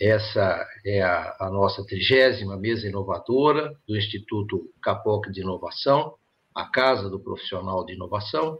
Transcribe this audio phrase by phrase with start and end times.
[0.00, 6.16] Essa é a, a nossa trigésima mesa inovadora do Instituto Capoc de Inovação,
[6.52, 8.58] a Casa do Profissional de Inovação.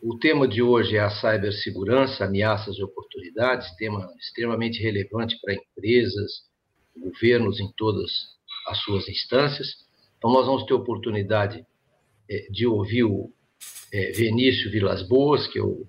[0.00, 6.44] O tema de hoje é a cibersegurança, ameaças e oportunidades, tema extremamente relevante para empresas,
[6.96, 8.10] governos em todas
[8.68, 9.68] as suas instâncias.
[10.16, 11.66] Então, nós vamos ter oportunidade
[12.30, 13.32] é, de ouvir o
[13.92, 15.88] é, Vinícius Vilas Boas, que eu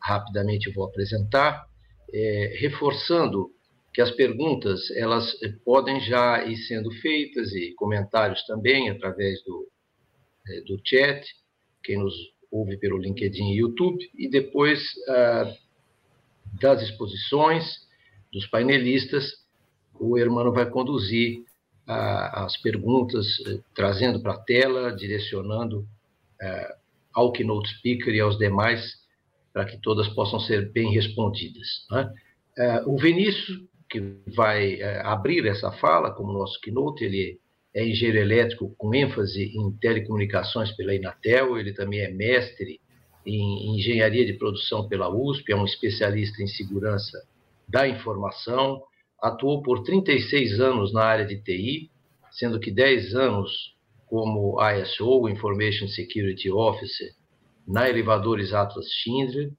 [0.00, 1.66] rapidamente vou apresentar,
[2.12, 3.50] é, reforçando
[3.98, 9.68] que as perguntas elas eh, podem já ir sendo feitas e comentários também através do,
[10.48, 11.26] eh, do chat,
[11.82, 12.14] quem nos
[12.48, 15.52] ouve pelo LinkedIn e YouTube, e depois ah,
[16.60, 17.64] das exposições
[18.32, 19.32] dos painelistas,
[19.98, 21.42] o Hermano vai conduzir
[21.84, 25.84] ah, as perguntas, eh, trazendo para a tela, direcionando
[26.40, 26.76] ah,
[27.12, 28.80] ao Keynote Speaker e aos demais,
[29.52, 31.84] para que todas possam ser bem respondidas.
[31.90, 32.14] Né?
[32.86, 37.40] o Vinícius que vai é, abrir essa fala, como nosso keynote, ele
[37.74, 42.80] é engenheiro elétrico com ênfase em telecomunicações pela Inatel, ele também é mestre
[43.26, 47.18] em engenharia de produção pela USP, é um especialista em segurança
[47.68, 48.82] da informação,
[49.22, 51.90] atuou por 36 anos na área de TI,
[52.30, 57.10] sendo que 10 anos como ISO, Information Security Officer,
[57.66, 59.50] na Elevadores Atlas Schindler.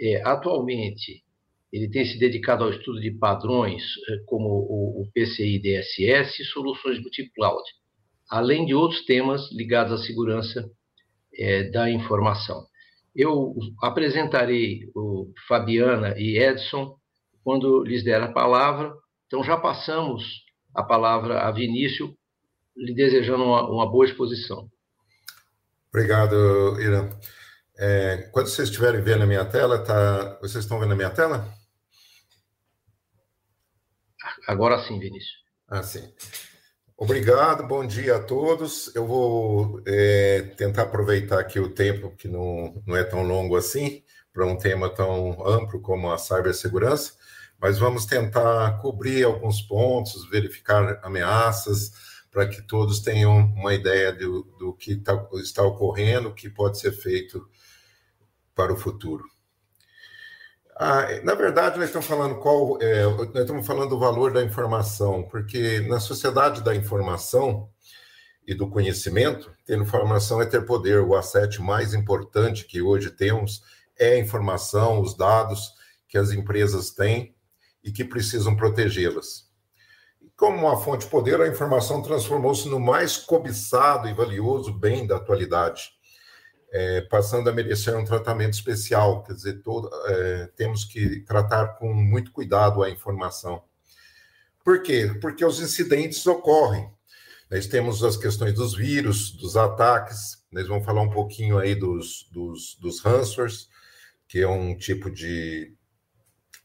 [0.00, 1.22] É, atualmente,
[1.72, 7.00] ele tem se dedicado ao estudo de padrões eh, como o, PCI DSS e soluções
[7.00, 7.62] multi-cloud,
[8.28, 10.68] além de outros temas ligados à segurança
[11.34, 12.66] é, da informação.
[13.14, 16.96] Eu apresentarei o Fabiana e Edson
[17.42, 18.92] quando lhes der a palavra.
[19.26, 20.24] Então, já passamos
[20.74, 22.10] a palavra a Vinícius,
[22.76, 24.68] lhe desejando uma, uma boa exposição.
[25.92, 27.10] Obrigado, Irã.
[27.76, 30.38] É, quando vocês estiverem vendo a minha tela, tá...
[30.40, 31.59] vocês estão vendo a minha tela?
[34.46, 35.40] Agora sim, Vinícius.
[35.68, 36.12] Ah, sim.
[36.96, 38.94] Obrigado, bom dia a todos.
[38.94, 44.02] Eu vou é, tentar aproveitar aqui o tempo, que não, não é tão longo assim,
[44.32, 47.14] para um tema tão amplo como a cibersegurança,
[47.58, 51.92] mas vamos tentar cobrir alguns pontos, verificar ameaças,
[52.30, 56.78] para que todos tenham uma ideia do, do que tá, está ocorrendo, o que pode
[56.78, 57.48] ser feito
[58.54, 59.24] para o futuro.
[60.82, 65.24] Ah, na verdade, nós estamos falando qual, é, nós estamos falando do valor da informação,
[65.24, 67.68] porque na sociedade da informação
[68.46, 71.00] e do conhecimento, ter informação é ter poder.
[71.00, 73.62] O asset mais importante que hoje temos
[73.98, 75.70] é a informação, os dados
[76.08, 77.34] que as empresas têm
[77.84, 79.50] e que precisam protegê-las.
[80.34, 85.16] Como uma fonte de poder, a informação transformou-se no mais cobiçado e valioso bem da
[85.16, 85.99] atualidade
[86.72, 89.22] é, passando a merecer um tratamento especial.
[89.22, 93.62] Quer dizer, todo, é, temos que tratar com muito cuidado a informação.
[94.64, 95.10] Por quê?
[95.20, 96.90] Porque os incidentes ocorrem.
[97.50, 102.28] Nós temos as questões dos vírus, dos ataques, nós vamos falar um pouquinho aí dos,
[102.30, 103.68] dos, dos ransomwares,
[104.28, 105.74] que é um tipo de,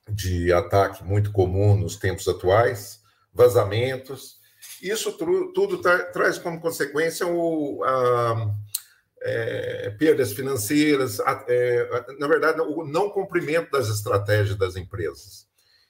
[0.08, 3.02] de ataque muito comum nos tempos atuais,
[3.34, 4.40] vazamentos.
[4.82, 5.12] Isso
[5.54, 8.54] tudo tra traz como consequência o, a,
[9.22, 11.90] é, perdas financeiras, é,
[12.20, 15.46] na verdade, o não cumprimento das estratégias das empresas.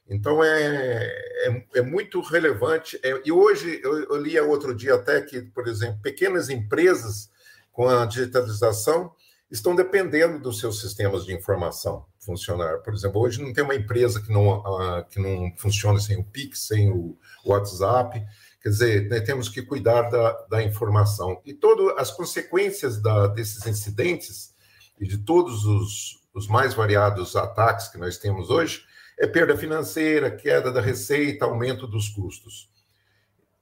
[0.08, 1.08] Então, é,
[1.48, 3.00] é, é muito relevante.
[3.04, 7.30] É, e hoje, eu, eu li outro dia até que, por exemplo, pequenas empresas
[7.72, 9.12] com a digitalização
[9.50, 12.80] estão dependendo dos seus sistemas de informação funcionar.
[12.80, 16.24] Por exemplo, hoje não tem uma empresa que não, uh, que não funciona sem o
[16.24, 18.24] Pix, sem o WhatsApp.
[18.66, 21.40] Quer dizer, né, temos que cuidar da, da informação.
[21.46, 24.56] E todas as consequências da, desses incidentes
[25.00, 28.84] e de todos os, os mais variados ataques que nós temos hoje
[29.20, 32.68] é perda financeira, queda da receita, aumento dos custos.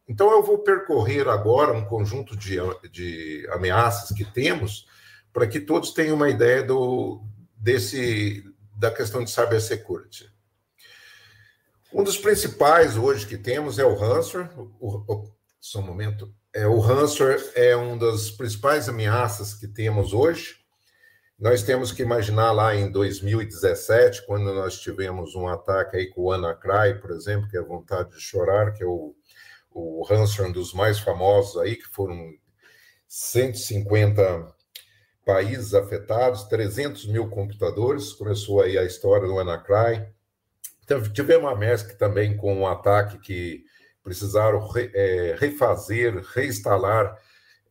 [0.07, 2.55] Então, eu vou percorrer agora um conjunto de,
[2.89, 4.87] de ameaças que temos
[5.33, 7.21] para que todos tenham uma ideia do,
[7.57, 8.41] desse,
[8.77, 10.32] da questão de cybersecurity.
[11.93, 14.49] Um dos principais hoje que temos é o ransomware.
[14.79, 16.33] O, o, só um momento.
[16.51, 20.57] É, o ransomware é uma das principais ameaças que temos hoje.
[21.37, 26.31] Nós temos que imaginar lá em 2017, quando nós tivemos um ataque aí com o
[26.31, 29.13] Anacry, por exemplo, que é vontade de chorar, que é o,
[29.71, 32.33] o ransomware um dos mais famosos aí, que foram
[33.07, 34.51] 150
[35.23, 38.13] países afetados, 300 mil computadores.
[38.13, 40.07] Começou aí a história do Anacry.
[40.83, 43.63] Então, tivemos a MESC também com um ataque que
[44.03, 47.17] precisaram re, é, refazer, reinstalar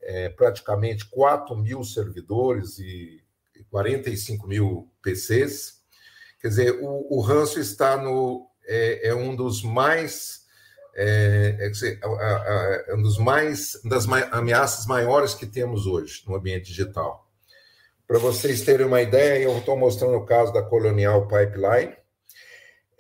[0.01, 3.23] é, praticamente 4 mil servidores e
[3.71, 5.81] 45 mil PCs.
[6.41, 10.43] Quer dizer, o, o ranço está no, é, é um dos mais
[10.95, 17.27] é, é, é um dos mais das ameaças maiores que temos hoje no ambiente digital.
[18.07, 21.97] Para vocês terem uma ideia, eu estou mostrando o caso da Colonial Pipeline.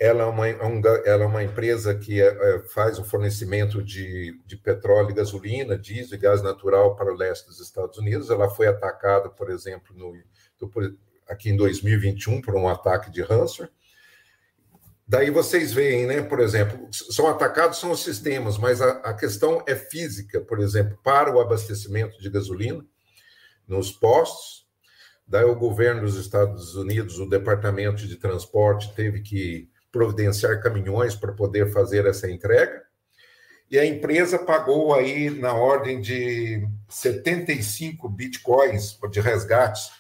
[0.05, 5.15] Ela é uma, ela é uma empresa que é, faz o fornecimento de, de petróleo,
[5.15, 8.29] gasolina, diesel e gás natural para o leste dos Estados Unidos.
[8.29, 10.13] Ela foi atacada, por exemplo, no,
[11.29, 13.71] aqui em 2021 por um ataque de ransomware.
[15.07, 19.63] Daí vocês veem, né, por exemplo, são atacados são os sistemas, mas a, a, questão
[19.69, 22.85] é física, por exemplo, para o abastecimento de gasolina
[23.69, 24.67] nos postos.
[25.29, 31.33] Daí o governo dos Estados Unidos, o Departamento de Transporte, teve que providenciar caminhões para
[31.33, 32.83] poder fazer essa entrega.
[33.71, 39.91] E a empresa pagou aí na ordem de 75 bitcoins de resgates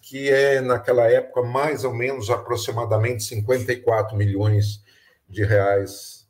[0.00, 4.82] que é, naquela época, mais ou menos aproximadamente 54 milhões
[5.28, 6.26] de reais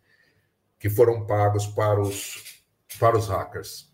[0.78, 2.62] que foram pagos para os,
[2.98, 3.90] para os hackers.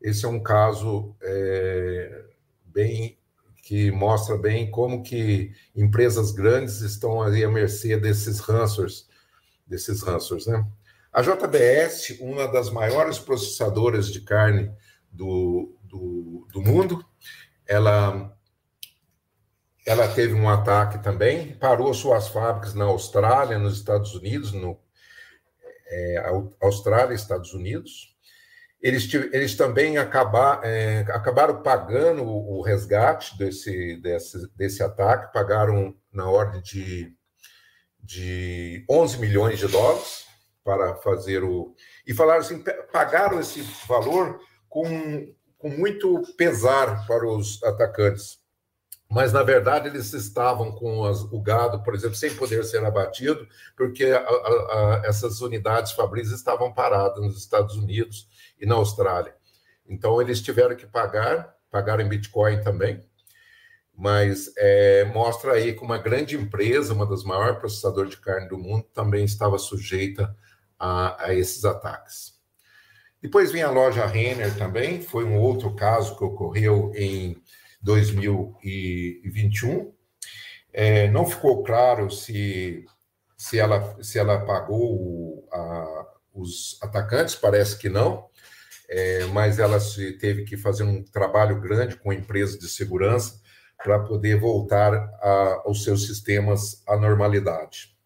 [0.00, 2.24] Esse é um caso é,
[2.64, 3.17] bem
[3.68, 9.06] que mostra bem como que empresas grandes estão ali à mercê desses ransomwares,
[9.66, 10.66] desses ransomwares, né?
[11.12, 14.74] A JBS, uma das maiores processadoras de carne
[15.12, 17.04] do, do, do mundo,
[17.66, 18.34] ela
[19.84, 24.80] ela teve um ataque também, parou suas fábricas na Austrália, nos Estados Unidos, no
[25.88, 26.24] é,
[26.58, 28.16] Austrália Estados Unidos.
[28.80, 36.30] Eles, eles também acabar, é, acabaram pagando o, resgate desse, desse, desse ataque, pagaram na
[36.30, 37.12] ordem de,
[37.98, 40.26] de 11 milhões de dólares
[40.62, 41.74] para fazer o.
[42.06, 44.38] E falaram assim: pagaram esse valor
[44.68, 48.38] com, com muito pesar para os atacantes
[49.10, 53.46] mas na verdade eles estavam com as, o gado, por exemplo, sem poder ser abatido,
[53.74, 58.28] porque a, a, a, essas unidades fabris estavam paradas nos Estados Unidos
[58.60, 59.34] e na Austrália.
[59.86, 63.02] Então eles tiveram que pagar, pagaram em Bitcoin também,
[63.94, 68.56] mas é, mostra aí que uma grande empresa, uma das maiores processadoras de carne do
[68.56, 70.34] mundo, também estava sujeita
[70.78, 72.38] a, a esses ataques.
[73.20, 77.42] Depois vem a loja Renner também, foi um outro caso que ocorreu em
[77.82, 79.92] 2021.
[80.72, 82.86] É, não ficou claro se,
[83.36, 88.27] se, ela, se ela pagou a, os atacantes, parece que não,
[88.88, 89.78] é, mas ela
[90.18, 93.40] teve que fazer um trabalho grande com empresas de segurança
[93.82, 97.96] para poder voltar a, aos seus sistemas à normalidade.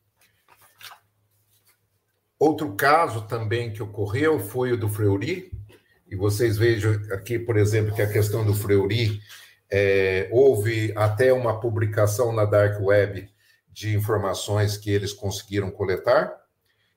[2.39, 5.53] Outro caso também que ocorreu foi o do Fleury,
[6.09, 9.21] e vocês vejam aqui, por exemplo, que a questão do Fleury
[9.71, 13.31] é, houve até uma publicação na Dark Web
[13.73, 16.42] de informações que eles conseguiram coletar.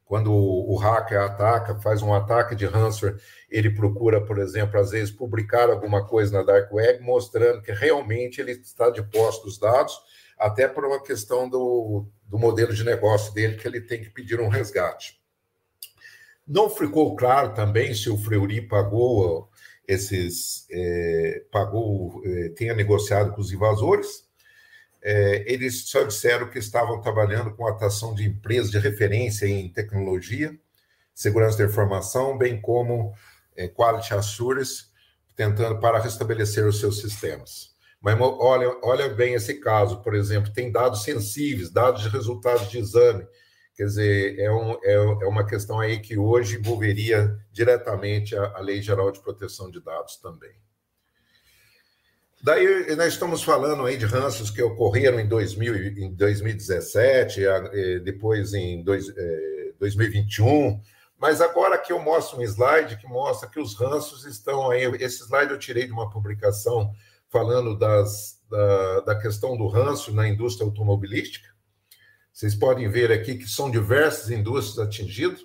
[0.06, 3.20] Quando o, hacker ataca, faz um ataque de ransomware,
[3.50, 8.40] ele procura, por exemplo, às vezes publicar alguma coisa na Dark Web mostrando que realmente
[8.40, 9.98] ele está de posse dos dados,
[10.38, 14.40] até por uma questão do, do modelo de negócio dele, que ele tem que pedir
[14.40, 15.20] um resgate.
[16.48, 19.50] Não ficou claro também se o Fleury pagou
[19.88, 24.25] esses é, pagou, é, tenha negociado com os invasores.
[25.08, 29.70] É, eles só disseram que estavam trabalhando com a atuação de empresas de referência em
[29.70, 30.58] tecnologia,
[31.14, 33.14] segurança da informação, bem como
[33.56, 34.86] é, quality assurance,
[35.36, 37.76] tentando para restabelecer os seus sistemas.
[38.02, 42.80] Mas olha, olha bem esse caso, por exemplo, tem dados sensíveis, dados de resultados de
[42.80, 43.28] exame,
[43.76, 48.60] Quer dizer, é, um, é, é, uma questão aí que hoje envolveria diretamente a, a,
[48.62, 50.56] Lei Geral de Proteção de Dados também.
[52.46, 57.42] Daí nós estamos falando aí de ranços que ocorreram em, 2000, em 2017,
[58.04, 60.80] depois em dois, é, 2021,
[61.18, 64.84] mas agora aqui eu mostro um slide que mostra que os ranços estão aí.
[65.00, 66.94] Esse slide eu tirei de uma publicação
[67.30, 71.50] falando das, da, da questão do ranço na indústria automobilística.
[72.32, 75.44] Vocês podem ver aqui que são diversas indústrias atingidas,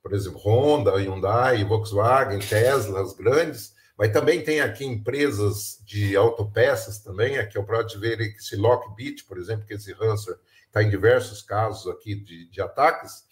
[0.00, 7.00] por exemplo, Honda, Hyundai, Volkswagen, Tesla, as grandes, mas também tem aqui empresas de autopeças
[7.00, 11.42] também, aqui eu posso ver esse Lockbit, por exemplo, que esse ransomware está em diversos
[11.42, 13.26] casos aqui de, de ataques.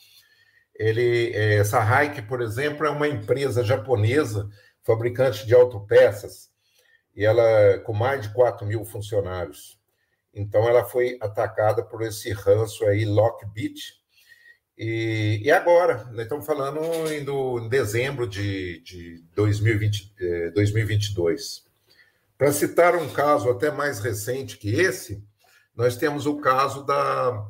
[0.74, 4.46] Ele, é, essa Hike, por exemplo, é uma empresa japonesa,
[4.82, 6.50] fabricante de autopeças,
[7.16, 9.80] e ela com mais de 4 mil funcionários.
[10.34, 13.97] Então, ela foi atacada por esse ranço aí, Lockbit.
[14.78, 16.80] E, e agora, nós estamos falando
[17.12, 21.64] em, do, em dezembro de, de 2020, eh, 2022.
[22.36, 25.20] Para citar um caso até mais recente que esse,
[25.74, 27.44] nós temos o caso da,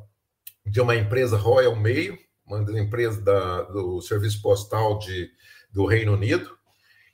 [0.65, 2.17] de uma empresa Royal Mail,
[2.47, 5.29] uma das empresas da, do Serviço Postal de,
[5.71, 6.57] do Reino Unido,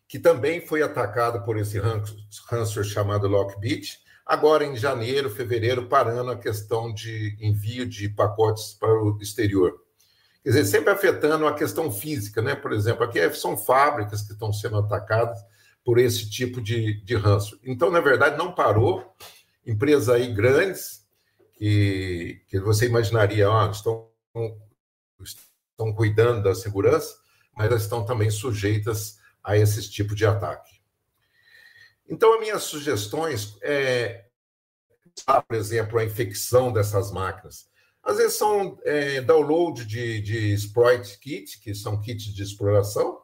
[0.07, 6.37] que também foi atacado por esse ransomware chamado Lockbit, agora em janeiro, fevereiro, parando a
[6.37, 9.84] questão de envio de pacotes para o exterior.
[10.45, 12.53] Quer dizer, sempre afetando a questão física, né?
[12.53, 15.39] Por exemplo, aqui são fábricas que estão sendo atacadas
[15.83, 17.59] por esse tipo de, de ranço.
[17.63, 19.11] Então, na verdade, não parou.
[19.65, 21.03] Empresas aí grandes,
[21.55, 24.07] que, que você imaginaria, ó, estão,
[25.19, 27.17] estão cuidando da segurança,
[27.51, 30.79] mas elas estão também sujeitas a esse tipo de ataque.
[32.07, 34.25] Então, as minhas sugestões é,
[35.47, 37.67] por exemplo, a infecção dessas máquinas.
[38.05, 43.19] Às vezes são é, download de, de exploit kit, que são kits de exploração,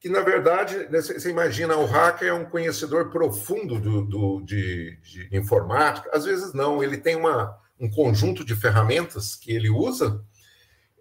[0.00, 5.36] que na verdade, você imagina, o hacker é um conhecedor profundo do, do de, de,
[5.36, 6.10] informática.
[6.12, 10.22] Às vezes não, ele tem uma, um conjunto de ferramentas que ele usa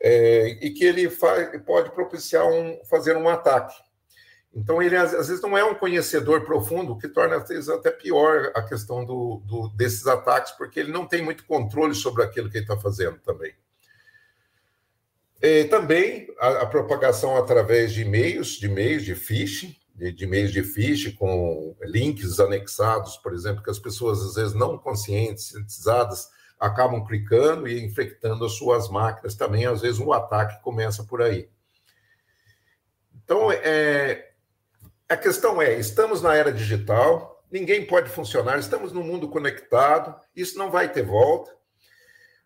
[0.02, 3.76] é, e que ele faz, pode propiciar um, fazer um ataque.
[4.56, 7.90] Então, ele às, vezes não é um conhecedor profundo, o que torna às vezes até
[7.90, 12.50] pior a questão do, do, desses ataques, porque ele não tem muito controle sobre aquilo
[12.50, 13.54] que ele está fazendo também.
[15.42, 20.52] E também a, a, propagação através de e-mails, de e-mails de phishing, de, de e-mails
[20.52, 26.30] de phishing com links anexados, por exemplo, que as pessoas às vezes não conscientizadas
[26.60, 29.66] acabam clicando e infectando as suas máquinas também.
[29.66, 31.50] Às vezes um ataque começa por aí.
[33.24, 34.33] Então, é,
[35.14, 40.58] a questão é: estamos na era digital, ninguém pode funcionar, estamos no mundo conectado, isso
[40.58, 41.56] não vai ter volta.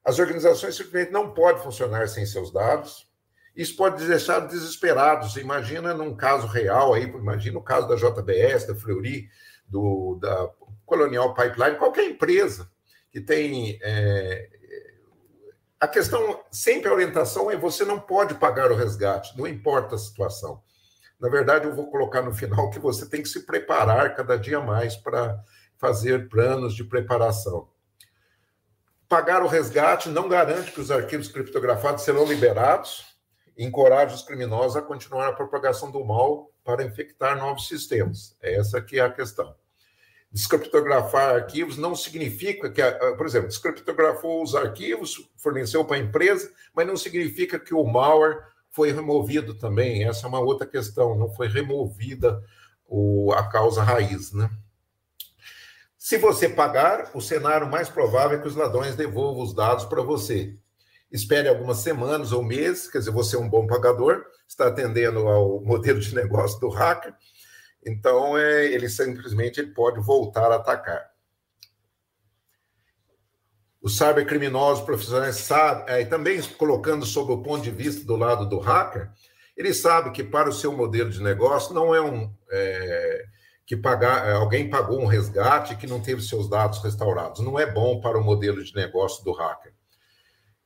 [0.04, 3.08] As organizações simplesmente não podem funcionar sem seus dados.
[3.56, 5.36] Isso pode deixar desesperados.
[5.38, 9.30] Imagina num caso real aí, imagina o caso da JBS, da Fleury,
[9.68, 10.50] do, da
[10.86, 12.70] Colonial Pipeline, qualquer empresa
[13.12, 13.80] que tem.
[13.82, 14.50] É...
[15.80, 20.00] A questão, sempre a orientação é você não pode pagar o resgate, não importa a
[20.00, 20.62] situação.
[21.20, 24.60] Na verdade, eu vou colocar no final que você tem que se preparar cada dia
[24.60, 25.44] mais para
[25.78, 27.70] fazer planos de preparação.
[29.10, 33.06] Pagar o resgate não garante que os arquivos criptografados serão liberados
[33.56, 38.36] e encoraja os criminosos a continuar a propagação do mal para infectar novos sistemas.
[38.42, 39.56] Essa que é a questão.
[40.30, 42.82] Descriptografar arquivos não significa que,
[43.16, 48.44] por exemplo, descriptografou os arquivos, forneceu para a empresa, mas não significa que o malware
[48.78, 50.04] foi removido também.
[50.04, 52.44] Essa é uma outra questão, não foi removida
[52.86, 54.52] o, a causa raiz, né?
[55.98, 60.04] Se você pagar, o cenário mais provável é que os ladrões devolvam os dados para
[60.04, 60.56] você.
[61.12, 65.60] Espere algumas semanas ou meses, quer dizer, você é um bom pagador, está atendendo ao
[65.60, 67.16] modelo de negócio do hacker,
[67.84, 71.04] então é, ele simplesmente ele pode voltar a atacar
[73.82, 78.60] os cybercriminosos profissionais sabem, é, também colocando sob o ponto de vista do lado do
[78.60, 79.10] hacker,
[79.56, 83.26] ele sabe que para o seu modelo de negócio não é um é,
[83.66, 87.42] que pagar é, alguém pagou um resgate que não teve seus dados restaurados.
[87.42, 89.74] Não é bom para o modelo de negócio do hacker.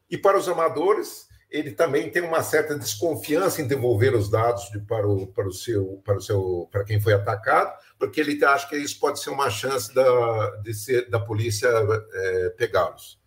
[0.10, 4.80] E para os amadores, ele também tem uma certa desconfiança em devolver os dados de,
[4.80, 8.68] para, o, para o seu para o seu para quem foi atacado, porque ele acha
[8.68, 13.22] que isso pode ser uma chance da, de ser, da polícia é, pegá-los.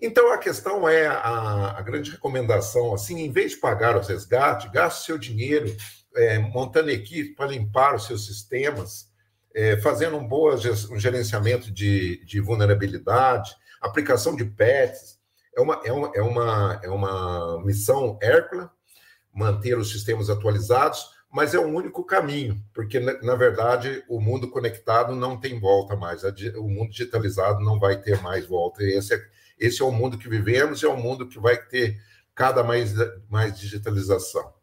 [0.00, 4.70] Então a questão é a, a, grande recomendação, assim, em vez de pagar os resgates,
[4.70, 5.76] gaste seu dinheiro
[6.14, 9.10] é, montando equipe para limpar os seus sistemas,
[9.52, 15.18] é, fazendo um bom um gerenciamento de, de vulnerabilidade, aplicação de patches,
[15.56, 18.68] é uma, é uma, é uma, é uma missão Hércules,
[19.34, 25.14] manter os sistemas atualizados, mas é o único caminho, porque, na verdade, o mundo conectado
[25.14, 28.82] não tem volta mais, o mundo digitalizado não vai ter mais volta.
[28.82, 29.20] Esse é,
[29.58, 32.00] esse é o mundo que vivemos, é o mundo que vai ter
[32.34, 32.94] cada mais,
[33.28, 34.54] mais digitalização.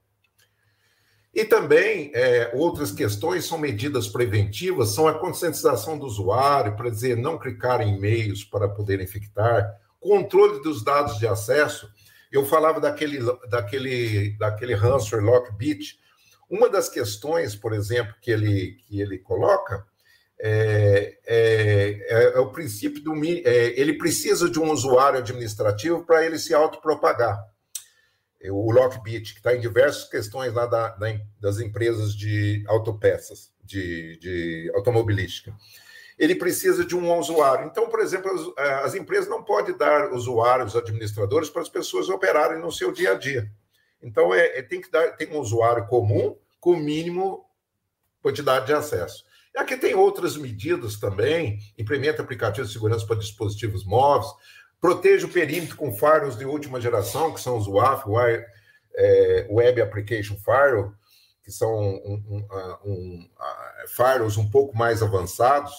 [1.34, 7.17] E também é, outras questões são medidas preventivas, são a conscientização do usuário, para dizer
[7.17, 9.67] não clicar em e-mails para poder infectar,
[10.00, 11.89] controle dos dados de acesso.
[12.32, 15.98] Eu falava daquele, daquele, daquele ransomware Lockbit.
[16.50, 19.85] Uma das questões, por exemplo, que ele, que ele coloca
[20.39, 23.13] é, é, é, é o princípio do.
[23.25, 27.39] É, ele precisa de um usuário administrativo para ele se autopropagar.
[28.51, 34.19] O Lockbit, que está em diversas questões lá da, da, das empresas de autopeças, de,
[34.19, 35.53] de automobilística
[36.17, 37.65] ele precisa de um usuário.
[37.65, 42.59] Então, por exemplo, as, as, empresas não podem dar usuários administradores para as pessoas operarem
[42.59, 43.50] no seu dia a dia.
[44.03, 47.45] Então, é, é, tem que dar tem um usuário comum com mínimo
[48.22, 49.25] quantidade de acesso.
[49.55, 54.31] E aqui tem outras medidas também, implementa aplicativos de segurança para dispositivos móveis,
[54.83, 58.03] Proteja o perímetro com firewalls de última geração, que são os WAF,
[58.93, 60.93] é, Web Application Firewall,
[61.41, 62.48] que são um, um,
[62.83, 63.29] um,
[63.88, 65.72] firewalls um pouco mais avançados,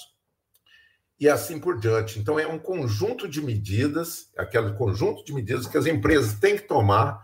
[1.20, 2.18] e assim por diante.
[2.18, 6.66] Então, é um conjunto de medidas, aquele conjunto de medidas que as empresas têm que
[6.66, 7.23] tomar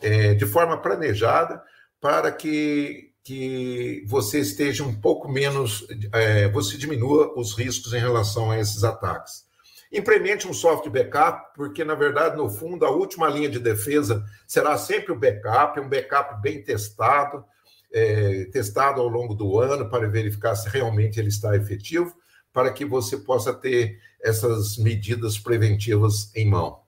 [0.00, 1.62] é, de forma planejada
[2.00, 8.50] para que, que você esteja um pouco menos, é, você diminua os riscos em relação
[8.50, 9.46] a esses ataques.
[9.92, 14.76] Implemente um software backup, porque, na verdade, no fundo, a última linha de defesa será
[14.76, 17.44] sempre o backup, um backup bem testado,
[17.92, 22.14] é, testado ao longo do ano para verificar se realmente ele está efetivo
[22.52, 26.80] para que você possa ter essas medidas preventivas em mão.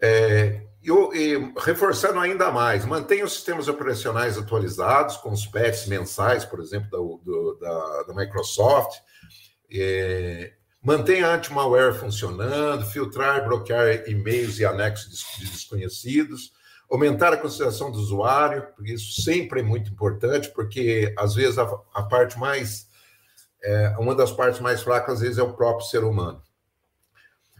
[0.00, 0.65] É,
[1.14, 6.90] e, reforçando ainda mais, mantenha os sistemas operacionais atualizados, com os patches mensais, por exemplo,
[6.90, 8.98] da, do, da, da Microsoft.
[9.70, 10.52] É,
[10.82, 16.52] mantenha anti-malware funcionando, filtrar, bloquear e-mails e anexos de desconhecidos,
[16.90, 21.64] aumentar a consideração do usuário, porque isso sempre é muito importante, porque às vezes a,
[21.94, 22.86] a parte mais
[23.66, 26.40] é, uma das partes mais fracas, às vezes, é o próprio ser humano.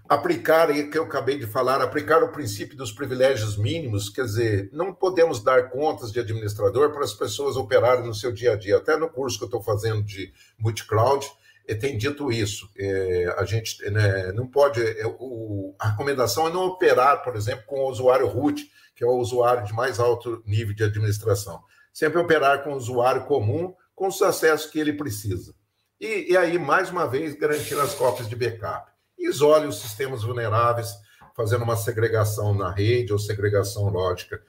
[0.08, 4.70] Aplicar, e que eu acabei de falar, aplicar o princípio dos privilégios mínimos, quer dizer,
[4.72, 8.76] não podemos dar contas de administrador para as pessoas operarem no seu dia a dia.
[8.76, 11.26] Até no curso que eu estou fazendo de multicloud,
[11.66, 12.70] eh, tem dito isso.
[12.78, 14.80] É, a gente né, não pode.
[14.80, 19.06] É, o, a recomendação é não operar, por exemplo, com o usuário root, que é
[19.06, 21.60] o usuário de mais alto nível de administração.
[21.92, 25.54] Sempre operar com o usuário comum, com os acessos que ele precisa.
[26.00, 28.95] E, e aí, mais uma vez, garantir as cópias de backup.
[29.18, 30.88] Isole os sistemas vulneráveis,
[31.34, 34.42] fazendo uma segregação na rede ou segregação lógica,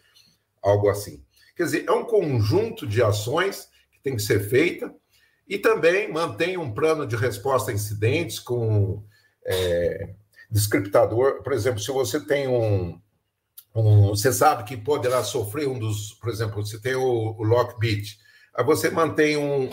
[0.62, 1.24] algo assim.
[1.56, 4.94] Quer dizer, é um conjunto de ações que tem que ser feita
[5.48, 9.04] e também mantém um plano de resposta a incidentes com
[9.46, 10.14] é,
[10.50, 11.42] descriptador.
[11.42, 13.02] Por exemplo, se você tem um,
[13.76, 16.14] um, Você sabe que poderá sofrer um dos.
[16.14, 18.18] Por exemplo, você tem o, o Lockbit.
[18.56, 19.70] Aí você mantém um,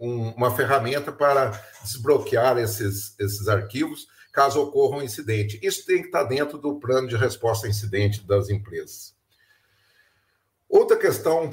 [0.00, 1.50] um, uma ferramenta para
[1.82, 5.58] desbloquear esses, esses arquivos caso ocorra um incidente.
[5.62, 9.16] Isso tem que estar dentro do plano de resposta a incidente das empresas.
[10.68, 11.50] Outra questão,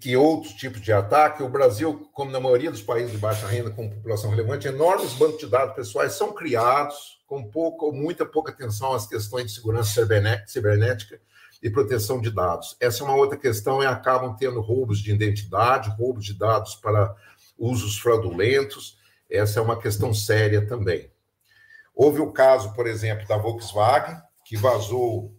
[0.00, 3.70] que, outros tipos de ataque, o Brasil, como na maioria dos países de baixa renda
[3.70, 8.52] com população relevante, enormes bancos de dados pessoais são criados com pouca ou muita pouca
[8.52, 10.00] atenção às questões de segurança
[10.46, 11.20] cibernética
[11.60, 12.76] e proteção de dados.
[12.78, 17.16] Essa é uma outra questão e acabam tendo roubos de identidade, roubos de dados para
[17.58, 18.96] usos fraudulentos,
[19.28, 21.10] essa é uma questão séria também.
[21.96, 25.34] Houve o caso, por exemplo, da Volkswagen, que vazou,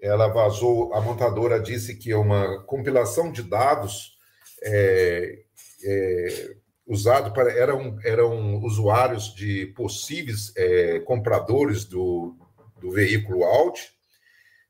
[0.00, 4.16] ela vazou, a montadora disse que é uma compilação de dados
[4.62, 5.42] é,
[5.84, 6.54] é,
[6.86, 12.36] usado para eram, eram usuários de possíveis é, compradores do,
[12.80, 13.90] do veículo Audi,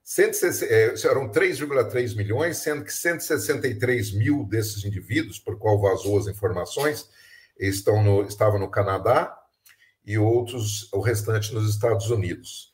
[0.02, 6.26] 160, é, eram 3,3 milhões, sendo que 163 mil desses indivíduos, por qual vazou as
[6.26, 7.08] informações,
[7.58, 9.39] estão no, estavam no Canadá
[10.04, 12.70] e outros, o restante, nos Estados Unidos.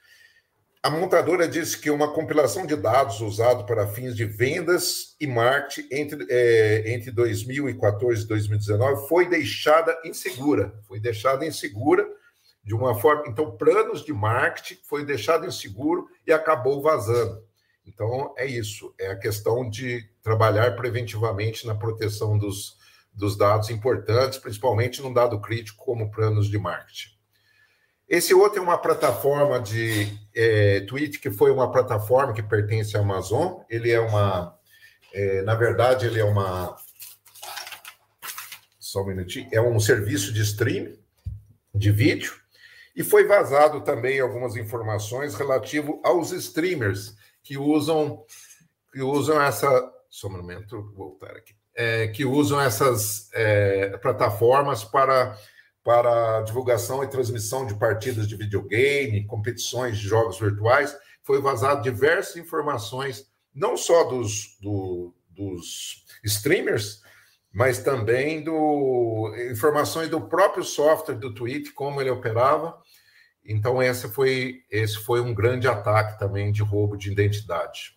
[0.86, 5.88] A montadora disse que uma compilação de dados usado para fins de vendas e marketing
[5.90, 10.78] entre, é, entre 2014 e 2019 foi deixada insegura.
[10.86, 12.06] Foi deixada insegura
[12.62, 13.24] de uma forma.
[13.26, 17.42] Então, planos de marketing foi deixado inseguro e acabou vazando.
[17.84, 18.94] Então, é isso.
[18.96, 22.76] É a questão de trabalhar preventivamente na proteção dos,
[23.12, 27.15] dos dados importantes, principalmente num dado crítico como planos de marketing.
[28.08, 33.00] Esse outro é uma plataforma de é, tweet que foi uma plataforma que pertence à
[33.00, 33.60] Amazon.
[33.68, 34.56] Ele é uma,
[35.12, 36.76] é, na verdade, ele é uma,
[38.78, 40.92] só um minutinho, é um serviço de stream
[41.74, 42.34] de vídeo
[42.94, 48.24] e foi vazado também algumas informações relativo aos streamers que usam
[48.92, 54.82] que usam essa só um momento, vou voltar aqui, é, que usam essas é, plataformas
[54.82, 55.36] para
[55.86, 62.34] para divulgação e transmissão de partidas de videogame, competições de jogos virtuais, foi vazado diversas
[62.34, 67.02] informações, não só dos, do, dos streamers,
[67.52, 72.76] mas também do informações do próprio software do Twitch, como ele operava,
[73.44, 77.96] então, esse foi, esse foi um grande ataque também de roubo de identidade.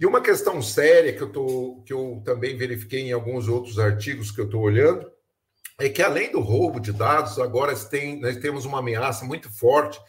[0.00, 4.30] E uma questão séria que eu, tô, que eu também verifiquei em alguns outros artigos
[4.30, 5.17] que eu estou olhando
[5.78, 10.00] é que, além do roubo de dados, agora tem, nós temos uma ameaça muito forte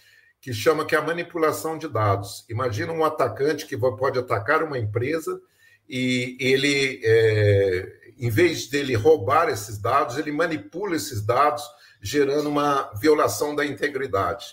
[0.42, 2.44] que chama que é a manipulação de dados.
[2.50, 5.40] Imagina um atacante que pode atacar uma empresa
[5.88, 11.64] e ele, é, em vez dele roubar esses dados, ele manipula esses dados
[12.02, 14.46] gerando uma violação da integridade.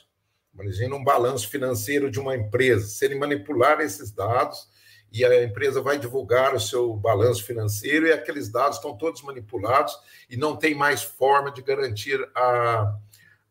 [0.52, 4.68] imagina um balanço financeiro de uma empresa, se ele manipular esses dados
[5.16, 9.96] e a empresa vai divulgar o seu balanço financeiro e aqueles dados estão todos manipulados
[10.28, 12.94] e não tem mais forma de garantir a,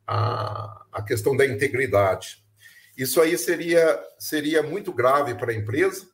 [0.06, 2.46] a, a questão da integridade.
[2.96, 6.08] Isso aí seria, seria muito grave para a empresa.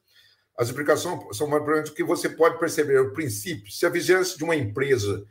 [0.58, 3.72] As implicações são mais importantes que você pode perceber o princípio.
[3.72, 5.26] Se a vigilância de uma empresa,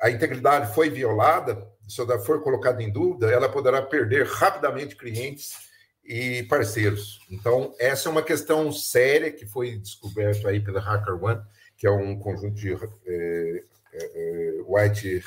[0.00, 5.67] a integridade foi violada, se ela for colocada em dúvida, ela poderá perder rapidamente clientes
[6.08, 7.20] e parceiros.
[7.30, 11.42] Então, essa é uma questão séria que foi descoberta aí pela HackerOne,
[11.76, 12.72] que é um conjunto de
[13.06, 15.22] é, é, White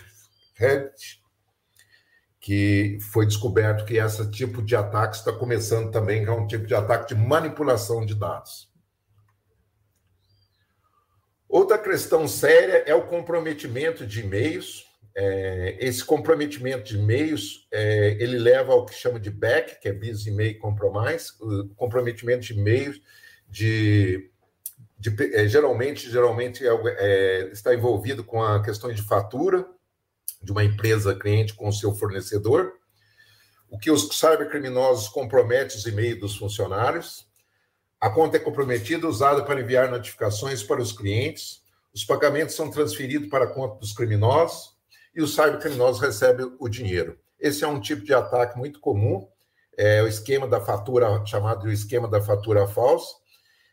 [0.60, 1.22] Hat,
[2.40, 6.66] que foi descoberto que esse tipo de ataque está começando também, que é um tipo
[6.66, 8.68] de ataque de manipulação de dados.
[11.48, 14.86] Outra questão séria é o comprometimento de e-mails.
[15.14, 19.94] É, esse comprometimento de e-mails, é, ele leva ao que chama de BEC, que é
[19.94, 23.02] Business Email Compromise, o comprometimento de e-mails
[23.50, 24.30] de,
[24.98, 29.68] de é, geralmente, geralmente é, é, está envolvido com a questão de fatura,
[30.42, 32.74] de uma empresa cliente com o seu fornecedor,
[33.70, 37.28] o que os cybercriminosos comprometem os e-mails dos funcionários.
[38.00, 41.62] A conta é comprometida, usada para enviar notificações para os clientes.
[41.94, 44.81] Os pagamentos são transferidos para a conta dos criminosos
[45.14, 47.18] e os cybercriminosos recebem o dinheiro.
[47.40, 49.28] Esse é um tipo de ataque muito comum,
[49.78, 53.16] é o esquema da fatura, chamado de esquema da fatura falsa.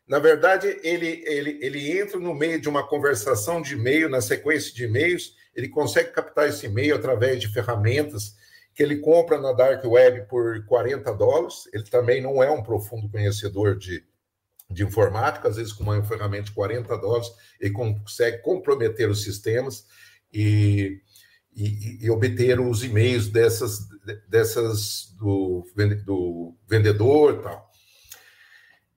[0.06, 4.72] Na verdade, ele, ele, ele entra no meio de uma conversação de e-mail, na sequência
[4.72, 8.34] de e-mails, ele consegue captar esse e-mail através de ferramentas
[8.74, 11.68] que ele compra na Dark Web por 40 dólares.
[11.72, 14.04] Ele também não é um profundo conhecedor de,
[14.70, 17.28] de informática, às vezes com uma ferramenta de 40 dólares,
[17.60, 19.84] ele consegue comprometer os sistemas
[20.32, 21.00] e,
[21.58, 23.80] e, e obter os e-mails dessas,
[24.28, 25.66] dessas do,
[26.04, 27.68] do vendedor tal.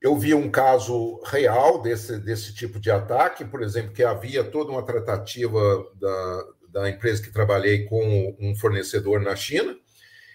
[0.00, 4.70] Eu vi um caso real desse, desse tipo de ataque, por exemplo, que havia toda
[4.70, 5.60] uma tratativa
[5.94, 9.76] da, da empresa que trabalhei com um fornecedor na China.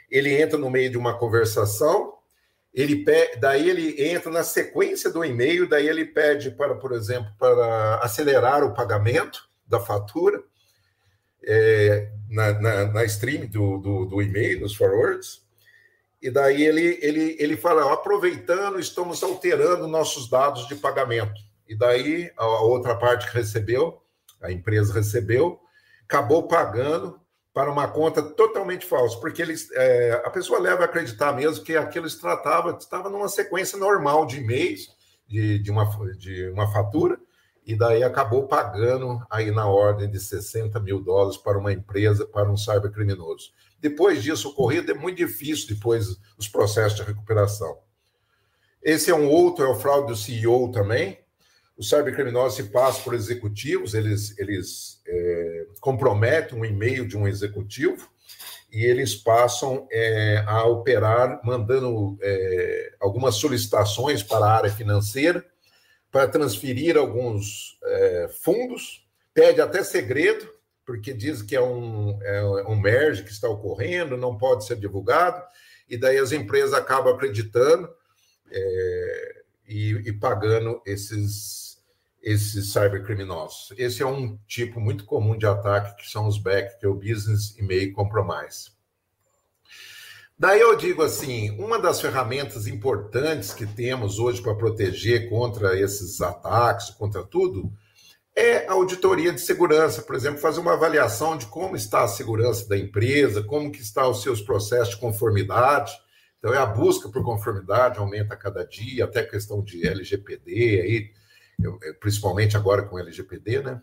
[0.09, 2.13] Ele entra no meio de uma conversação,
[2.73, 7.29] ele pede, daí ele entra na sequência do e-mail, daí ele pede para, por exemplo,
[7.37, 10.41] para acelerar o pagamento da fatura
[11.47, 15.45] é, na, na, na, stream do, do, do e-mail, nos forwards.
[16.21, 21.39] E daí ele, ele, ele fala, aproveitando, estamos alterando nossos dados de pagamento.
[21.67, 24.01] E daí a outra parte que recebeu,
[24.41, 25.59] a empresa recebeu,
[26.03, 27.19] acabou pagando
[27.53, 31.75] para uma conta totalmente falsa, porque eles, é, a pessoa leva a acreditar mesmo que
[31.75, 34.95] aquilo se tratava, estava numa sequência normal de e-mails,
[35.27, 35.85] de, de, uma,
[36.17, 37.19] de uma fatura,
[37.67, 42.49] e daí acabou pagando aí na ordem de 60 mil dólares para uma empresa, para
[42.49, 43.51] um cybercriminoso.
[43.77, 47.77] Depois disso ocorrido, é muito difícil depois os processos de recuperação.
[48.81, 51.19] Esse é um outro, é o fraude do CEO também.
[51.77, 58.09] Os cybercriminosos se passam por executivos, eles, eles é, comprometem um e-mail de um executivo
[58.71, 65.45] e eles passam é, a operar mandando é, algumas solicitações para a área financeira
[66.17, 70.49] para transferir alguns é, fundos, pede até segredo,
[70.83, 75.43] porque diz que é um, é um merge que está ocorrendo, não pode ser divulgado,
[75.87, 77.87] e daí as empresas acabam acreditando
[78.49, 81.83] é, e, e, pagando esses,
[82.19, 83.77] esses cybercriminosos.
[83.77, 86.95] Esse é um tipo muito comum de ataque, que são os BEC, que é o
[86.95, 88.71] Business Email Compromise.
[90.39, 96.21] Daí eu digo assim, uma das ferramentas importantes que temos hoje para proteger contra esses
[96.21, 97.73] ataques, contra tudo,
[98.35, 102.69] é a auditoria de segurança, por exemplo, fazer uma avaliação de como está a segurança
[102.69, 105.91] da empresa, como que está os seus processos de conformidade.
[106.37, 110.81] Então, é a busca por conformidade aumenta a cada dia, até a questão de LGPD,
[110.81, 111.11] aí,
[111.99, 113.81] principalmente agora com LGPD, né?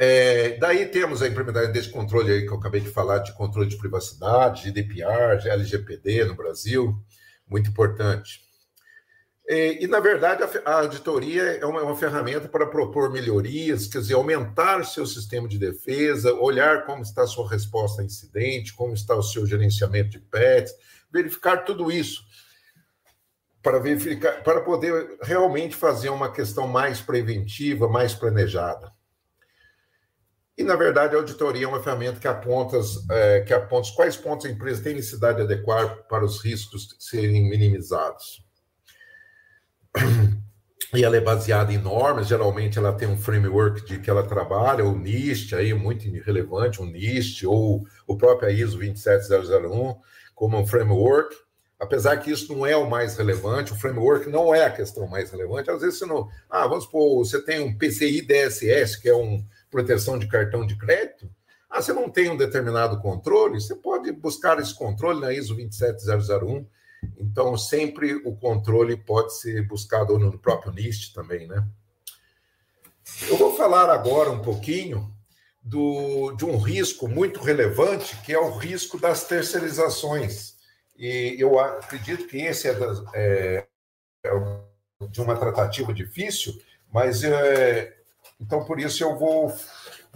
[0.00, 3.68] É, daí temos a implementação desse controle aí que eu acabei de falar, de controle
[3.68, 6.94] de privacidade, GDPR, LGPD no Brasil,
[7.48, 8.46] muito importante.
[9.50, 14.14] E, na verdade, a, auditoria é uma, é uma, ferramenta para propor melhorias, quer dizer,
[14.14, 18.92] aumentar o seu sistema de defesa, olhar como está a sua resposta a incidente, como
[18.92, 20.74] está o seu gerenciamento de PETs,
[21.10, 22.22] verificar tudo isso
[23.62, 28.92] para verificar, para poder realmente fazer uma questão mais preventiva, mais planejada.
[30.58, 32.78] E, na verdade, a auditoria é uma ferramenta que aponta,
[33.12, 37.48] é, que aponta quais pontos a empresa tem necessidade de adequar para os riscos serem
[37.48, 38.42] minimizados
[40.94, 44.84] e ela é baseada em normas, geralmente ela tem um framework de que ela trabalha,
[44.84, 49.96] o NIST, aí muito relevante, o NIST, ou o próprio ISO 27001,
[50.34, 51.36] como um framework,
[51.78, 55.30] apesar que isso não é o mais relevante, o framework não é a questão mais
[55.30, 55.70] relevante.
[55.70, 56.26] Às vezes você não.
[56.48, 60.76] Ah, vamos supor, você tem um PCI DSS, que é uma proteção de cartão de
[60.76, 61.30] crédito.
[61.70, 66.66] Ah, você não tem um determinado controle, você pode buscar esse controle na ISO 27001.
[67.18, 71.64] Então, sempre o controle pode ser buscado no próprio NIST também, né?
[73.28, 75.12] Eu vou falar agora um pouquinho
[75.62, 80.56] do, de um risco muito relevante, que é o risco das terceirizações.
[80.96, 82.76] E eu acredito que esse é,
[83.14, 83.66] é,
[84.24, 84.30] é
[85.08, 86.60] de uma tratativa difícil,
[86.92, 87.97] mas é,
[88.40, 89.54] então por isso eu vou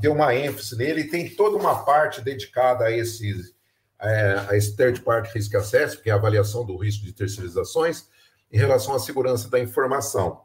[0.00, 1.04] ter uma ênfase nele.
[1.04, 3.54] Tem toda uma parte dedicada a esse,
[4.00, 8.06] é, a esse third party risk assessment, que é a avaliação do risco de terceirizações,
[8.50, 10.42] em relação à segurança da informação.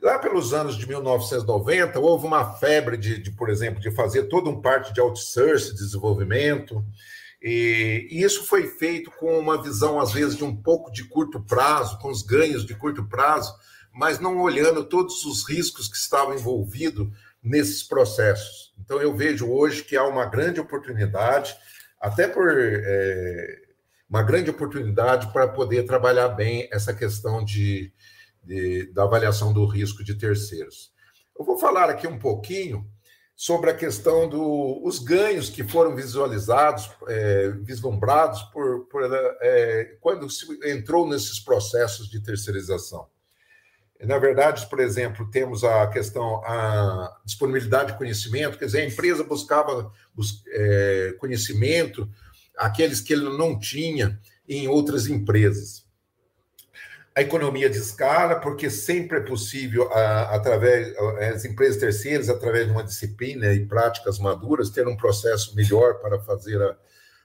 [0.00, 4.50] Lá pelos anos de 1990, houve uma febre de, de por exemplo, de fazer todo
[4.50, 6.84] um parte de outsourcing, desenvolvimento,
[7.40, 11.40] e, e, isso foi feito com uma visão, às vezes, de um pouco de curto
[11.40, 13.52] prazo, com os ganhos de curto prazo,
[13.92, 17.08] mas não olhando todos os riscos que estavam envolvidos
[17.42, 18.72] nesses processos.
[18.78, 21.54] Então, eu vejo hoje que há uma grande oportunidade,
[22.00, 23.62] até por é,
[24.08, 27.92] uma grande oportunidade para poder trabalhar bem essa questão de,
[28.42, 30.92] de, da avaliação do risco de terceiros.
[31.38, 32.86] Eu vou falar aqui um pouquinho
[33.34, 39.02] sobre a questão dos ganhos que foram visualizados, é, vislumbrados por, por
[39.40, 43.08] é, quando se entrou nesses processos de terceirização.
[44.04, 49.22] Na verdade, por exemplo, temos a questão a disponibilidade de conhecimento, quer dizer, a empresa
[49.22, 49.92] buscava
[50.48, 52.08] é, conhecimento,
[52.56, 55.82] aqueles que ele não tinha em outras empresas
[57.14, 60.96] a economia de escala, porque sempre é possível, através
[61.34, 66.18] as empresas terceiras, através de uma disciplina e práticas maduras, ter um processo melhor para
[66.20, 66.76] fazer a,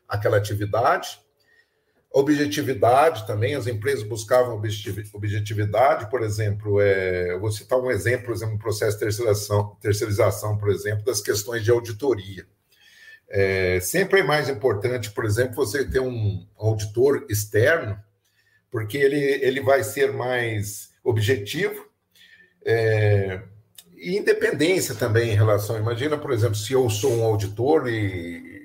[0.08, 1.20] aquela atividade.
[2.20, 4.60] Objetividade também, as empresas buscavam
[5.14, 9.78] objetividade, por exemplo, é, eu vou citar um exemplo, por exemplo, um processo de terceirização,
[9.80, 12.44] terceirização, por exemplo, das questões de auditoria.
[13.30, 17.96] É, sempre é mais importante, por exemplo, você ter um auditor externo
[18.72, 21.86] porque ele, ele vai ser mais objetivo
[22.66, 23.42] é,
[23.96, 25.78] e independência também em relação.
[25.78, 28.57] Imagina, por exemplo, se eu sou um auditor e,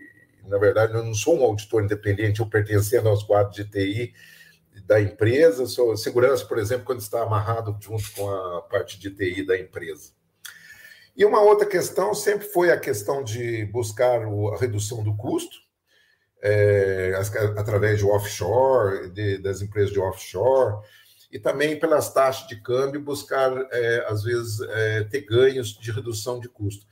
[0.47, 4.15] na verdade, eu não sou um auditor independente, eu pertencendo aos quadros de TI
[4.87, 9.45] da empresa, sou segurança, por exemplo, quando está amarrado junto com a parte de TI
[9.47, 10.13] da empresa.
[11.15, 15.57] E uma outra questão sempre foi a questão de buscar a redução do custo,
[16.43, 17.13] é,
[17.57, 20.83] através de offshore, de, das empresas de offshore,
[21.31, 26.41] e também pelas taxas de câmbio, buscar, é, às vezes, é, ter ganhos de redução
[26.41, 26.87] de custo.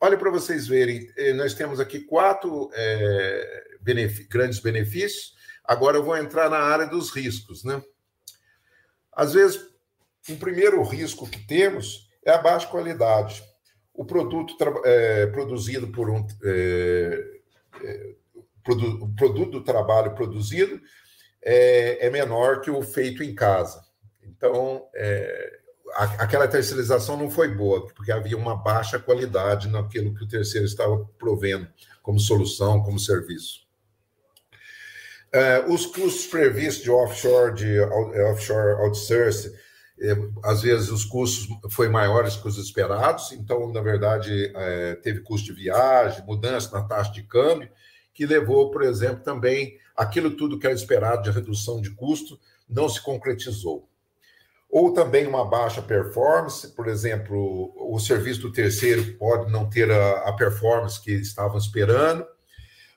[0.00, 3.78] Olha para vocês verem, é, nós temos aqui quatro é,
[4.28, 7.64] grandes benefícios, agora eu vou entrar na área dos riscos.
[7.64, 7.82] Né?
[9.12, 9.60] Às vezes,
[10.28, 13.42] um primeiro risco que temos é a baixa qualidade.
[13.94, 14.54] O produto
[14.84, 16.26] é, produzido por um
[18.68, 20.80] o produto do trabalho produzido
[21.40, 23.80] é, é menor que o feito em casa.
[24.20, 25.60] Então, é,
[25.94, 30.66] a, aquela terceirização não foi boa, porque havia uma baixa qualidade naquilo que o terceiro
[30.66, 31.68] estava provendo
[32.02, 33.66] como solução, como serviço.
[35.32, 39.52] É, os custos previstos de offshore, de offshore outsourcing,
[39.98, 45.20] é, às vezes os custos foi maiores que os esperados, então, na verdade, é, teve
[45.20, 47.68] custo de viagem, mudança na taxa de câmbio,
[48.12, 52.88] que levou, por exemplo, também aquilo tudo que era esperado de redução de custo não
[52.88, 53.88] se concretizou.
[54.78, 60.28] Ou também uma baixa performance, por exemplo, o serviço do terceiro pode não ter a,
[60.28, 62.26] a performance que estavam esperando,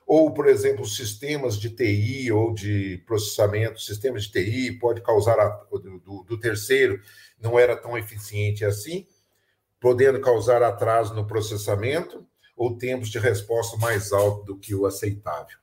[0.06, 5.48] ou, por exemplo, sistemas de TI ou de processamento, sistemas de TI pode causar a,
[5.72, 7.00] do, do terceiro
[7.40, 9.06] não era tão eficiente assim,
[9.80, 15.56] podendo causar atraso no processamento ou tempos de resposta mais altos do que o aceitável.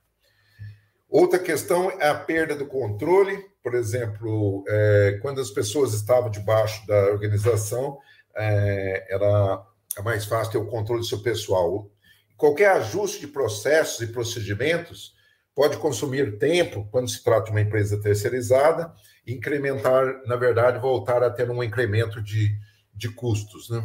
[1.08, 6.86] Outra questão é a perda do controle, por exemplo, é, quando as pessoas estavam debaixo
[6.86, 7.98] da organização,
[8.34, 9.62] é, era
[10.02, 11.90] mais fácil ter o controle do seu pessoal.
[12.34, 15.14] Qualquer ajuste de processos e procedimentos
[15.54, 18.90] pode consumir tempo quando se trata de uma empresa terceirizada
[19.26, 22.56] incrementar, na verdade, voltar a ter um incremento de,
[22.94, 23.68] de custos.
[23.68, 23.84] Né?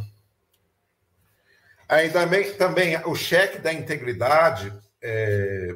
[1.89, 5.75] Aí também, também o cheque da integridade, é,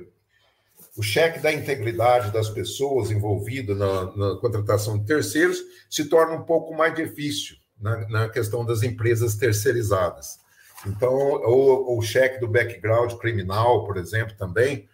[0.97, 6.41] o cheque da integridade das pessoas envolvidas na, na, contratação de terceiros se torna um
[6.41, 10.39] pouco mais difícil na, na questão das empresas terceirizadas.
[10.87, 14.89] Então, o, o cheque do background criminal, por exemplo, também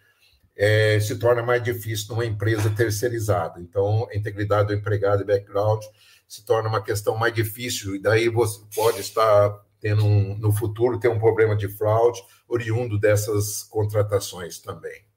[0.54, 3.58] é, se torna mais difícil numa empresa terceirizada.
[3.58, 5.82] Então, a integridade do empregado e background
[6.28, 10.98] se torna uma questão mais difícil, e daí você pode estar tendo um, no futuro
[10.98, 15.13] ter um problema de fraude oriundo dessas contratações também.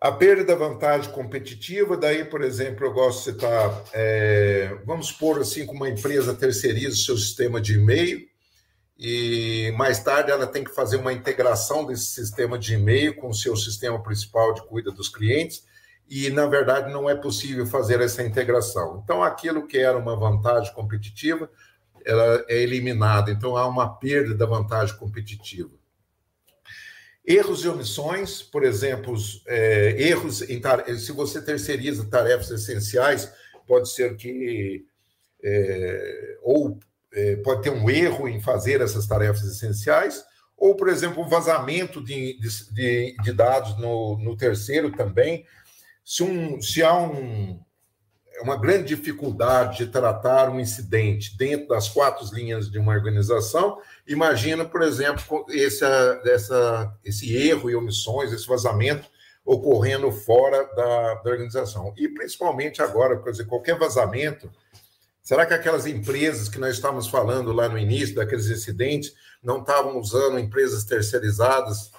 [0.00, 5.40] A perda da vantagem competitiva, daí, por exemplo, eu gosto de citar, é, vamos supor
[5.40, 8.24] assim, que uma empresa terceiriza o seu sistema de e-mail,
[8.96, 13.34] e mais tarde ela tem que fazer uma integração desse sistema de e-mail com o
[13.34, 15.64] seu sistema principal de cuida dos clientes,
[16.08, 19.00] e na verdade não é possível fazer essa integração.
[19.02, 21.50] Então, aquilo que era uma vantagem competitiva,
[22.04, 25.77] ela é eliminada, então há uma perda da vantagem competitiva.
[27.30, 29.14] Erros e omissões, por exemplo,
[29.46, 30.62] é, erros em
[30.98, 33.30] se você terceiriza tarefas essenciais,
[33.66, 34.86] pode ser que
[35.44, 36.80] é, ou
[37.12, 40.24] é, pode ter um erro em fazer essas tarefas essenciais,
[40.56, 42.38] ou, por exemplo, um vazamento de,
[42.72, 45.44] de, de dados no, no, terceiro também.
[46.02, 47.60] Se, um, se há um,
[48.42, 54.64] uma grande dificuldade de tratar um incidente dentro das quatro linhas de uma organização, imagina,
[54.64, 55.84] por exemplo, esse,
[56.24, 59.08] essa, esse erro e omissões, esse vazamento
[59.44, 61.94] ocorrendo fora da, da organização.
[61.96, 64.50] E principalmente agora, quer dizer, qualquer vazamento
[65.28, 69.98] Será que aquelas empresas que nós estávamos falando lá no início, daqueles incidentes, não estavam
[69.98, 71.92] usando empresas terceirizadas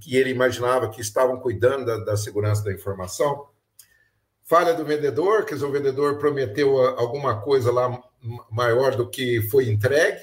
[0.00, 3.48] que ele imaginava que estavam cuidando da, da segurança da informação?
[4.44, 8.02] Falha do vendedor, quer dizer, o vendedor prometeu alguma coisa lá
[8.50, 10.20] maior do que foi entregue.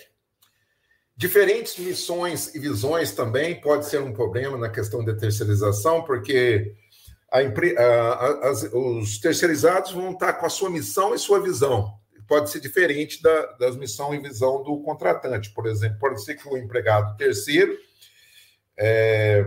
[1.17, 6.75] Diferentes missões e visões também pode ser um problema na questão de terceirização, porque
[7.31, 11.99] a, a, os terceirizados vão estar com a sua missão e sua visão
[12.31, 15.53] pode ser diferente da, das missão e visão do contratante.
[15.53, 17.77] Por exemplo, pode ser que o empregado terceiro,
[18.77, 19.43] é,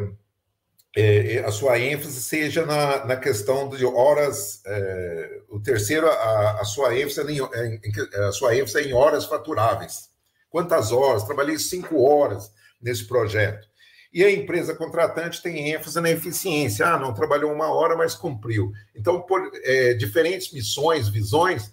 [0.97, 6.65] é, a sua ênfase seja na, na questão de horas, é, o terceiro, a, a
[6.65, 10.09] sua ênfase é em, em, a sua ênfase é em horas faturáveis.
[10.49, 11.25] Quantas horas?
[11.25, 13.67] Trabalhei cinco horas nesse projeto.
[14.13, 16.87] E a empresa contratante tem ênfase na eficiência.
[16.87, 18.71] Ah, não trabalhou uma hora, mas cumpriu.
[18.95, 21.73] Então, por é, diferentes missões, visões,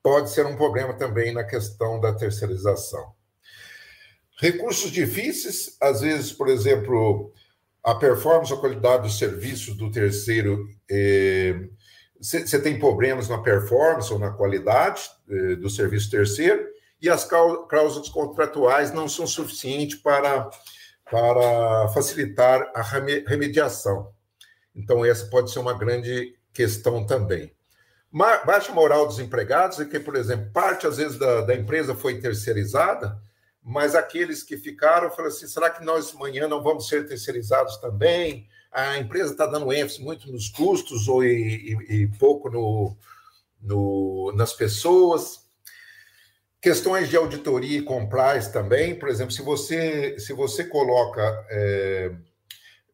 [0.00, 3.12] pode ser um problema também na questão da terceirização.
[4.38, 7.32] Recursos difíceis, às vezes, por exemplo,
[7.82, 10.68] a performance, a qualidade dos serviços do terceiro,
[12.20, 16.68] você é, tem problemas na performance ou na qualidade é, do serviço terceiro,
[17.00, 20.50] e as cláusulas contratuais não são suficientes para,
[21.10, 24.12] para facilitar a remediação.
[24.74, 27.54] Então, essa pode ser uma grande questão também.
[28.12, 32.20] Baixa moral dos empregados é que, por exemplo, parte às vezes da, da empresa foi
[32.20, 33.16] terceirizada,
[33.62, 38.48] mas aqueles que ficaram falaram assim: será que nós amanhã não vamos ser terceirizados também?
[38.72, 42.96] A empresa está dando ênfase muito nos custos ou e, e, e pouco no,
[43.60, 45.40] no, nas pessoas.
[46.62, 51.22] Questões de auditoria e compliance também, por exemplo, se você, se você coloca.
[51.50, 52.12] É,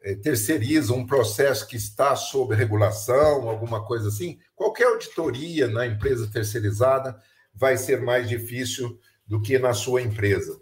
[0.06, 6.30] é, terceiriza um processo que está sob regulação, alguma coisa assim, qualquer auditoria na empresa
[6.32, 7.20] terceirizada
[7.52, 10.60] vai ser mais difícil do que na sua empresa.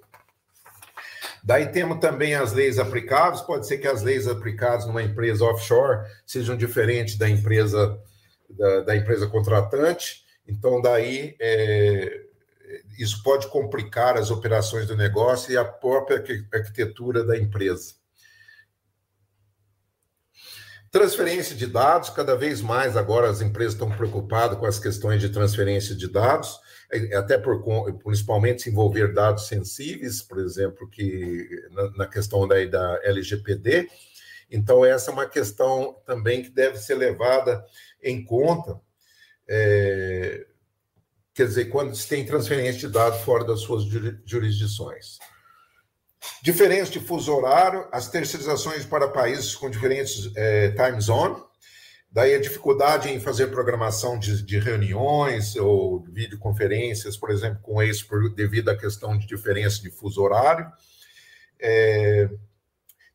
[1.42, 6.09] Daí temos também as leis aplicáveis, pode ser que as leis aplicadas numa empresa offshore
[6.27, 8.00] sejam diferentes da empresa
[8.48, 12.24] da, da empresa contratante, então daí é,
[12.98, 17.94] isso pode complicar as operações do negócio e a própria arquitetura da empresa.
[20.90, 25.29] Transferência de dados, cada vez mais agora as empresas estão preocupadas com as questões de
[25.29, 26.57] transferência de dados,
[27.16, 27.62] até por
[28.02, 33.88] principalmente se envolver dados sensíveis, por exemplo, que na, na questão da, da LGPD.
[34.50, 37.64] Então, essa é uma questão também que deve ser levada
[38.02, 38.80] em conta.
[39.48, 40.46] É,
[41.35, 43.85] quer dizer, quando se tem transferência de dados fora das suas
[44.24, 45.18] jurisdições.
[46.42, 51.37] Diferença de fuso horário, as terceirizações para países com diferentes é, time zone,
[52.15, 58.06] daí a dificuldade em fazer programação de, de reuniões ou videoconferências, por exemplo, com ex
[58.37, 60.71] devido à questão de diferença de fuso horário,
[61.60, 62.31] é,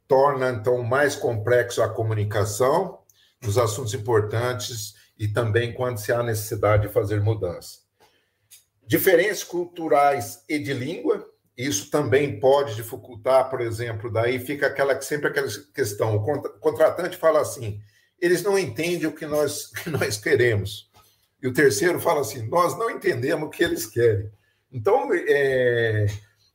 [0.06, 3.00] torna então mais complexo a comunicação
[3.42, 7.80] nos assuntos importantes e também quando se há necessidade de fazer mudança.
[8.86, 11.26] Diferenças culturais e de língua,
[11.56, 17.40] isso também pode dificultar, por exemplo, daí fica aquela sempre aquela questão, o contratante fala
[17.40, 17.80] assim,
[18.22, 20.90] eles não entendem o que nós, que nós queremos.
[21.42, 24.30] E o terceiro fala assim, nós não entendemos o que eles querem.
[24.72, 26.08] Então, é,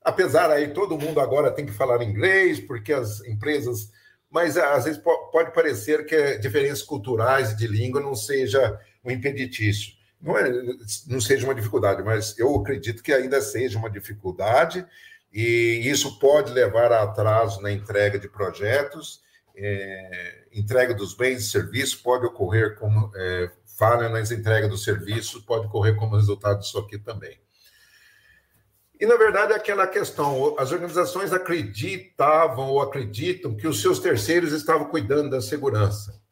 [0.02, 3.90] apesar aí todo mundo agora tem que falar inglês, porque as empresas
[4.34, 5.00] mas às vezes
[5.30, 9.92] pode parecer que diferenças culturais de língua não seja um impeditício.
[10.20, 10.50] Não, é,
[11.06, 14.84] não seja uma dificuldade, mas eu acredito que ainda seja uma dificuldade,
[15.32, 19.22] e isso pode levar a atraso na entrega de projetos,
[19.56, 25.42] é, entrega dos bens e serviços pode ocorrer como é, falha nas entregas dos serviços,
[25.42, 27.38] pode ocorrer como resultado disso aqui também.
[29.00, 34.52] E, na verdade, é aquela questão: as organizações acreditavam ou acreditam que os seus terceiros
[34.52, 36.22] estavam cuidando da segurança.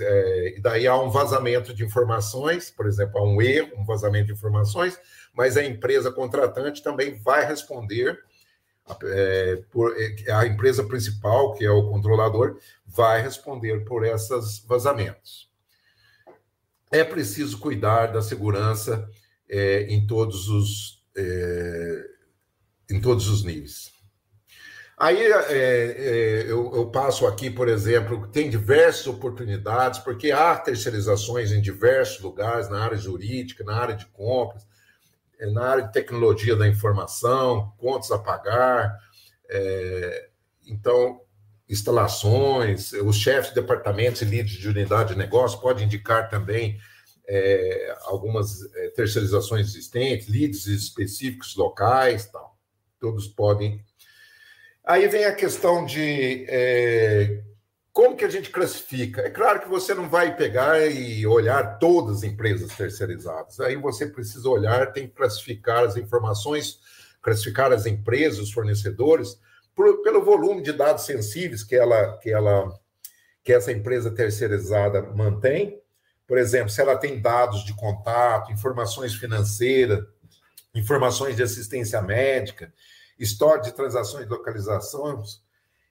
[0.00, 4.26] É, e daí há um vazamento de informações, por exemplo, há um erro, um vazamento
[4.26, 4.98] de informações,
[5.32, 8.18] mas a empresa contratante também vai responder,
[9.04, 15.50] é, por, é, a empresa principal, que é o controlador, vai responder por esses vazamentos.
[16.90, 19.08] É preciso cuidar da segurança
[19.48, 22.04] é, em todos os é,
[22.90, 23.90] em todos os níveis.
[24.98, 31.52] Aí é, é, eu, eu, passo aqui, por exemplo, tem diversas oportunidades, porque há terceirizações
[31.52, 34.66] em diversos lugares, na área jurídica, na área de compras,
[35.52, 38.96] na área de tecnologia da informação, contas a pagar,
[39.48, 40.28] é,
[40.66, 41.20] então,
[41.68, 46.78] instalações, os chefes de departamentos e líderes de unidade de negócio podem indicar também
[47.28, 52.56] é, algumas é, terceirizações existentes, leads específicos locais, tal.
[53.00, 53.84] Todos podem.
[54.84, 57.42] Aí vem a questão de é,
[57.96, 59.22] como que a gente classifica.
[59.22, 63.58] É claro que você não vai pegar e olhar todas as empresas terceirizadas.
[63.58, 66.78] Aí você precisa olhar, tem que classificar as informações,
[67.22, 69.40] classificar as empresas, os fornecedores,
[69.74, 72.68] por, pelo volume de dados sensíveis que ela, que ela,
[73.42, 75.80] que essa empresa terceirizada mantém
[76.26, 80.04] por exemplo, se ela tem dados de contato, informações financeiras,
[80.74, 82.72] informações de assistência médica,
[83.18, 85.40] história de transações de localizações.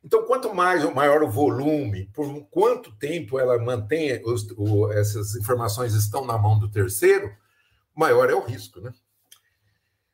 [0.06, 5.96] Então, quanto mais maior o volume, por quanto tempo ela mantém os, o, essas informações
[5.96, 7.36] estão na mão do terceiro,
[7.96, 8.94] maior é o risco, né?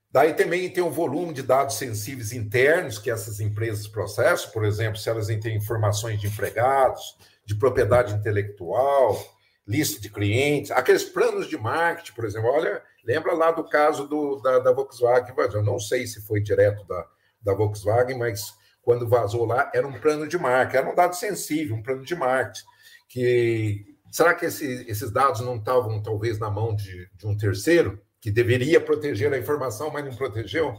[0.09, 4.97] Daí também tem o volume de dados sensíveis internos que essas empresas processam, por exemplo,
[4.97, 9.21] se elas têm informações de empregados, de propriedade intelectual,
[9.67, 12.49] lista de clientes, aqueles planos de marketing, por exemplo.
[12.49, 16.85] Olha, lembra lá do caso do, da, da Volkswagen Eu não sei se foi direto
[16.85, 17.07] da,
[17.41, 21.75] da Volkswagen, mas quando vazou lá, era um plano de marketing, era um dado sensível,
[21.75, 22.65] um plano de marketing.
[23.07, 28.01] Que, será que esse, esses dados não estavam, talvez, na mão de, de um terceiro,
[28.19, 30.73] que deveria proteger a informação, mas não protegeu?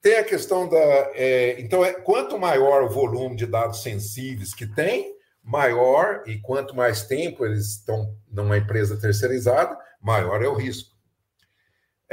[0.00, 0.76] Tem a questão da.
[1.14, 6.74] É, então, é, quanto maior o volume de dados sensíveis que tem, maior, e quanto
[6.74, 10.93] mais tempo eles estão numa empresa terceirizada, maior é o risco.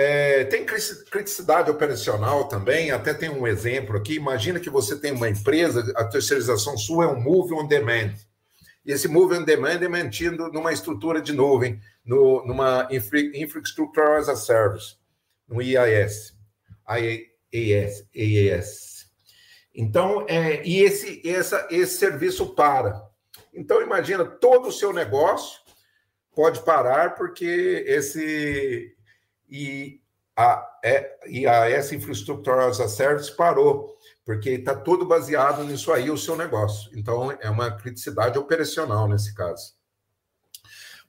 [0.03, 4.15] É, tem criticidade operacional também, até tem um exemplo aqui.
[4.15, 8.15] Imagina que você tem uma empresa, a terceirização sua é um Move on Demand.
[8.83, 14.27] E esse Move on Demand é mantido numa estrutura de nuvem, no, numa Infrastructure as
[14.27, 14.95] a Service,
[15.47, 16.33] no IAS,
[16.89, 19.05] IAS, IAS.
[19.75, 22.99] Então, é, e esse, essa, esse serviço para.
[23.53, 25.61] Então, imagina, todo o seu negócio
[26.33, 28.95] pode parar porque esse
[29.51, 30.01] e
[30.35, 33.95] a, é, e a essa infraestrutura as a service parou,
[34.25, 36.89] porque está todo baseado nisso aí, o seu negócio.
[36.97, 39.73] Então, é uma criticidade operacional nesse caso.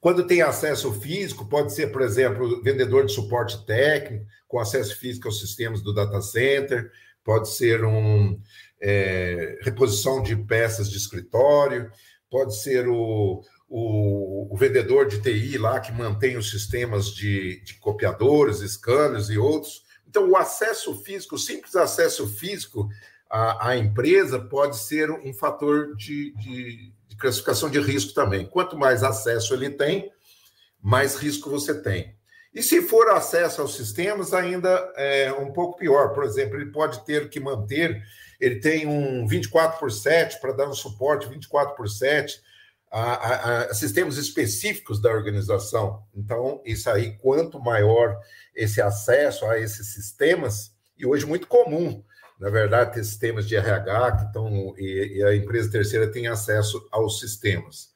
[0.01, 5.29] Quando tem acesso físico, pode ser, por exemplo, vendedor de suporte técnico, com acesso físico
[5.29, 6.91] aos sistemas do data center,
[7.23, 8.37] pode ser um
[8.81, 11.89] é, reposição de peças de escritório,
[12.29, 13.41] pode ser o,
[13.75, 19.37] o, o, vendedor de TI lá que mantém os sistemas de, de copiadores, scanners e
[19.39, 19.83] outros.
[20.07, 22.87] Então, o acesso físico, o simples acesso físico
[23.27, 28.45] à, à empresa pode ser um fator de, de, de classificação de risco também.
[28.45, 30.11] Quanto mais acesso ele tem,
[30.79, 32.15] mais risco você tem.
[32.53, 36.13] E se for acesso aos sistemas, ainda é um pouco pior.
[36.13, 38.03] Por exemplo, ele pode ter que manter
[38.43, 42.41] ele tem um 24 por 7 para dar um suporte 24 por 7
[42.93, 46.03] a, a, a, sistemas específicos da organização.
[46.15, 48.19] Então, isso aí, quanto maior
[48.55, 52.03] esse acesso a esses sistemas, e hoje muito comum,
[52.39, 56.87] na verdade, ter sistemas de RH que estão, e, e a empresa terceira tem acesso
[56.91, 57.91] aos sistemas.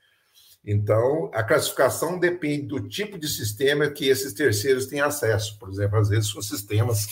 [0.66, 5.60] Então, a classificação depende do tipo de sistema que esses terceiros têm acesso.
[5.60, 7.08] Por exemplo, às vezes são sistemas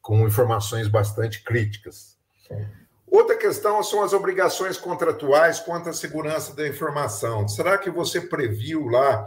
[0.00, 2.16] com informações bastante críticas.
[3.14, 7.46] Outra questão são as obrigações contratuais quanto à segurança da informação.
[7.46, 9.24] Será que você previu lá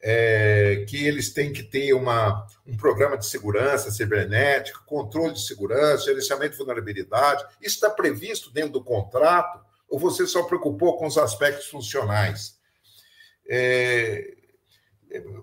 [0.00, 6.06] é, que eles têm que ter uma, um programa de segurança cibernética, controle de segurança,
[6.06, 7.44] gerenciamento de vulnerabilidade?
[7.60, 12.58] Isso está previsto dentro do contrato ou você só preocupou com os aspectos funcionais?
[13.46, 14.32] É,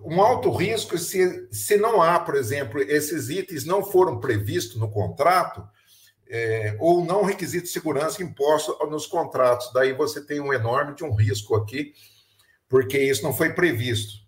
[0.04, 4.90] um alto risco, se, se não há, por exemplo, esses itens não foram previstos no
[4.90, 5.64] contrato,
[6.36, 9.72] é, ou não requisito de segurança imposto nos contratos.
[9.72, 11.94] Daí você tem um enorme de um risco aqui,
[12.68, 14.24] porque isso não foi previsto.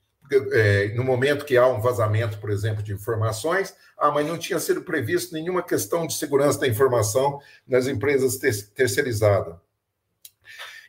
[0.52, 4.60] É, no momento que há um vazamento, por exemplo, de informações, ah, mas não tinha
[4.60, 9.56] sido previsto nenhuma questão de segurança da informação nas empresas ter terceirizadas.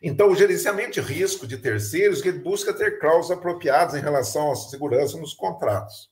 [0.03, 4.55] Então, o gerenciamento de risco de terceiros ele busca ter cláusulas apropriadas em relação à
[4.55, 6.11] segurança nos contratos.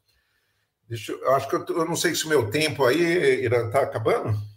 [0.89, 4.54] Deixa eu, acho que eu, eu, não sei se o meu tempo aí está acabando.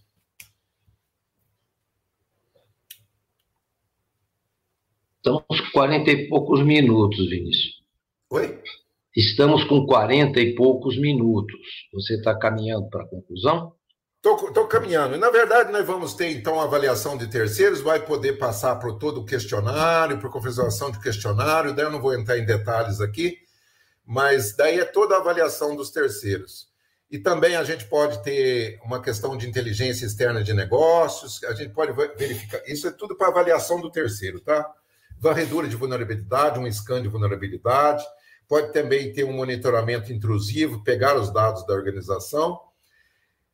[5.27, 7.83] Estamos com 40 e poucos minutos, Vinícius.
[8.29, 8.61] Oi?
[9.13, 11.59] Estamos com 40 e poucos minutos.
[11.91, 13.73] Você está caminhando para a conclusão?
[14.23, 15.17] Estou caminhando.
[15.17, 19.25] Na verdade, nós vamos ter, então, avaliação de terceiros, vai poder passar por todo o
[19.25, 23.37] questionário, por configuração de questionário, daí eu não vou entrar em detalhes aqui,
[24.05, 26.69] mas daí é toda a avaliação dos terceiros.
[27.11, 31.73] E também a gente pode ter uma questão de inteligência externa de negócios, a gente
[31.73, 32.61] pode verificar.
[32.65, 34.73] Isso é tudo para avaliação do terceiro, tá?
[35.19, 38.03] Varredura de vulnerabilidade, um scan de vulnerabilidade,
[38.47, 42.59] pode também ter um monitoramento intrusivo, pegar os dados da organização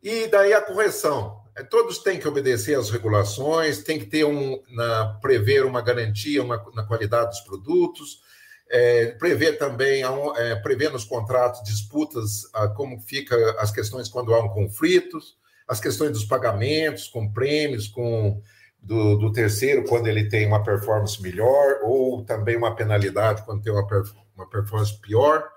[0.02, 1.42] e daí a correção.
[1.70, 6.64] Todos têm que obedecer às regulações, tem que ter um, na, prever uma garantia uma,
[6.74, 8.22] na qualidade dos produtos,
[8.70, 10.04] é, prever também,
[10.36, 15.20] é, prever nos contratos disputas, a, como fica as questões quando há um conflito,
[15.68, 18.42] as questões dos pagamentos, com prêmios, com
[18.84, 23.72] do, do, terceiro quando ele tem uma performance melhor, ou também uma penalidade quando tem
[23.72, 23.88] uma,
[24.36, 25.50] uma performance pior,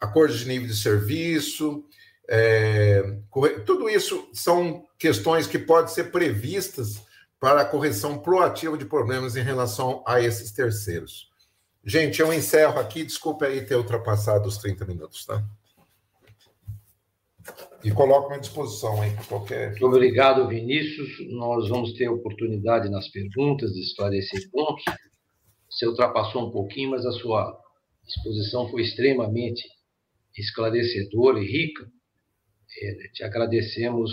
[0.00, 1.84] acordos de nível de serviço,
[2.28, 3.18] é,
[3.64, 7.02] tudo isso são questões que podem ser previstas
[7.38, 11.30] para a correção proativa de problemas em relação a esses terceiros.
[11.84, 15.42] Gente, eu encerro aqui, desculpe aí ter ultrapassado os 30 minutos, tá?
[17.86, 19.70] E coloco à disposição aí qualquer.
[19.70, 21.08] Muito obrigado, Vinícius.
[21.30, 24.82] Nós vamos ter oportunidade nas perguntas de esclarecer pontos.
[25.70, 27.56] Você ultrapassou um pouquinho, mas a sua
[28.04, 29.62] exposição foi extremamente
[30.36, 31.86] esclarecedora e rica.
[32.82, 34.12] É, te agradecemos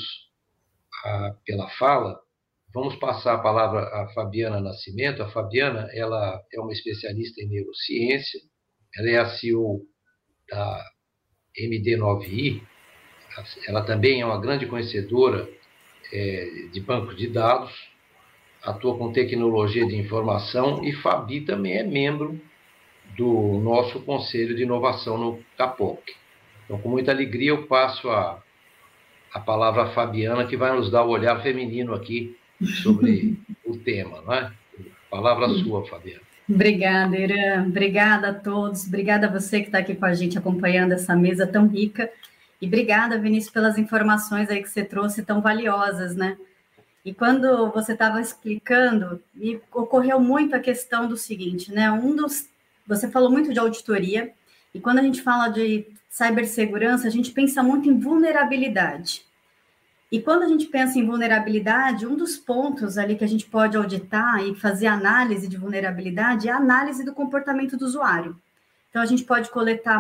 [1.04, 2.20] a, pela fala.
[2.72, 5.24] Vamos passar a palavra à Fabiana Nascimento.
[5.24, 8.40] A Fabiana ela é uma especialista em neurociência,
[8.96, 9.82] ela é a CEO
[10.48, 10.92] da
[11.60, 12.62] MD9i,
[13.68, 15.50] ela também é uma grande conhecedora
[16.12, 17.72] é, de banco de dados,
[18.62, 22.40] atua com tecnologia de informação e Fabi também é membro
[23.18, 26.14] do nosso Conselho de Inovação no CAPOC.
[26.66, 28.42] Então, com muita alegria, eu passo a,
[29.34, 32.38] a palavra à Fabiana, que vai nos dar o olhar feminino aqui
[32.82, 34.22] sobre o tema.
[34.22, 34.52] Não é?
[35.10, 36.22] Palavra sua, Fabiana.
[36.50, 37.66] Obrigada, Irã.
[37.68, 38.88] Obrigada a todos.
[38.88, 42.10] Obrigada a você que está aqui com a gente acompanhando essa mesa tão rica.
[42.64, 46.38] E obrigada, Vinícius, pelas informações aí que você trouxe tão valiosas, né?
[47.04, 51.92] E quando você estava explicando, me ocorreu muito a questão do seguinte, né?
[51.92, 52.48] Um dos,
[52.88, 54.32] você falou muito de auditoria,
[54.74, 59.26] e quando a gente fala de cibersegurança, a gente pensa muito em vulnerabilidade.
[60.10, 63.76] E quando a gente pensa em vulnerabilidade, um dos pontos ali que a gente pode
[63.76, 68.40] auditar e fazer análise de vulnerabilidade é a análise do comportamento do usuário.
[68.90, 70.00] Então, a gente pode coletar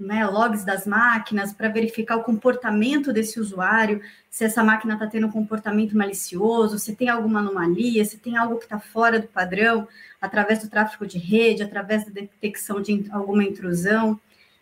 [0.00, 5.26] né, logs das máquinas para verificar o comportamento desse usuário, se essa máquina está tendo
[5.26, 9.86] um comportamento malicioso, se tem alguma anomalia, se tem algo que está fora do padrão,
[10.20, 14.18] através do tráfego de rede, através da detecção de alguma intrusão.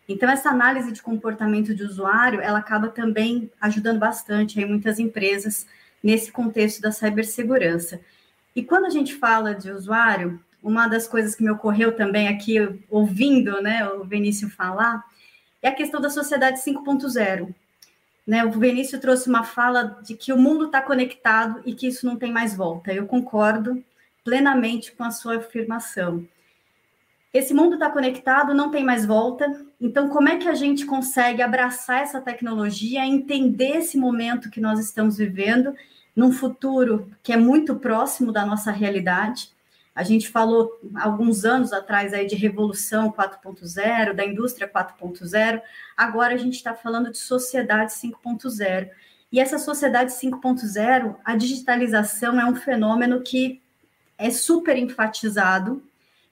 [0.07, 5.65] Então, essa análise de comportamento de usuário, ela acaba também ajudando bastante aí muitas empresas
[6.03, 8.01] nesse contexto da cibersegurança.
[8.55, 12.57] E quando a gente fala de usuário, uma das coisas que me ocorreu também aqui,
[12.89, 15.03] ouvindo né, o Vinícius falar,
[15.61, 17.53] é a questão da sociedade 5.0.
[18.25, 22.05] Né, o Vinícius trouxe uma fala de que o mundo está conectado e que isso
[22.05, 22.93] não tem mais volta.
[22.93, 23.83] Eu concordo
[24.23, 26.27] plenamente com a sua afirmação.
[27.33, 29.65] Esse mundo está conectado, não tem mais volta.
[29.79, 34.79] Então, como é que a gente consegue abraçar essa tecnologia, entender esse momento que nós
[34.79, 35.75] estamos vivendo,
[36.15, 39.51] num futuro que é muito próximo da nossa realidade?
[39.99, 45.61] A gente falou alguns anos atrás aí de revolução 4.0, da indústria 4.0.
[45.97, 48.91] Agora a gente está falando de sociedade 5.0.
[49.29, 53.61] E essa sociedade 5.0, a digitalização é um fenômeno que
[54.17, 55.83] é super enfatizado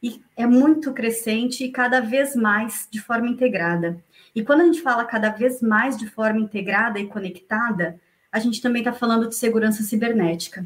[0.01, 4.01] e é muito crescente e cada vez mais de forma integrada.
[4.33, 7.99] E quando a gente fala cada vez mais de forma integrada e conectada,
[8.31, 10.65] a gente também está falando de segurança cibernética.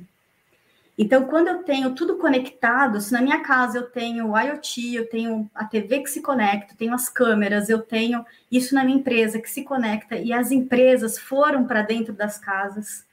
[1.04, 5.10] Então, quando eu tenho tudo conectado, se na minha casa eu tenho o IoT, eu
[5.10, 9.41] tenho a TV que se conecta, tenho as câmeras, eu tenho isso na minha empresa
[9.41, 13.04] que se conecta, e as empresas foram para dentro das casas,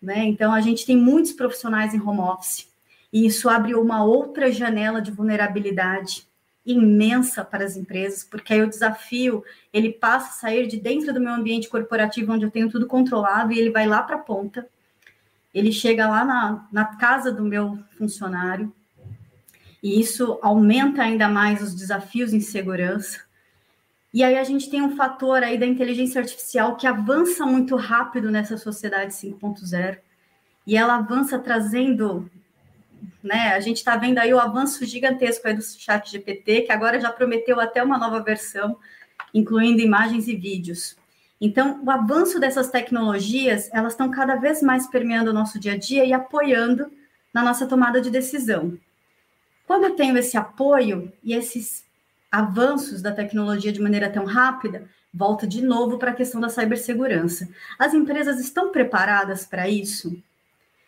[0.00, 0.24] né?
[0.24, 2.72] Então, a gente tem muitos profissionais em home office,
[3.12, 6.26] e isso abre uma outra janela de vulnerabilidade
[6.64, 11.20] imensa para as empresas, porque aí o desafio ele passa a sair de dentro do
[11.20, 14.66] meu ambiente corporativo, onde eu tenho tudo controlado, e ele vai lá para a ponta.
[15.56, 18.70] Ele chega lá na, na casa do meu funcionário,
[19.82, 23.24] e isso aumenta ainda mais os desafios em segurança.
[24.12, 28.30] E aí a gente tem um fator aí da inteligência artificial que avança muito rápido
[28.30, 29.96] nessa sociedade 5.0,
[30.66, 32.30] e ela avança trazendo
[33.22, 33.54] né?
[33.54, 37.10] A gente está vendo aí o avanço gigantesco aí do chat GPT, que agora já
[37.10, 38.76] prometeu até uma nova versão,
[39.32, 40.96] incluindo imagens e vídeos.
[41.40, 45.76] Então, o avanço dessas tecnologias, elas estão cada vez mais permeando o nosso dia a
[45.76, 46.90] dia e apoiando
[47.32, 48.78] na nossa tomada de decisão.
[49.66, 51.84] Quando eu tenho esse apoio e esses
[52.32, 57.48] avanços da tecnologia de maneira tão rápida, volta de novo para a questão da cibersegurança.
[57.78, 60.16] As empresas estão preparadas para isso?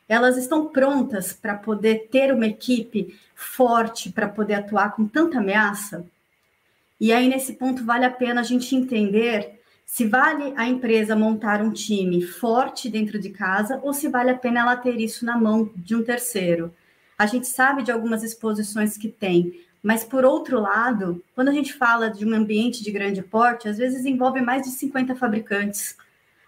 [0.08, 6.06] elas estão prontas para poder ter uma equipe forte para poder atuar com tanta ameaça?
[6.98, 9.57] E aí, nesse ponto, vale a pena a gente entender
[9.90, 14.36] se vale a empresa montar um time forte dentro de casa ou se vale a
[14.36, 16.72] pena ela ter isso na mão de um terceiro.
[17.16, 21.72] A gente sabe de algumas exposições que tem, mas por outro lado, quando a gente
[21.72, 25.96] fala de um ambiente de grande porte, às vezes envolve mais de 50 fabricantes.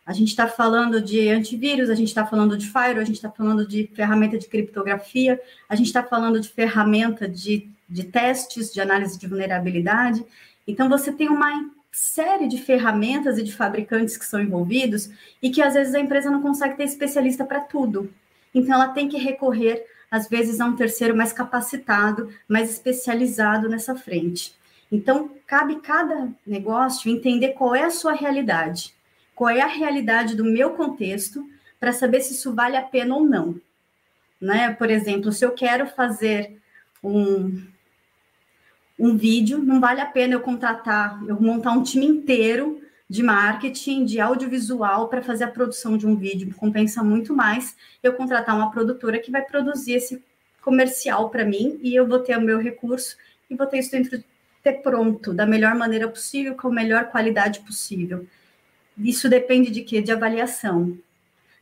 [0.04, 3.30] A gente está falando de antivírus, a gente está falando de firewall, a gente está
[3.30, 8.82] falando de ferramenta de criptografia, a gente está falando de ferramenta de, de testes, de
[8.82, 10.24] análise de vulnerabilidade.
[10.68, 15.10] Então, você tem uma série de ferramentas e de fabricantes que são envolvidos
[15.42, 18.12] e que às vezes a empresa não consegue ter especialista para tudo.
[18.54, 23.94] Então, ela tem que recorrer, às vezes, a um terceiro mais capacitado, mais especializado nessa
[23.94, 24.54] frente.
[24.90, 28.92] Então, cabe cada negócio entender qual é a sua realidade
[29.40, 31.48] qual é a realidade do meu contexto
[31.80, 33.58] para saber se isso vale a pena ou não.
[34.38, 34.70] Né?
[34.74, 36.60] Por exemplo, se eu quero fazer
[37.02, 37.66] um,
[39.00, 44.04] um vídeo, não vale a pena eu contratar, eu montar um time inteiro de marketing,
[44.04, 46.54] de audiovisual para fazer a produção de um vídeo.
[46.54, 50.22] Compensa muito mais eu contratar uma produtora que vai produzir esse
[50.62, 53.16] comercial para mim e eu vou ter o meu recurso
[53.48, 54.22] e vou ter isso dentro
[54.62, 58.26] ter pronto da melhor maneira possível, com a melhor qualidade possível.
[58.96, 60.02] Isso depende de quê?
[60.02, 60.96] De avaliação.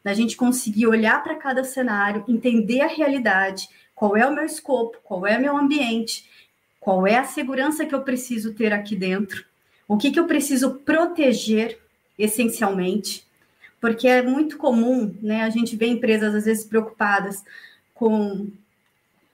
[0.02, 4.98] Da gente conseguir olhar para cada cenário, entender a realidade, qual é o meu escopo,
[5.02, 6.28] qual é o meu ambiente,
[6.80, 9.44] qual é a segurança que eu preciso ter aqui dentro,
[9.86, 11.78] o que, que eu preciso proteger
[12.18, 13.26] essencialmente,
[13.80, 15.42] porque é muito comum, né?
[15.42, 17.44] A gente vê empresas às vezes preocupadas
[17.94, 18.48] com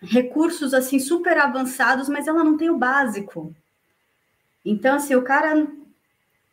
[0.01, 3.55] recursos assim super avançados, mas ela não tem o básico.
[4.65, 5.67] Então, assim, o cara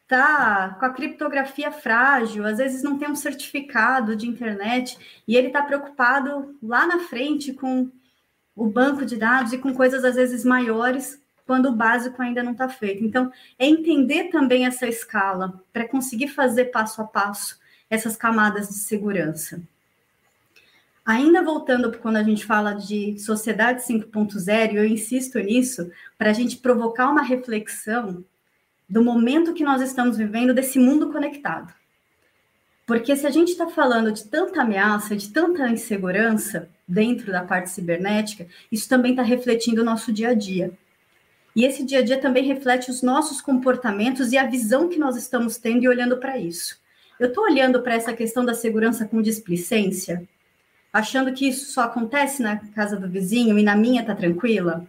[0.08, 5.48] tá com a criptografia frágil, às vezes não tem um certificado de internet e ele
[5.48, 7.90] está preocupado lá na frente com
[8.62, 12.52] o banco de dados e com coisas às vezes maiores quando o básico ainda não
[12.52, 13.04] está feito.
[13.04, 17.60] Então, é entender também essa escala para conseguir fazer passo a passo
[17.90, 19.60] essas camadas de segurança.
[21.04, 26.34] Ainda voltando para quando a gente fala de sociedade 5.0, eu insisto nisso, para a
[26.34, 28.24] gente provocar uma reflexão
[28.88, 31.74] do momento que nós estamos vivendo, desse mundo conectado.
[32.86, 37.70] Porque se a gente está falando de tanta ameaça, de tanta insegurança dentro da parte
[37.70, 40.72] cibernética, isso também está refletindo o nosso dia a dia.
[41.56, 45.16] E esse dia a dia também reflete os nossos comportamentos e a visão que nós
[45.16, 46.80] estamos tendo e olhando para isso.
[47.20, 50.28] Eu estou olhando para essa questão da segurança com displicência,
[50.92, 54.88] achando que isso só acontece na casa do vizinho e na minha está tranquila?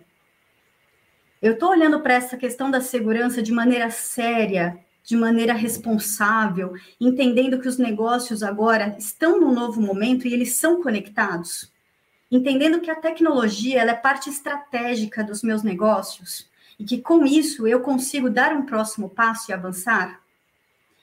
[1.41, 7.61] Eu estou olhando para essa questão da segurança de maneira séria, de maneira responsável, entendendo
[7.61, 11.73] que os negócios agora estão num novo momento e eles são conectados,
[12.31, 16.49] entendendo que a tecnologia é parte estratégica dos meus negócios
[16.79, 20.21] e que com isso eu consigo dar um próximo passo e avançar.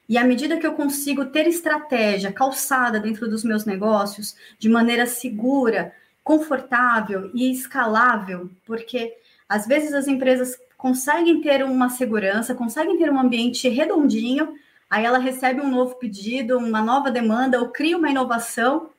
[0.07, 5.05] E à medida que eu consigo ter estratégia calçada dentro dos meus negócios de maneira
[5.05, 5.93] segura,
[6.23, 9.15] confortável e escalável, porque
[9.47, 14.55] às vezes as empresas conseguem ter uma segurança, conseguem ter um ambiente redondinho,
[14.89, 18.89] aí ela recebe um novo pedido, uma nova demanda, ou cria uma inovação,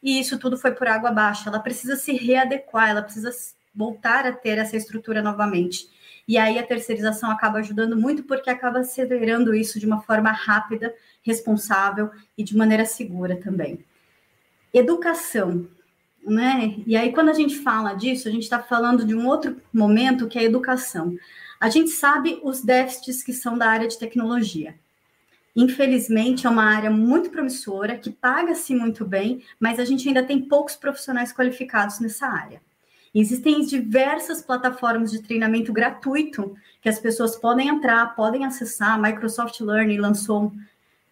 [0.00, 1.48] e isso tudo foi por água abaixo.
[1.48, 3.32] Ela precisa se readequar, ela precisa
[3.74, 5.90] voltar a ter essa estrutura novamente.
[6.28, 10.94] E aí a terceirização acaba ajudando muito porque acaba acelerando isso de uma forma rápida,
[11.22, 12.08] responsável
[12.38, 13.84] e de maneira segura também.
[14.72, 15.66] Educação
[16.24, 16.76] né?
[16.86, 20.28] E aí, quando a gente fala disso, a gente está falando de um outro momento
[20.28, 21.16] que é a educação.
[21.58, 24.74] A gente sabe os déficits que são da área de tecnologia.
[25.54, 30.40] Infelizmente, é uma área muito promissora, que paga-se muito bem, mas a gente ainda tem
[30.40, 32.62] poucos profissionais qualificados nessa área.
[33.12, 38.94] Existem diversas plataformas de treinamento gratuito que as pessoas podem entrar, podem acessar.
[38.94, 40.52] A Microsoft Learning lançou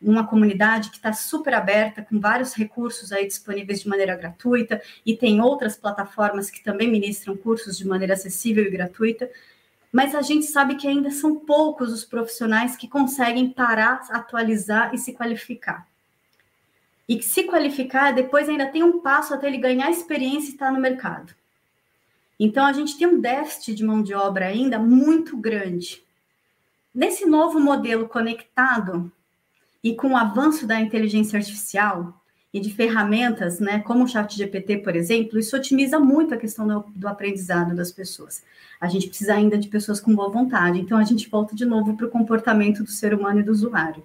[0.00, 5.16] uma comunidade que está super aberta, com vários recursos aí disponíveis de maneira gratuita, e
[5.16, 9.28] tem outras plataformas que também ministram cursos de maneira acessível e gratuita.
[9.90, 14.98] Mas a gente sabe que ainda são poucos os profissionais que conseguem parar, atualizar e
[14.98, 15.86] se qualificar.
[17.08, 20.70] E que se qualificar, depois ainda tem um passo até ele ganhar experiência e estar
[20.70, 21.34] no mercado.
[22.38, 26.04] Então, a gente tem um déficit de mão de obra ainda muito grande.
[26.94, 29.10] Nesse novo modelo conectado,
[29.82, 32.20] e com o avanço da inteligência artificial
[32.52, 36.66] e de ferramentas, né, como o Chat GPT, por exemplo, isso otimiza muito a questão
[36.66, 38.42] do, do aprendizado das pessoas.
[38.80, 40.80] A gente precisa ainda de pessoas com boa vontade.
[40.80, 44.02] Então, a gente volta de novo para o comportamento do ser humano e do usuário.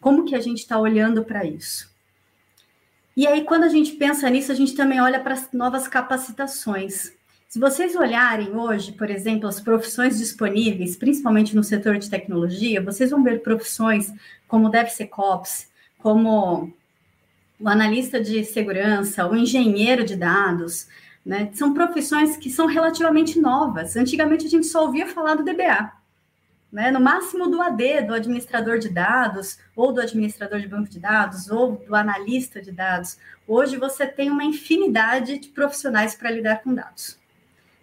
[0.00, 1.90] Como que a gente está olhando para isso?
[3.16, 7.12] E aí, quando a gente pensa nisso, a gente também olha para as novas capacitações.
[7.48, 13.10] Se vocês olharem hoje, por exemplo, as profissões disponíveis, principalmente no setor de tecnologia, vocês
[13.10, 14.12] vão ver profissões
[14.46, 16.70] como DevSecOps, como
[17.58, 20.88] o analista de segurança, o engenheiro de dados,
[21.24, 21.48] né?
[21.54, 23.96] São profissões que são relativamente novas.
[23.96, 25.90] Antigamente a gente só ouvia falar do DBA,
[26.70, 26.90] né?
[26.90, 31.48] No máximo do AD, do administrador de dados, ou do administrador de banco de dados,
[31.50, 33.16] ou do analista de dados.
[33.46, 37.16] Hoje você tem uma infinidade de profissionais para lidar com dados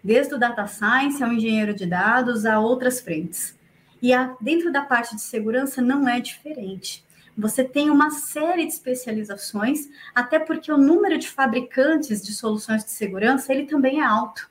[0.06, 3.58] desde o data science ao engenheiro de dados a outras frentes.
[4.00, 7.04] E a, dentro da parte de segurança não é diferente.
[7.36, 12.92] Você tem uma série de especializações, até porque o número de fabricantes de soluções de
[12.92, 14.48] segurança ele também é alto.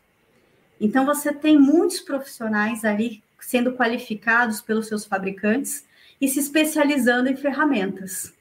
[0.80, 5.86] Então você tem muitos profissionais ali sendo qualificados pelos seus fabricantes
[6.20, 8.36] e se especializando em ferramentas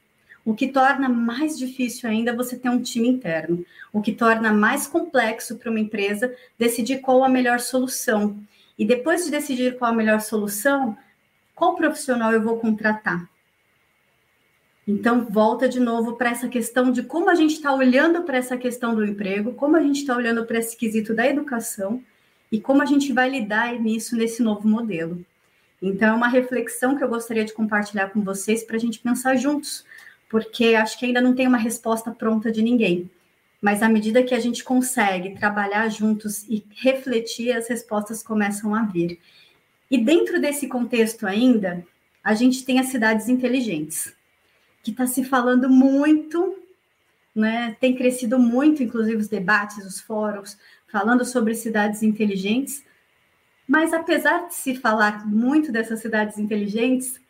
[0.45, 4.85] o que torna mais difícil ainda você ter um time interno, o que torna mais
[4.85, 8.39] complexo para uma empresa decidir qual a melhor solução.
[8.77, 10.95] E depois de decidir qual a melhor solução,
[11.55, 13.27] qual profissional eu vou contratar?
[14.87, 18.55] Então, volta de novo para essa questão de como a gente está olhando para essa
[18.55, 22.03] questão do emprego, como a gente está olhando para esse quesito da educação
[22.51, 25.25] e como a gente vai lidar nisso nesse novo modelo.
[25.81, 29.35] Então, é uma reflexão que eu gostaria de compartilhar com vocês para a gente pensar
[29.37, 29.83] juntos
[30.35, 33.09] porque acho que ainda não tem uma resposta pronta de ninguém.
[33.61, 38.83] Mas à medida que a gente consegue trabalhar juntos e refletir, as respostas começam a
[38.83, 39.17] vir.
[39.89, 41.87] E dentro desse contexto ainda,
[42.21, 44.13] a gente tem as cidades inteligentes,
[44.83, 46.57] que está se falando muito,
[47.33, 47.77] né?
[47.79, 50.57] tem crescido muito, inclusive os debates, os fóruns,
[50.91, 52.83] falando sobre cidades inteligentes.
[53.65, 57.21] Mas apesar de se falar muito dessas cidades inteligentes,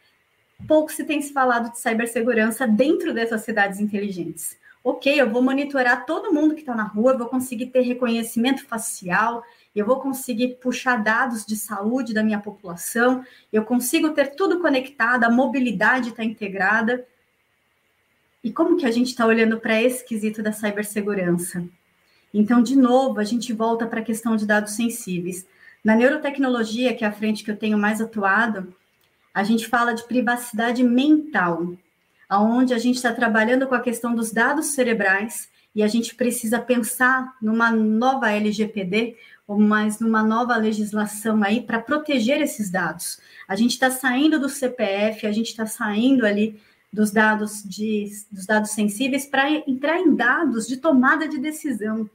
[0.68, 4.58] pouco se tem se falado de cibersegurança dentro dessas cidades inteligentes.
[4.84, 9.44] Ok, eu vou monitorar todo mundo que está na rua, vou conseguir ter reconhecimento facial,
[9.76, 15.24] eu vou conseguir puxar dados de saúde da minha população, eu consigo ter tudo conectado,
[15.24, 17.04] a mobilidade está integrada.
[18.44, 21.68] E como que a gente está olhando para esse quesito da cibersegurança?
[22.32, 25.48] Então, de novo, a gente volta para a questão de dados sensíveis.
[25.84, 28.72] Na neurotecnologia, que é a frente que eu tenho mais atuado,
[29.36, 31.74] a gente fala de privacidade mental,
[32.30, 36.58] aonde a gente está trabalhando com a questão dos dados cerebrais e a gente precisa
[36.58, 43.20] pensar numa nova LGPD ou mais numa nova legislação aí para proteger esses dados.
[43.46, 46.58] A gente está saindo do CPF, a gente está saindo ali
[46.92, 52.10] dos dados de, dos dados sensíveis para entrar em dados de tomada de decisão.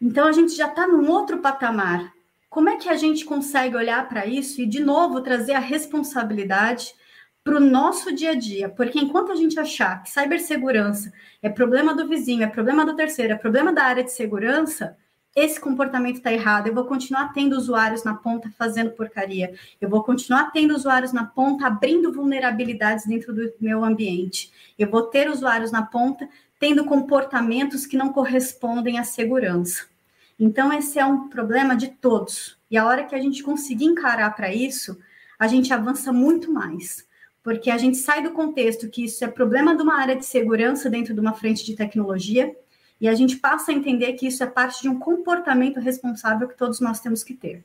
[0.00, 2.13] Então a gente já está num outro patamar.
[2.54, 6.94] Como é que a gente consegue olhar para isso e, de novo, trazer a responsabilidade
[7.42, 8.68] para o nosso dia a dia?
[8.68, 13.32] Porque enquanto a gente achar que cibersegurança é problema do vizinho, é problema do terceiro,
[13.32, 14.96] é problema da área de segurança,
[15.34, 16.68] esse comportamento está errado.
[16.68, 19.52] Eu vou continuar tendo usuários na ponta fazendo porcaria.
[19.80, 24.52] Eu vou continuar tendo usuários na ponta abrindo vulnerabilidades dentro do meu ambiente.
[24.78, 26.28] Eu vou ter usuários na ponta
[26.60, 29.92] tendo comportamentos que não correspondem à segurança.
[30.38, 32.58] Então, esse é um problema de todos.
[32.70, 34.98] E a hora que a gente conseguir encarar para isso,
[35.38, 37.06] a gente avança muito mais.
[37.42, 40.88] Porque a gente sai do contexto que isso é problema de uma área de segurança
[40.88, 42.54] dentro de uma frente de tecnologia,
[43.00, 46.56] e a gente passa a entender que isso é parte de um comportamento responsável que
[46.56, 47.62] todos nós temos que ter.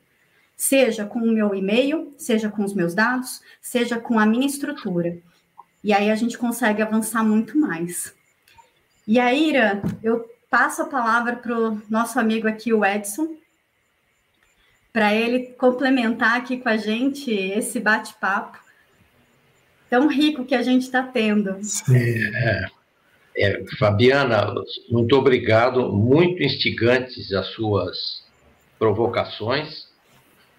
[0.55, 5.17] Seja com o meu e-mail, seja com os meus dados, seja com a minha estrutura.
[5.82, 8.13] E aí a gente consegue avançar muito mais.
[9.07, 13.36] E aí, Ira, eu passo a palavra para o nosso amigo aqui, o Edson,
[14.91, 18.58] para ele complementar aqui com a gente esse bate-papo
[19.89, 21.58] tão rico que a gente está tendo.
[21.93, 22.66] É,
[23.38, 24.54] é, Fabiana,
[24.89, 28.24] muito obrigado, muito instigantes as suas
[28.78, 29.88] provocações.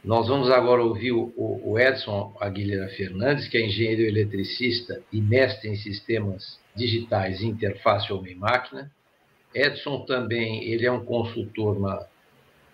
[0.02, 5.68] Nós vamos agora ouvir o, o Edson Aguilera Fernandes, que é engenheiro eletricista e mestre
[5.68, 8.90] em sistemas digitais, interface homem-máquina.
[9.54, 12.06] Edson também, ele é um consultor na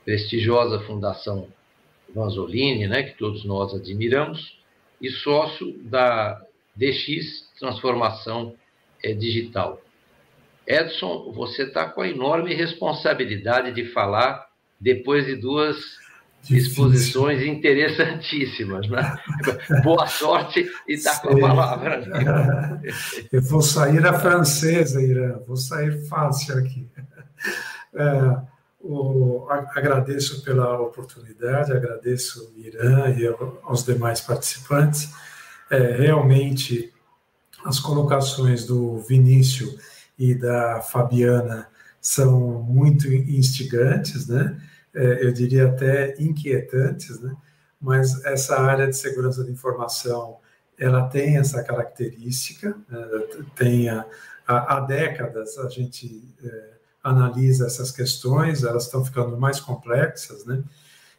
[0.05, 1.49] prestigiosa Fundação
[2.14, 4.59] Vanzolini, né, que todos nós admiramos,
[5.01, 6.41] e sócio da
[6.74, 8.55] DX Transformação
[9.03, 9.81] é, Digital.
[10.66, 14.49] Edson, você está com a enorme responsabilidade de falar
[14.81, 15.77] depois de duas.
[16.51, 18.88] Exposições interessantíssimas.
[18.88, 19.18] Né?
[19.82, 22.80] Boa sorte e está com a palavra.
[23.32, 26.88] Eu vou sair a francesa, Irã, vou sair fácil aqui.
[27.94, 28.36] É,
[28.80, 33.26] o, agradeço pela oportunidade, agradeço Irã e
[33.62, 35.11] aos demais participantes.
[35.70, 36.92] É, realmente,
[37.64, 39.76] as colocações do Vinícius
[40.18, 41.68] e da Fabiana
[42.01, 44.57] são muito instigantes, né?
[44.97, 47.36] É, eu diria até inquietantes, né?
[47.78, 50.38] Mas essa área de segurança da informação,
[50.78, 52.99] ela tem essa característica, né?
[53.55, 54.07] tem a,
[54.47, 56.70] a, há décadas a gente é,
[57.05, 60.64] analisa essas questões, elas estão ficando mais complexas, né?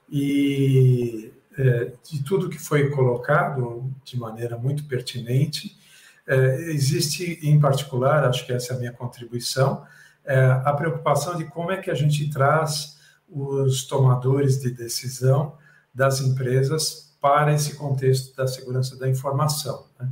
[0.10, 5.78] E é, de tudo que foi colocado de maneira muito pertinente,
[6.26, 9.86] é, existe em particular, acho que essa é a minha contribuição,
[10.26, 12.97] é, a preocupação de como é que a gente traz
[13.30, 15.58] os tomadores de decisão
[15.94, 19.86] das empresas para esse contexto da segurança da informação.
[20.00, 20.10] Né?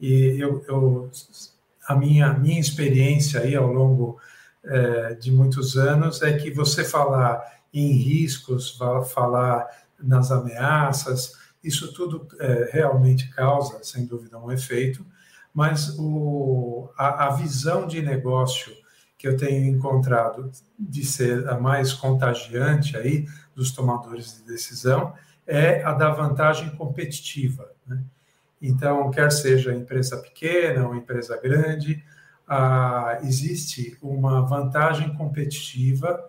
[0.00, 1.10] E eu, eu,
[1.86, 4.18] a minha, minha experiência aí ao longo
[4.64, 7.42] é, de muitos anos é que você falar
[7.72, 8.78] em riscos,
[9.12, 9.66] falar
[9.98, 15.06] nas ameaças, isso tudo é, realmente causa, sem dúvida, um efeito,
[15.54, 18.74] mas o, a, a, visão de negócio
[19.22, 25.14] que eu tenho encontrado de ser a mais contagiante aí dos tomadores de decisão
[25.46, 27.70] é a da vantagem competitiva.
[27.86, 28.02] Né?
[28.60, 32.04] Então, quer seja empresa pequena ou empresa grande,
[32.48, 36.20] ah, existe uma vantagem competitiva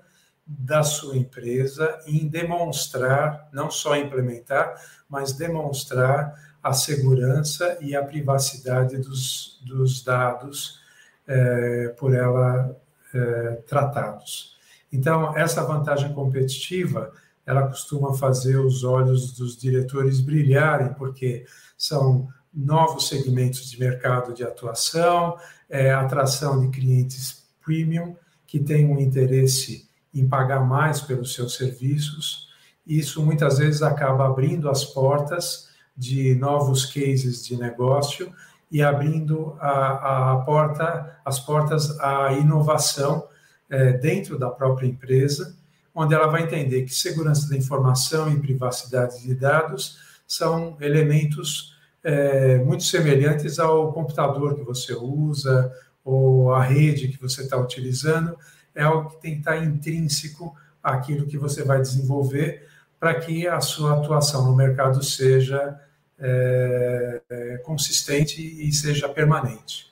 [0.46, 4.76] da sua empresa em demonstrar, não só implementar,
[5.10, 10.80] mas demonstrar a segurança e a privacidade dos, dos dados
[11.28, 12.83] é, por ela
[13.14, 14.58] é, tratados.
[14.92, 17.12] Então, essa vantagem competitiva,
[17.46, 21.46] ela costuma fazer os olhos dos diretores brilharem, porque
[21.78, 25.36] são novos segmentos de mercado de atuação,
[25.70, 32.48] é, atração de clientes premium que têm um interesse em pagar mais pelos seus serviços.
[32.86, 38.32] Isso muitas vezes acaba abrindo as portas de novos cases de negócio
[38.74, 43.28] e abrindo a, a porta, as portas à inovação
[43.70, 45.56] é, dentro da própria empresa,
[45.94, 52.58] onde ela vai entender que segurança da informação e privacidade de dados são elementos é,
[52.58, 55.72] muito semelhantes ao computador que você usa
[56.04, 58.36] ou a rede que você está utilizando,
[58.74, 62.68] é algo que tem que estar intrínseco àquilo que você vai desenvolver
[63.00, 65.80] para que a sua atuação no mercado seja
[66.20, 69.92] é, é, consistente e seja permanente.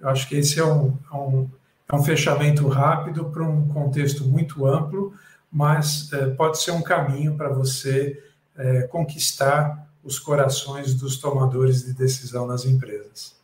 [0.00, 1.50] Eu acho que esse é um, é um,
[1.88, 5.14] é um fechamento rápido para um contexto muito amplo,
[5.50, 8.22] mas é, pode ser um caminho para você
[8.56, 13.36] é, conquistar os corações dos tomadores de decisão nas empresas.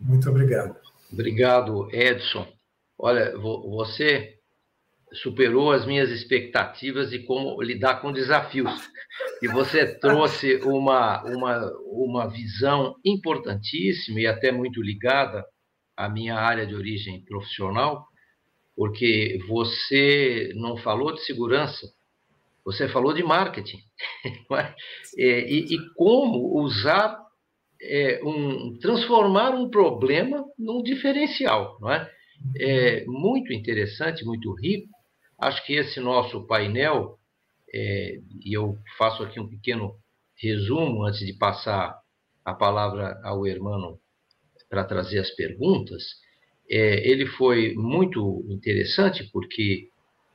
[0.00, 0.76] Muito obrigado.
[1.12, 2.46] Obrigado, Edson.
[2.98, 4.38] Olha, você
[5.14, 8.90] superou as minhas expectativas de como lidar com desafios.
[9.42, 15.44] E você trouxe uma, uma, uma visão importantíssima e até muito ligada
[15.96, 18.06] à minha área de origem profissional,
[18.74, 21.86] porque você não falou de segurança,
[22.64, 23.78] você falou de marketing.
[25.18, 25.50] É?
[25.50, 27.18] e, e, como usar,
[27.80, 31.78] é, um, transformar um problema num diferencial.
[31.80, 32.10] Não é?
[32.58, 34.88] é muito interessante, muito rico.
[35.42, 37.18] Acho que esse nosso painel,
[37.74, 39.96] é, e eu faço aqui um pequeno
[40.36, 41.98] resumo antes de passar
[42.44, 43.98] a palavra ao irmão
[44.70, 46.04] para trazer as perguntas,
[46.70, 49.88] é, ele foi muito interessante porque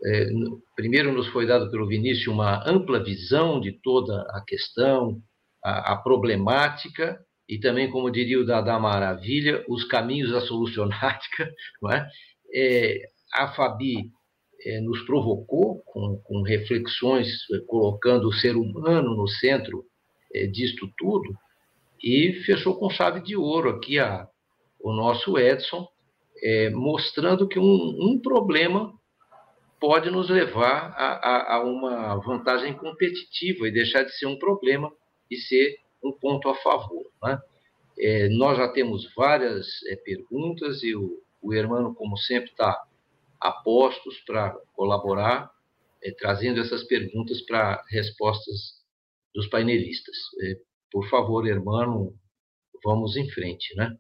[0.06, 0.30] é,
[0.76, 5.22] primeiro nos foi dado pelo Vinícius uma ampla visão de toda a questão,
[5.64, 11.50] a, a problemática e também, como diria o Dada Maravilha, os caminhos da solucionática,
[11.94, 12.08] é?
[12.54, 13.02] é,
[13.34, 14.12] a Fabi
[14.82, 19.86] nos provocou com, com, reflexões, é, colocando o ser humano no centro
[20.34, 21.34] é, disto tudo,
[22.04, 24.28] e fechou com chave de ouro aqui a,
[24.80, 25.88] o nosso Edson,
[26.44, 28.94] é, mostrando que um, um, problema
[29.80, 34.92] pode nos levar a, a, a, uma vantagem competitiva e deixar de ser um problema
[35.30, 37.06] e ser um ponto a favor.
[37.24, 37.40] Né?
[38.00, 42.87] É, nós já temos várias é, perguntas e o, o Hermano, como sempre, está
[43.40, 45.52] a postos para colaborar,
[46.04, 48.84] é, trazendo essas perguntas para respostas
[49.34, 50.16] dos painelistas.
[50.42, 50.60] É,
[50.92, 52.18] por favor, Hermano,
[52.84, 53.96] vamos em frente, né?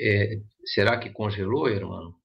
[0.00, 2.16] É, será que congelou, Hermano?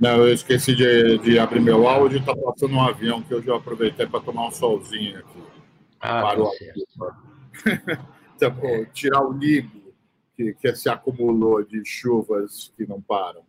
[0.00, 3.56] Não, eu esqueci de, de abrir meu áudio, está passando um avião que eu já
[3.56, 5.42] aproveitei para tomar um solzinho aqui.
[6.00, 8.06] Ah, tá Parou tá certo.
[8.36, 8.84] então, é.
[8.86, 9.83] Tirar o ligo
[10.36, 13.42] que, que se acumulou de chuvas que não param.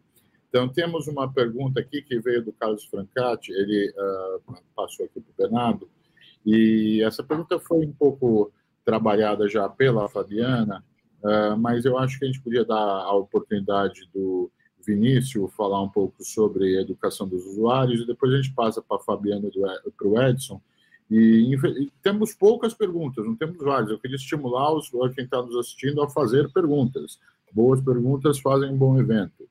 [0.50, 5.32] Então, temos uma pergunta aqui que veio do Carlos Francati, ele uh, passou aqui para
[5.32, 5.90] o Bernardo,
[6.46, 8.52] e essa pergunta foi um pouco
[8.86, 10.84] trabalhada já pela Fabiana,
[11.22, 14.50] uh, mas eu acho que a gente podia dar a oportunidade do
[14.86, 19.04] Vinícius falar um pouco sobre educação dos usuários, e depois a gente passa para a
[19.04, 20.62] Fabiana e para o Edson,
[21.10, 23.92] e, temos poucas perguntas, não temos várias.
[23.92, 27.20] Eu queria estimular os, quem está nos assistindo a fazer perguntas.
[27.52, 29.48] Boas perguntas fazem um bom evento.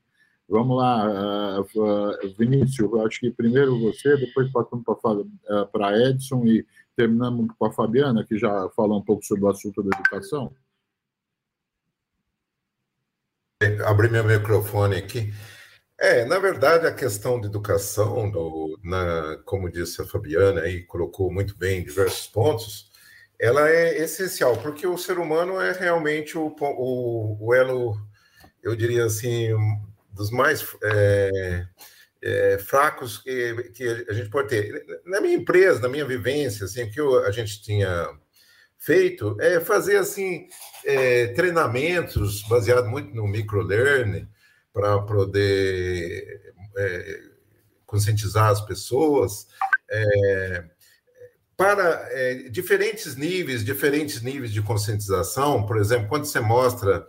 [0.46, 6.66] Vamos lá, uh, uh, Vinícius, acho que primeiro você, depois passamos para uh, Edson e
[6.94, 10.52] terminamos com a Fabiana, que já falou um pouco sobre o assunto da educação.
[13.86, 15.32] Abri meu microfone aqui.
[15.98, 21.32] É, na verdade, a questão de educação, no, na, como disse a Fabiana, aí colocou
[21.32, 22.90] muito bem diversos pontos,
[23.38, 27.96] ela é essencial, porque o ser humano é realmente o, o, o elo,
[28.62, 29.50] eu diria assim,
[30.12, 31.66] dos mais é,
[32.22, 34.84] é, fracos que, que a gente pode ter.
[35.04, 38.08] Na minha empresa, na minha vivência, assim, o que eu, a gente tinha
[38.78, 40.46] feito é fazer assim
[40.84, 44.28] é, treinamentos baseado muito no microlearning,
[44.74, 47.20] para poder é,
[47.86, 49.46] conscientizar as pessoas
[49.88, 50.64] é,
[51.56, 55.64] para é, diferentes níveis, diferentes níveis de conscientização.
[55.64, 57.06] Por exemplo, quando você mostra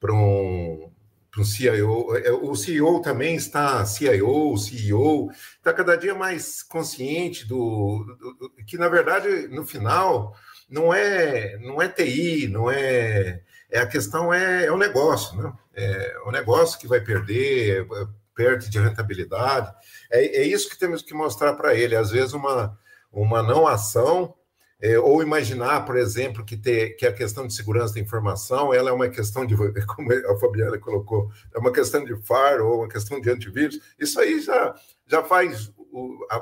[0.00, 0.90] para um,
[1.38, 8.04] um CIO, é, o CEO também está, CIO, CEO, está cada dia mais consciente do,
[8.18, 10.34] do, do, que, na verdade, no final,
[10.68, 13.40] não é, não é TI, não é
[13.74, 15.52] é, a questão é, é o negócio, né?
[15.74, 19.74] É o negócio que vai perder, é, perde de rentabilidade.
[20.12, 21.96] É, é isso que temos que mostrar para ele.
[21.96, 22.78] Às vezes, uma,
[23.10, 24.32] uma não ação,
[24.80, 28.90] é, ou imaginar, por exemplo, que, ter, que a questão de segurança da informação ela
[28.90, 29.56] é uma questão de,
[29.86, 33.80] como a Fabiana colocou, é uma questão de FAR ou uma questão de antivírus.
[33.98, 34.72] Isso aí já,
[35.04, 35.72] já faz,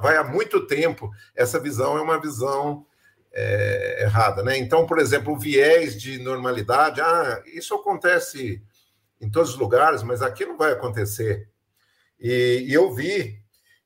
[0.02, 1.10] vai há muito tempo.
[1.34, 2.84] Essa visão é uma visão
[3.34, 4.58] é, errada, né?
[4.58, 8.62] Então, por exemplo, o viés de normalidade, ah, isso acontece
[9.20, 11.48] em todos os lugares, mas aqui não vai acontecer.
[12.20, 13.38] E, e eu vi,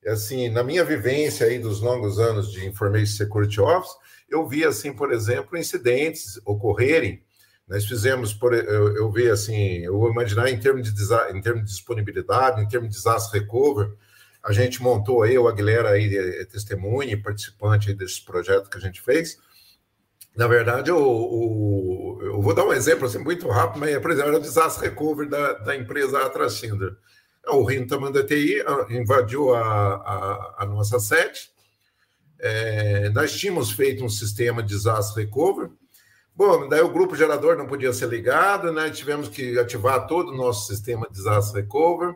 [0.07, 3.95] assim, na minha vivência aí dos longos anos de Information Security Office,
[4.29, 7.23] eu vi, assim, por exemplo, incidentes ocorrerem.
[7.69, 11.65] Nós fizemos, por, eu, eu vi, assim, eu vou imaginar em termos de, em termos
[11.65, 13.93] de disponibilidade, em termos de disaster recovery,
[14.47, 18.81] a gente montou aí, o Aguilera aí é testemunha e participante desse projeto que a
[18.81, 19.39] gente fez.
[20.37, 24.29] Na verdade, eu, eu, eu vou dar um exemplo assim, muito rápido, mas, por exemplo,
[24.29, 26.97] era o desastre recovery da, da empresa Atracinder.
[27.49, 31.51] O Rinta TI invadiu a, a, a nossa sede.
[32.39, 35.73] É, nós tínhamos feito um sistema de desastre recovery.
[36.37, 38.91] Bom, daí o grupo gerador não podia ser ligado, né?
[38.91, 42.15] Tivemos que ativar todo o nosso sistema de desastre recovery.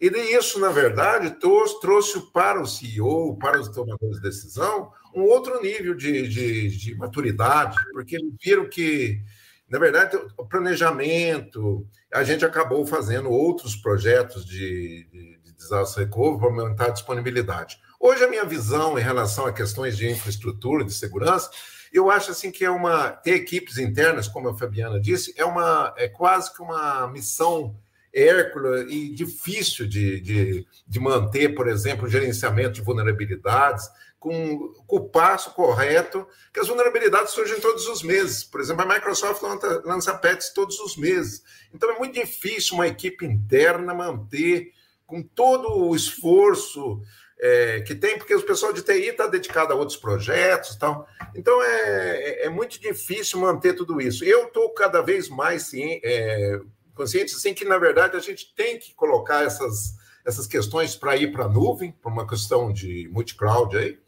[0.00, 5.60] E isso, na verdade, trouxe, para o CEO, para os tomadores de decisão, um outro
[5.62, 9.22] nível de, de, de maturidade, porque eles viram que,
[9.68, 16.38] na verdade, o planejamento, a gente acabou fazendo outros projetos de, de, de desastre recovery
[16.38, 17.78] para aumentar a disponibilidade.
[17.98, 21.50] Hoje, a minha visão em relação a questões de infraestrutura, de segurança,
[21.90, 25.94] eu acho assim que é uma ter equipes internas, como a Fabiana disse, é uma
[25.96, 27.74] é quase que uma missão
[28.16, 33.86] Hércules e difícil de, de, de manter, por exemplo, o gerenciamento de vulnerabilidades
[34.18, 38.42] com, com, o passo correto, que as vulnerabilidades surgem todos os meses.
[38.42, 41.42] Por exemplo, a Microsoft lança, lança patches todos os meses.
[41.74, 44.72] Então é muito difícil uma equipe interna manter
[45.06, 47.00] com todo o esforço
[47.38, 51.06] é, que tem, porque o pessoal de TI está dedicado a outros projetos e tal.
[51.34, 54.24] Então é, é, é muito difícil manter tudo isso.
[54.24, 56.60] Eu estou cada vez mais sim, é,
[56.96, 59.94] conscientes assim que, na verdade, a gente tem que colocar essas,
[60.24, 63.98] essas questões para ir para a nuvem, para uma questão de multi-cloud aí,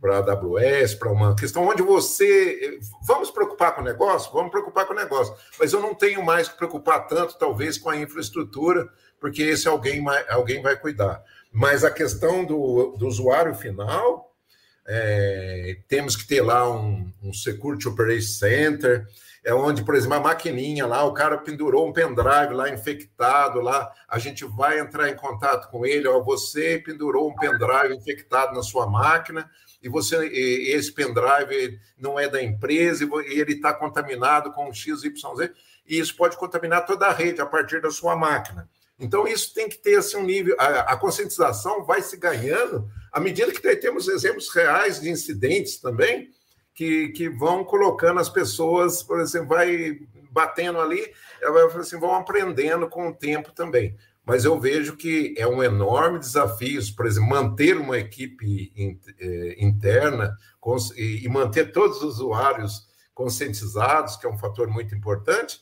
[0.00, 2.80] para a AWS, para uma questão onde você.
[3.04, 4.32] Vamos preocupar com o negócio?
[4.32, 5.32] Vamos preocupar com o negócio.
[5.60, 8.88] Mas eu não tenho mais que preocupar tanto, talvez, com a infraestrutura,
[9.20, 11.22] porque esse alguém, alguém vai cuidar.
[11.52, 14.34] Mas a questão do, do usuário final,
[14.88, 19.06] é, temos que ter lá um, um Security Operation Center,
[19.44, 23.90] é onde, por exemplo, a maquininha lá, o cara pendurou um pendrive lá infectado lá,
[24.08, 28.62] a gente vai entrar em contato com ele, ó, você pendurou um pendrive infectado na
[28.62, 29.50] sua máquina
[29.82, 35.50] e você e esse pendrive não é da empresa e ele está contaminado com XYZ,
[35.86, 38.68] e isso pode contaminar toda a rede a partir da sua máquina.
[38.98, 40.54] Então, isso tem que ter assim, um nível.
[40.58, 46.30] A, a conscientização vai se ganhando à medida que temos exemplos reais de incidentes também,
[46.74, 49.98] que, que vão colocando as pessoas, por exemplo, vai
[50.30, 51.12] batendo ali,
[51.78, 53.96] assim, vão aprendendo com o tempo também.
[54.24, 58.72] Mas eu vejo que é um enorme desafio, por exemplo, manter uma equipe
[59.18, 60.36] é, interna
[60.96, 65.60] e manter todos os usuários conscientizados, que é um fator muito importante,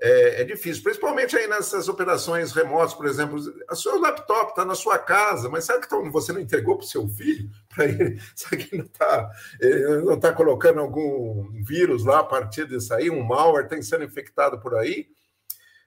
[0.00, 4.74] é, é, difícil, principalmente aí nessas operações remotas, por exemplo, a seu laptop está na
[4.74, 7.50] sua casa, mas sabe que você não entregou para o seu filho?
[7.74, 9.30] Para ele, sabe que não está
[10.04, 14.60] não tá colocando algum vírus lá a partir disso aí, um malware tem sendo infectado
[14.60, 15.08] por aí?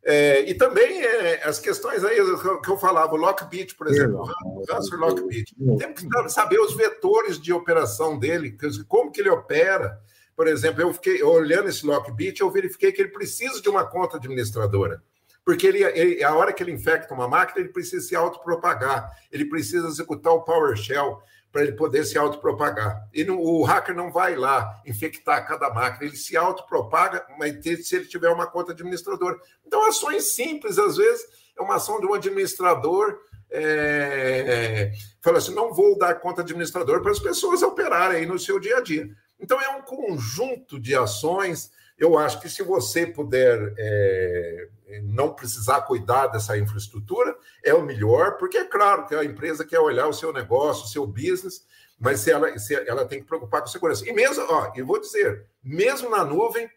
[0.03, 2.17] É, e também é, as questões aí
[2.63, 7.39] que eu falava, o Lockbit, por exemplo, o Ransom Lockbit, tem que saber os vetores
[7.39, 8.57] de operação dele,
[8.87, 10.01] como que ele opera,
[10.35, 14.17] por exemplo, eu fiquei olhando esse Lockbit, eu verifiquei que ele precisa de uma conta
[14.17, 15.01] administradora.
[15.43, 19.45] Porque ele, ele, a hora que ele infecta uma máquina, ele precisa se autopropagar, ele
[19.45, 21.19] precisa executar o PowerShell
[21.51, 23.07] para ele poder se autopropagar.
[23.13, 27.95] E não, o hacker não vai lá infectar cada máquina, ele se autopropaga, mas se
[27.95, 29.37] ele tiver uma conta administradora.
[29.65, 31.25] Então, ações simples, às vezes,
[31.57, 33.19] é uma ação de um administrador.
[33.49, 38.59] É, fala assim: não vou dar conta administrador para as pessoas operarem aí no seu
[38.59, 39.09] dia a dia.
[39.41, 41.71] Então, é um conjunto de ações.
[41.97, 44.67] Eu acho que se você puder é,
[45.03, 49.79] não precisar cuidar dessa infraestrutura, é o melhor, porque é claro que a empresa quer
[49.79, 51.65] olhar o seu negócio, o seu business,
[51.99, 54.07] mas se ela, se ela tem que preocupar com segurança.
[54.07, 56.69] E mesmo, ó, eu vou dizer, mesmo na nuvem,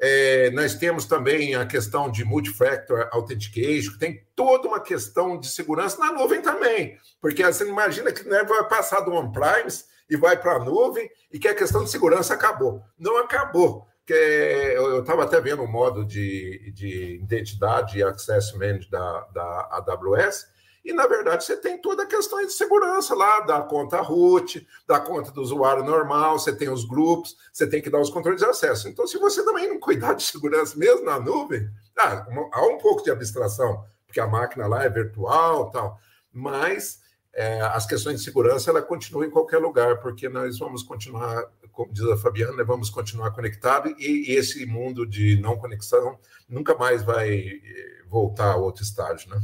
[0.00, 5.98] é, nós temos também a questão de multifactor authentication, tem toda uma questão de segurança
[5.98, 10.56] na nuvem também, porque você imagina que né, vai passar do on-premise e vai para
[10.56, 12.82] a nuvem e que a questão de segurança acabou.
[12.98, 13.86] Não acabou.
[14.06, 19.68] Que eu estava até vendo o modo de, de identidade e access management da, da
[19.70, 20.46] AWS,
[20.84, 25.00] e na verdade você tem toda a questão de segurança lá, da conta root, da
[25.00, 28.46] conta do usuário normal, você tem os grupos, você tem que dar os controles de
[28.46, 28.88] acesso.
[28.88, 31.66] Então, se você também não cuidar de segurança mesmo na nuvem,
[31.98, 35.98] ah, há um pouco de abstração, porque a máquina lá é virtual tal,
[36.30, 37.00] mas
[37.34, 41.92] é, as questões de segurança ela continua em qualquer lugar, porque nós vamos continuar, como
[41.92, 46.16] diz a Fabiana, vamos continuar conectados e, e esse mundo de não conexão
[46.48, 49.40] nunca mais vai eh, voltar a outro estágio, né?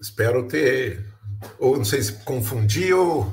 [0.00, 1.04] Espero ter,
[1.58, 3.30] ou não sei se confundi ou...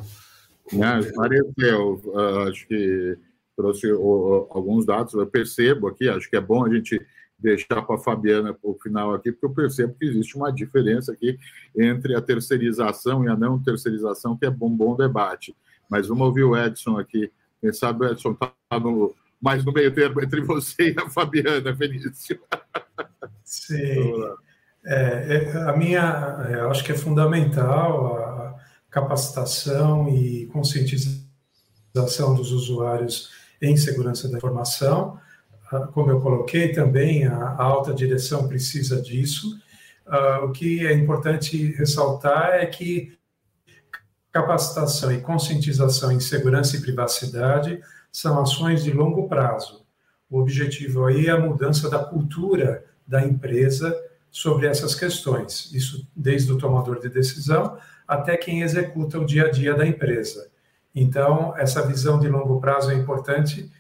[0.72, 2.02] Não, esclareceu.
[2.06, 3.18] Uh, acho que
[3.56, 7.00] trouxe alguns dados, eu percebo aqui, acho que é bom a gente
[7.44, 11.12] deixar para a Fabiana para o final aqui, porque eu percebo que existe uma diferença
[11.12, 11.38] aqui
[11.78, 15.54] entre a terceirização e a não terceirização, que é bom, bom debate.
[15.90, 17.30] Mas vamos ouvir o Edson aqui.
[17.60, 21.76] Quem sabe o Edson está no, mais no meio termo entre você e a Fabiana,
[21.76, 22.40] Felício.
[23.44, 24.14] Sim.
[24.86, 28.56] É, é, a minha, é, acho que é fundamental a
[28.90, 35.20] capacitação e conscientização dos usuários em segurança da informação
[35.94, 39.60] como eu coloquei também, a alta direção precisa disso.
[40.06, 43.18] Uh, o que é importante ressaltar é que
[44.32, 47.80] capacitação e conscientização em segurança e privacidade
[48.12, 49.86] são ações de longo prazo.
[50.30, 53.96] O objetivo aí é a mudança da cultura da empresa
[54.32, 57.78] sobre essas questões, isso desde o tomador de decisão
[58.08, 60.50] até quem executa o dia a dia da empresa.
[60.94, 63.72] Então, essa visão de longo prazo é importante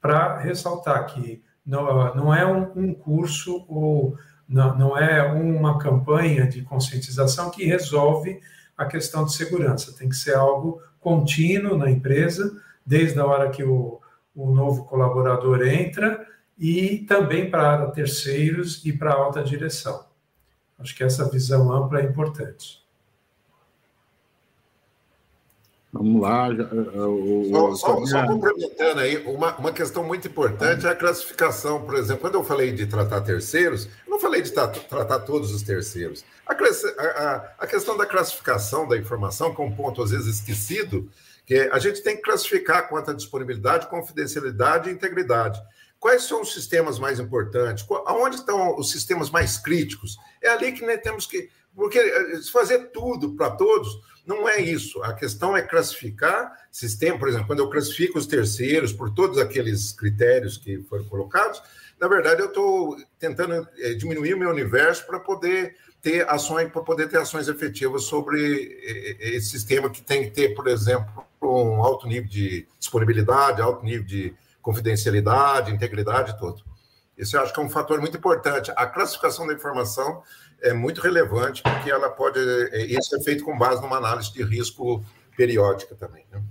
[0.00, 4.16] para ressaltar que não, não é um, um curso ou
[4.48, 8.40] não, não é uma campanha de conscientização que resolve
[8.76, 9.94] a questão de segurança.
[9.96, 14.00] Tem que ser algo contínuo na empresa, desde a hora que o,
[14.34, 16.26] o novo colaborador entra
[16.58, 20.06] e também para terceiros e para alta direção.
[20.78, 22.87] Acho que essa visão ampla é importante.
[25.98, 26.48] Vamos lá.
[26.48, 31.84] O, só, só, só, complementando aí, uma, uma questão muito importante é a classificação.
[31.84, 35.62] Por exemplo, quando eu falei de tratar terceiros, eu não falei de tratar todos os
[35.62, 36.24] terceiros.
[36.46, 41.10] A, a, a questão da classificação da informação, que é um ponto às vezes esquecido,
[41.44, 45.60] que a gente tem que classificar quanto à disponibilidade, confidencialidade e integridade.
[45.98, 47.84] Quais são os sistemas mais importantes?
[48.06, 50.16] Aonde estão os sistemas mais críticos?
[50.40, 51.50] É ali que nós temos que.
[51.74, 55.02] Porque eh, fazer tudo para todos não é isso.
[55.02, 59.90] A questão é classificar sistema, por exemplo, quando eu classifico os terceiros por todos aqueles
[59.90, 61.62] critérios que foram colocados,
[61.98, 66.82] na verdade eu estou tentando eh, diminuir o meu universo para poder ter ações, para
[66.82, 71.82] poder ter ações efetivas sobre eh, esse sistema que tem que ter, por exemplo, um
[71.82, 76.62] alto nível de disponibilidade, alto nível de confidencialidade, integridade, tudo.
[77.16, 78.70] Isso eu acho que é um fator muito importante.
[78.76, 80.22] A classificação da informação
[80.62, 82.38] é muito relevante, porque ela pode.
[82.72, 85.04] É, isso é feito com base numa análise de risco
[85.36, 86.24] periódica também.
[86.32, 86.42] Né?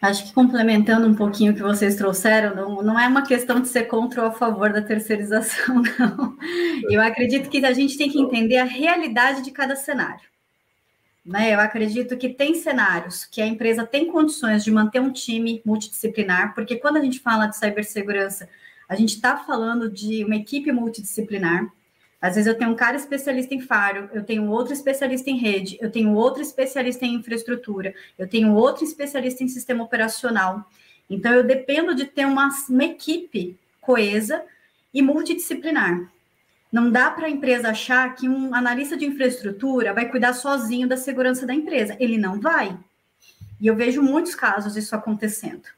[0.00, 3.68] Acho que complementando um pouquinho o que vocês trouxeram, não, não é uma questão de
[3.68, 6.36] ser contra ou a favor da terceirização, não.
[6.90, 10.28] Eu acredito que a gente tem que entender a realidade de cada cenário.
[11.24, 11.52] Né?
[11.52, 16.54] Eu acredito que tem cenários que a empresa tem condições de manter um time multidisciplinar,
[16.54, 18.48] porque quando a gente fala de cibersegurança,
[18.88, 21.70] a gente está falando de uma equipe multidisciplinar.
[22.20, 25.76] Às vezes eu tenho um cara especialista em faro, eu tenho outro especialista em rede,
[25.80, 30.68] eu tenho outro especialista em infraestrutura, eu tenho outro especialista em sistema operacional.
[31.08, 34.42] Então eu dependo de ter uma, uma equipe coesa
[34.92, 36.10] e multidisciplinar.
[36.72, 40.96] Não dá para a empresa achar que um analista de infraestrutura vai cuidar sozinho da
[40.96, 41.96] segurança da empresa.
[42.00, 42.76] Ele não vai.
[43.60, 45.75] E eu vejo muitos casos disso acontecendo.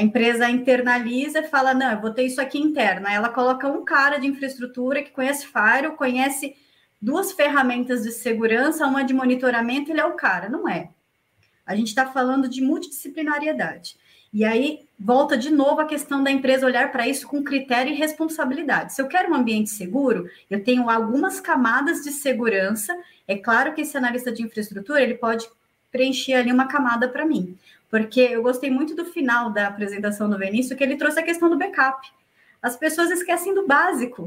[0.00, 3.12] A empresa internaliza e fala: não, eu vou ter isso aqui interna.
[3.12, 6.56] Ela coloca um cara de infraestrutura que conhece Fire, conhece
[6.98, 10.48] duas ferramentas de segurança, uma de monitoramento, ele é o cara.
[10.48, 10.88] Não é.
[11.66, 13.98] A gente está falando de multidisciplinariedade.
[14.32, 17.96] E aí volta de novo a questão da empresa olhar para isso com critério e
[17.96, 18.94] responsabilidade.
[18.94, 22.96] Se eu quero um ambiente seguro, eu tenho algumas camadas de segurança.
[23.28, 25.46] É claro que esse analista de infraestrutura ele pode
[25.92, 27.58] preencher ali uma camada para mim,
[27.90, 31.50] porque eu gostei muito do final da apresentação do Vinícius, que ele trouxe a questão
[31.50, 32.08] do backup.
[32.62, 34.26] As pessoas esquecem do básico.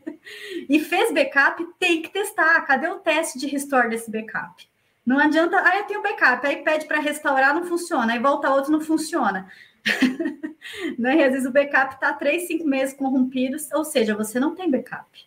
[0.68, 2.60] e fez backup, tem que testar.
[2.62, 4.68] Cadê o teste de restore desse backup?
[5.04, 8.70] Não adianta, ah, eu tenho backup, aí pede para restaurar, não funciona, aí volta outro,
[8.70, 9.50] não funciona.
[10.96, 11.16] né?
[11.16, 14.70] E às vezes o backup está três, cinco meses corrompidos, ou seja, você não tem
[14.70, 15.26] backup.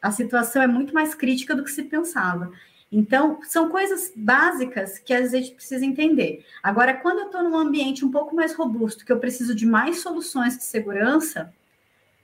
[0.00, 2.52] A situação é muito mais crítica do que se pensava.
[2.96, 6.46] Então, são coisas básicas que a gente precisa entender.
[6.62, 10.00] Agora, quando eu estou num ambiente um pouco mais robusto, que eu preciso de mais
[10.00, 11.52] soluções de segurança,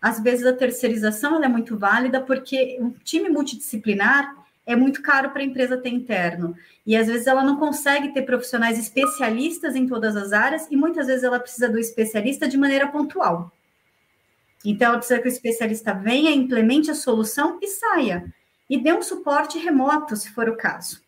[0.00, 4.32] às vezes a terceirização é muito válida, porque um time multidisciplinar
[4.64, 6.54] é muito caro para a empresa ter interno.
[6.86, 11.08] E às vezes ela não consegue ter profissionais especialistas em todas as áreas, e muitas
[11.08, 13.50] vezes ela precisa do especialista de maneira pontual.
[14.64, 18.32] Então, ela precisa que o especialista venha, implemente a solução e saia.
[18.70, 21.02] E dê um suporte remoto, se for o caso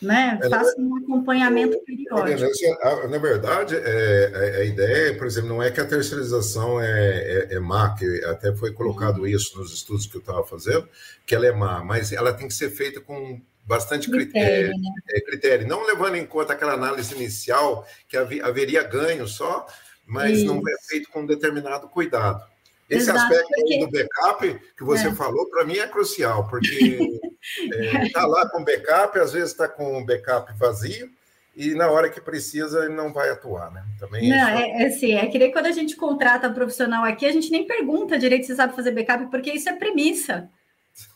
[0.00, 0.38] né?
[0.42, 3.08] É, Faça um acompanhamento periódico.
[3.08, 7.54] Na verdade, é, é, a ideia, por exemplo, não é que a terceirização é, é,
[7.54, 9.26] é má, que até foi colocado uhum.
[9.26, 10.88] isso nos estudos que eu estava fazendo,
[11.26, 14.90] que ela é má, mas ela tem que ser feita com bastante critério, critério, né?
[15.10, 19.66] é, critério, não levando em conta aquela análise inicial que haveria ganho só,
[20.06, 20.46] mas isso.
[20.46, 22.42] não é feito com determinado cuidado.
[22.90, 23.78] Esse Exato, aspecto porque...
[23.78, 25.14] do backup que você é.
[25.14, 29.68] falou, para mim é crucial, porque está é, tá lá com backup, às vezes está
[29.68, 31.08] com backup vazio,
[31.54, 33.84] e na hora que precisa ele não vai atuar, né?
[34.00, 37.32] Também não, é, é assim, é que nem quando a gente contrata profissional aqui, a
[37.32, 40.50] gente nem pergunta direito se sabe fazer backup, porque isso é premissa.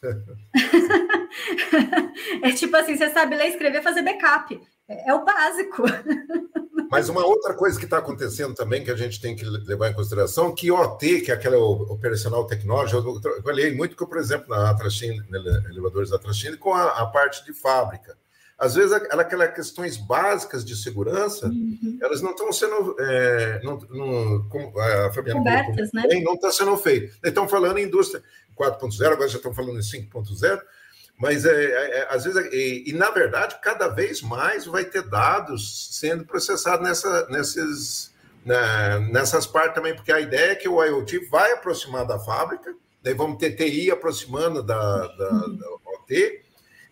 [2.41, 4.61] é tipo assim, você sabe ler, escrever, fazer backup.
[4.89, 5.83] É, é o básico.
[6.91, 9.95] Mas uma outra coisa que está acontecendo também que a gente tem que levar em
[9.95, 14.71] consideração, que OT, que é aquela Operational Technology, eu trabalhei muito, com, por exemplo, na
[14.71, 15.21] Atrachine,
[15.71, 18.17] elevadores da Atrachine, com a, a, parte de fábrica.
[18.57, 21.99] Às vezes, aquelas questões básicas de segurança, uhum.
[22.01, 26.05] elas não estão sendo, é, não, não, como a Fabiana Cobertas, né?
[26.23, 27.17] não está sendo feito.
[27.25, 28.23] Estão falando em indústria
[28.57, 30.61] 4.0, agora já estão falando em 5.0,
[31.19, 35.03] mas, é, é, é, às vezes, e, e, na verdade, cada vez mais vai ter
[35.03, 38.13] dados sendo processados nessa, nesses,
[38.45, 42.75] na, nessas partes também, porque a ideia é que o IoT vai aproximar da fábrica,
[43.03, 46.43] daí vamos ter TI aproximando da, da, da OT,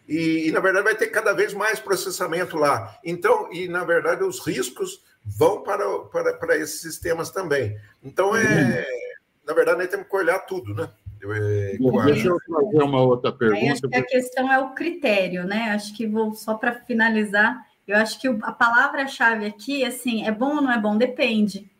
[0.08, 2.98] e, e, na verdade, vai ter cada vez mais processamento lá.
[3.04, 7.78] Então, e na verdade, os riscos vão para, para, para esses sistemas também.
[8.02, 8.86] Então, é,
[9.46, 10.90] na verdade, nós temos que olhar tudo, né?
[11.24, 13.62] É, deixa eu fazer uma outra pergunta.
[13.62, 15.70] Aí acho que a questão é o critério, né?
[15.70, 17.64] Acho que vou só para finalizar.
[17.86, 20.96] Eu acho que a palavra-chave aqui, assim, é bom ou não é bom?
[20.96, 21.70] Depende.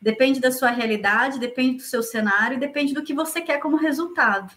[0.00, 4.52] Depende da sua realidade, depende do seu cenário, depende do que você quer como resultado.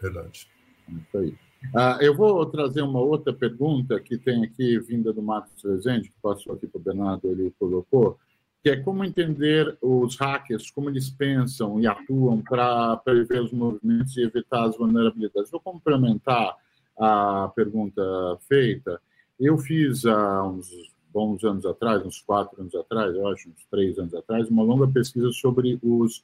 [0.00, 0.48] Verdade.
[0.88, 1.34] Isso aí.
[1.74, 6.20] Ah, eu vou trazer uma outra pergunta que tem aqui, vinda do Marcos Rezende, que
[6.22, 8.18] passou aqui para o Bernardo, ele colocou,
[8.62, 14.16] que é como entender os hackers, como eles pensam e atuam para prever os movimentos
[14.16, 15.50] e evitar as vulnerabilidades.
[15.50, 16.56] Vou complementar
[16.98, 18.02] a pergunta
[18.48, 19.00] feita.
[19.38, 20.68] Eu fiz há uns
[21.12, 24.88] bons anos atrás, uns quatro anos atrás, eu acho, uns três anos atrás, uma longa
[24.88, 26.18] pesquisa sobre os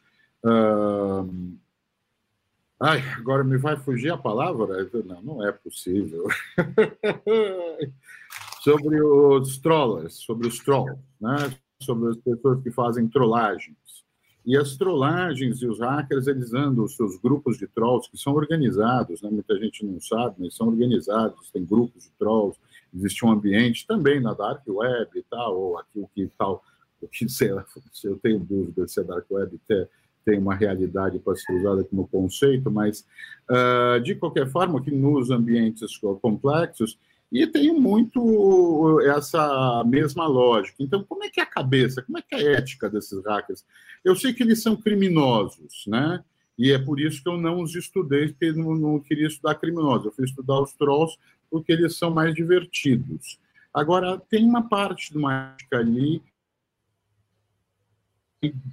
[0.45, 1.57] uh,
[2.81, 4.91] Ai, agora me vai fugir a palavra?
[5.05, 6.27] Não, não é possível.
[8.61, 11.57] sobre os trollers, sobre os trolls, né?
[11.85, 13.77] Sobre as pessoas que fazem trollagens.
[14.45, 18.35] E as trollagens e os hackers, eles andam, os seus grupos de trolls, que são
[18.35, 19.31] organizados, né?
[19.31, 22.59] muita gente não sabe, mas são organizados, tem grupos de trolls,
[22.95, 26.63] existe um ambiente também na Dark Web e tal, ou aquilo que tal,
[27.01, 27.65] o que sei lá,
[28.05, 29.87] eu tenho dúvida se a Dark Web tem
[30.25, 33.07] tem uma realidade para ser usada como conceito, mas,
[33.51, 36.99] uh, de qualquer forma, que nos ambientes complexos,
[37.35, 40.77] e tem muito essa mesma lógica.
[40.79, 43.67] Então, como é que é a cabeça, como é que é a ética desses hackers?
[44.05, 46.23] Eu sei que eles são criminosos, né?
[46.57, 50.07] E é por isso que eu não os estudei, porque não, não queria estudar criminosos.
[50.07, 51.19] Eu fui estudar os trolls
[51.51, 53.41] porque eles são mais divertidos.
[53.75, 56.23] Agora, tem uma parte de uma ética ali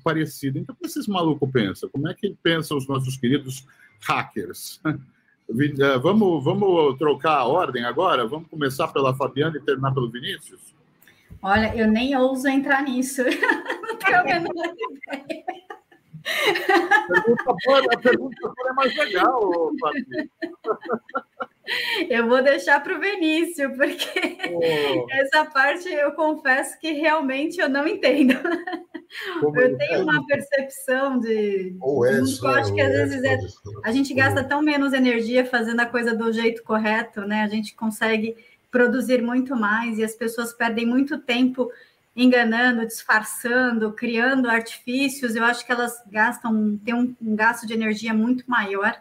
[0.04, 0.60] parecido.
[0.60, 1.90] Então, o que esses malucos pensam?
[1.90, 3.66] Como é que pensam os nossos queridos
[4.02, 4.80] hackers?
[5.60, 8.26] Eh, vamos, vamos trocar a ordem agora?
[8.28, 10.74] Vamos começar pela Fabiana e terminar pelo Vinícius?
[11.42, 13.24] Olha, eu nem ouso entrar nisso.
[13.82, 15.61] Não tenho a menor ideia.
[17.94, 20.30] A pergunta é mais legal, Fabiana.
[22.10, 25.08] Eu vou deixar para o Benício, porque oh.
[25.12, 28.34] essa parte eu confesso que realmente eu não entendo.
[29.40, 30.04] Como eu tenho é?
[30.04, 31.76] uma percepção de.
[31.80, 33.38] Ou é, acho que às vezes é,
[33.84, 37.44] a gente gasta tão menos energia fazendo a coisa do jeito correto, né?
[37.44, 38.36] A gente consegue
[38.70, 41.70] produzir muito mais e as pessoas perdem muito tempo
[42.16, 45.36] enganando, disfarçando, criando artifícios.
[45.36, 48.96] Eu acho que elas gastam, tem um, um gasto de energia muito maior,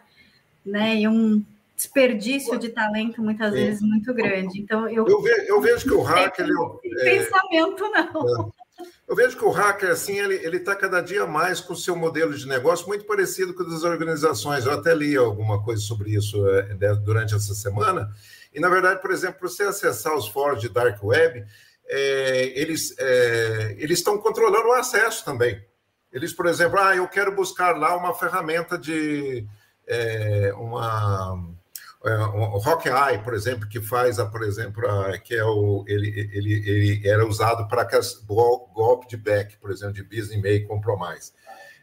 [0.65, 0.95] né?
[0.95, 1.43] E um
[1.75, 4.61] desperdício de talento muitas vezes muito grande.
[4.61, 8.47] Então eu eu, ve, eu vejo que o hacker ele, é, pensamento não.
[8.47, 8.61] É.
[9.07, 11.95] Eu vejo que o hacker assim ele ele está cada dia mais com o seu
[11.95, 14.65] modelo de negócio muito parecido com o das organizações.
[14.65, 18.11] Eu até li alguma coisa sobre isso é, durante essa semana.
[18.53, 21.45] E na verdade, por exemplo, para você acessar os fóruns de dark web,
[21.87, 25.63] é, eles é, eles estão controlando o acesso também.
[26.11, 29.45] Eles, por exemplo, ah, eu quero buscar lá uma ferramenta de
[29.87, 31.51] é, uma
[32.03, 36.09] é, o Hawkeye, por exemplo, que faz, a, por exemplo, a, que é o ele,
[36.33, 37.87] ele, ele era usado para
[38.73, 41.31] golpe de back, por exemplo, de business may compromise.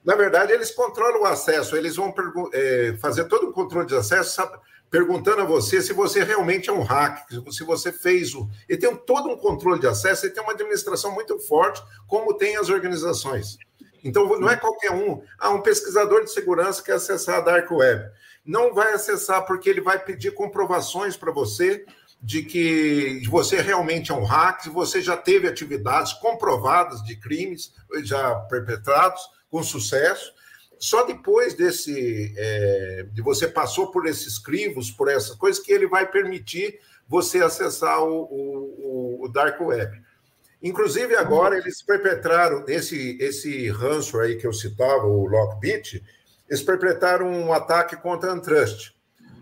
[0.05, 2.13] Na verdade, eles controlam o acesso, eles vão
[2.53, 4.59] é, fazer todo o controle de acesso, sabe,
[4.91, 8.49] perguntando a você se você realmente é um hack, se você fez o.
[8.69, 12.57] Ele tem todo um controle de acesso, ele tem uma administração muito forte, como tem
[12.57, 13.59] as organizações.
[14.03, 15.23] Então, não é qualquer um.
[15.39, 18.11] Ah, um pesquisador de segurança quer acessar a Dark Web
[18.49, 21.85] não vai acessar porque ele vai pedir comprovações para você
[22.21, 27.75] de que você realmente é um hack, se você já teve atividades comprovadas de crimes
[28.03, 29.21] já perpetrados
[29.51, 30.33] com sucesso.
[30.79, 35.87] Só depois desse é, de você passou por esses crivos, por essas coisas, que ele
[35.87, 36.79] vai permitir
[37.09, 40.01] você acessar o, o, o Dark Web.
[40.63, 46.03] Inclusive, agora eles perpetraram esse, esse ransomware aí que eu citava, o Lockbit,
[46.49, 48.93] eles perpetraram um ataque contra a Antrust.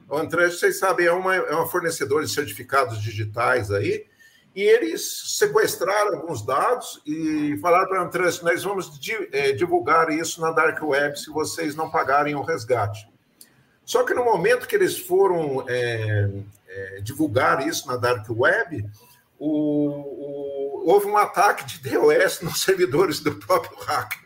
[0.08, 4.04] O Antrust, vocês sabem, é uma, é uma fornecedora de certificados digitais aí,
[4.56, 8.90] e eles sequestraram alguns dados e falaram para a Antrust, nós vamos
[9.30, 13.06] é, divulgar isso na Dark Web se vocês não pagarem o resgate.
[13.84, 16.30] Só que no momento que eles foram é,
[16.68, 18.88] é, divulgar isso na Dark Web,
[19.38, 24.24] o, o, houve um ataque de DOS nos servidores do próprio hacker.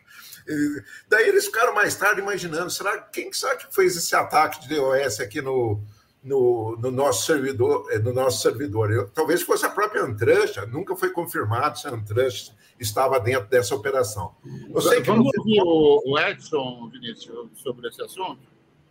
[1.09, 5.19] Daí eles ficaram mais tarde imaginando, será quem será que fez esse ataque de DOS
[5.19, 5.82] aqui no,
[6.22, 7.86] no, no nosso servidor?
[7.90, 8.92] Eh, no nosso servidor?
[8.92, 13.74] Eu, talvez fosse a própria Antrust, nunca foi confirmado se a Antrust estava dentro dessa
[13.74, 14.34] operação.
[14.72, 18.38] Eu sei que Vamos ouvir o, Edson, Vinícius, sobre esse assunto?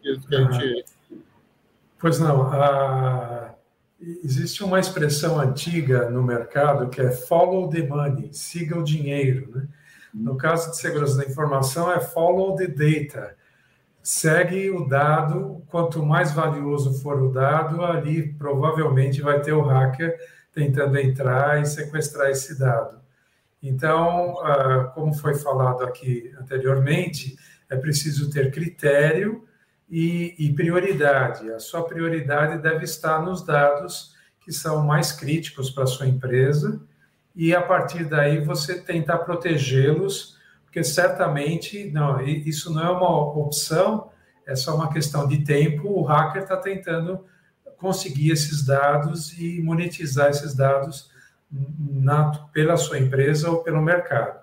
[0.01, 0.85] Que a gente...
[1.99, 2.43] Pois não.
[2.43, 3.56] A...
[3.99, 9.68] Existe uma expressão antiga no mercado que é follow the money, siga o dinheiro, né?
[10.14, 13.35] No caso de segurança da informação, é follow the data.
[14.01, 20.17] Segue o dado, quanto mais valioso for o dado, ali provavelmente vai ter o hacker
[20.53, 22.99] tentando entrar e sequestrar esse dado.
[23.61, 27.35] Então, ah, como foi falado aqui anteriormente,
[27.69, 29.45] é preciso ter critério
[29.89, 31.51] e, prioridade.
[31.51, 36.81] A sua prioridade deve estar nos dados que são mais críticos para a sua empresa
[37.35, 40.38] e a partir daí você tentar protegê-los,
[40.69, 44.11] porque certamente não, isso não é uma opção,
[44.45, 45.89] é só uma questão de tempo.
[45.89, 47.25] O hacker está tentando
[47.77, 51.09] conseguir esses dados e monetizar esses dados
[51.51, 54.41] na, pela sua empresa ou pelo mercado.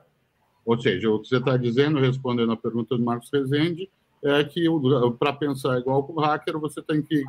[0.64, 3.88] Ou seja, o que você está dizendo, respondendo a pergunta do Marcos Rezende,
[4.24, 4.66] é que
[5.20, 7.22] para pensar igual com o hacker, você tem que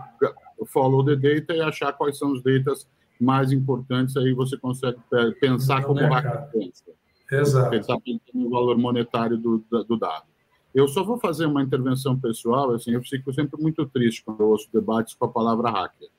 [0.65, 2.87] follow the data e achar quais são os datas
[3.21, 4.97] mais importantes, aí você consegue
[5.39, 6.96] pensar como o hacker pensa.
[7.31, 7.69] Exato.
[7.69, 7.97] Pensar
[8.33, 10.25] no valor monetário do, do dado.
[10.73, 14.49] Eu só vou fazer uma intervenção pessoal, assim, eu fico sempre muito triste quando eu
[14.49, 16.09] ouço debates com a palavra hacker.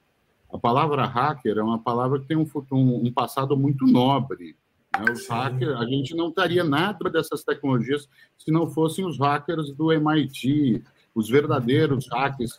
[0.52, 4.56] A palavra hacker é uma palavra que tem um, um, um passado muito nobre.
[4.98, 5.12] Né?
[5.12, 8.08] Os hackers, a gente não teria nada dessas tecnologias
[8.38, 10.82] se não fossem os hackers do MIT,
[11.14, 12.58] os verdadeiros hackers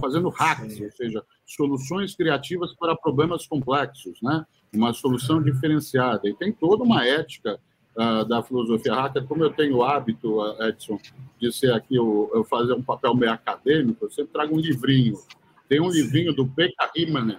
[0.00, 0.84] fazendo hacks, Sim.
[0.84, 4.44] ou seja, soluções criativas para problemas complexos, né?
[4.74, 7.60] Uma solução diferenciada e tem toda uma ética
[7.96, 9.24] uh, da filosofia hacker.
[9.24, 10.98] Como eu tenho o hábito, uh, Edson,
[11.40, 15.18] de ser aqui eu, eu fazer um papel meio acadêmico, eu sempre trago um livrinho.
[15.68, 17.38] Tem um livrinho do Pekka Himanen,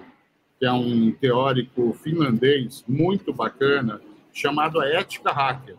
[0.59, 4.01] que é um teórico finlandês muito bacana,
[4.33, 5.75] chamado A Ética Hacker.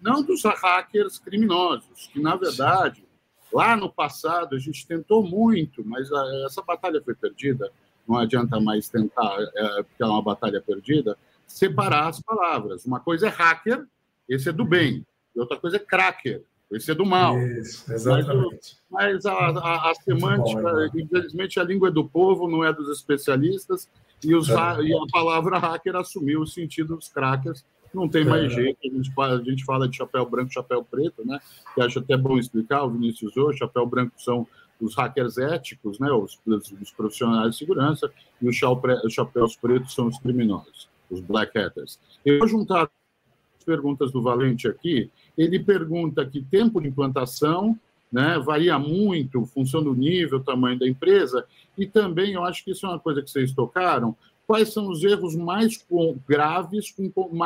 [0.00, 3.04] Não dos hackers criminosos, que, na verdade,
[3.52, 7.70] lá no passado a gente tentou muito, mas a, essa batalha foi perdida,
[8.08, 11.16] não adianta mais tentar, é, porque é uma batalha perdida,
[11.46, 12.84] separar as palavras.
[12.84, 13.86] Uma coisa é hacker,
[14.28, 15.04] esse é do bem,
[15.34, 17.38] e outra coisa é cracker, esse é do mal.
[17.38, 18.76] Isso, exatamente.
[18.90, 22.72] Mas, mas a, a, a semântica, bom, infelizmente, a língua é do povo, não é
[22.72, 23.88] dos especialistas,
[24.24, 24.54] e, os, é.
[24.82, 27.64] e a palavra hacker assumiu o sentido dos crackers.
[27.94, 28.54] Não tem mais é.
[28.54, 31.40] jeito, a gente, fala, a gente fala de chapéu branco, chapéu preto, né?
[31.74, 34.46] Que acho até bom explicar, o Vinícius usou, chapéu branco são
[34.80, 36.10] os hackers éticos, né?
[36.12, 38.10] Os, os profissionais de segurança,
[38.40, 41.98] e os chapéus pretos são os criminosos, os black hatters.
[42.24, 42.88] Eu vou juntar
[43.64, 47.78] perguntas do Valente aqui, ele pergunta que tempo de implantação
[48.10, 51.44] né, varia muito, função do nível, tamanho da empresa,
[51.76, 55.04] e também eu acho que isso é uma coisa que vocês tocaram, quais são os
[55.04, 55.84] erros mais
[56.26, 56.94] graves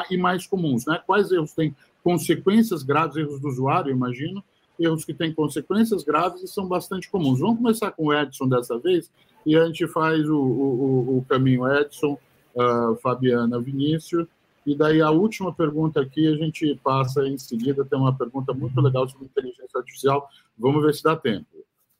[0.09, 1.03] e mais comuns, né?
[1.05, 4.43] Quais erros têm consequências graves, erros do usuário, imagino,
[4.79, 7.41] erros que têm consequências graves e são bastante comuns.
[7.41, 9.11] Vamos começar com o Edson dessa vez,
[9.45, 12.19] e a gente faz o, o, o caminho Edson,
[12.55, 14.27] uh, Fabiana, Vinícius,
[14.65, 18.81] e daí a última pergunta aqui, a gente passa em seguida, tem uma pergunta muito
[18.81, 20.29] legal sobre inteligência artificial.
[20.57, 21.47] Vamos ver se dá tempo.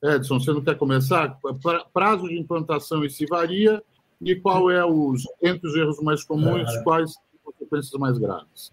[0.03, 1.39] Edson, você não quer começar?
[1.93, 3.83] Prazo de implantação e se varia,
[4.21, 6.83] e qual é os, entre os erros mais comuns, é.
[6.83, 8.73] quais as consequências mais graves?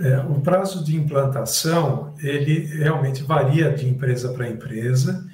[0.00, 5.28] É, o prazo de implantação, ele realmente varia de empresa para empresa,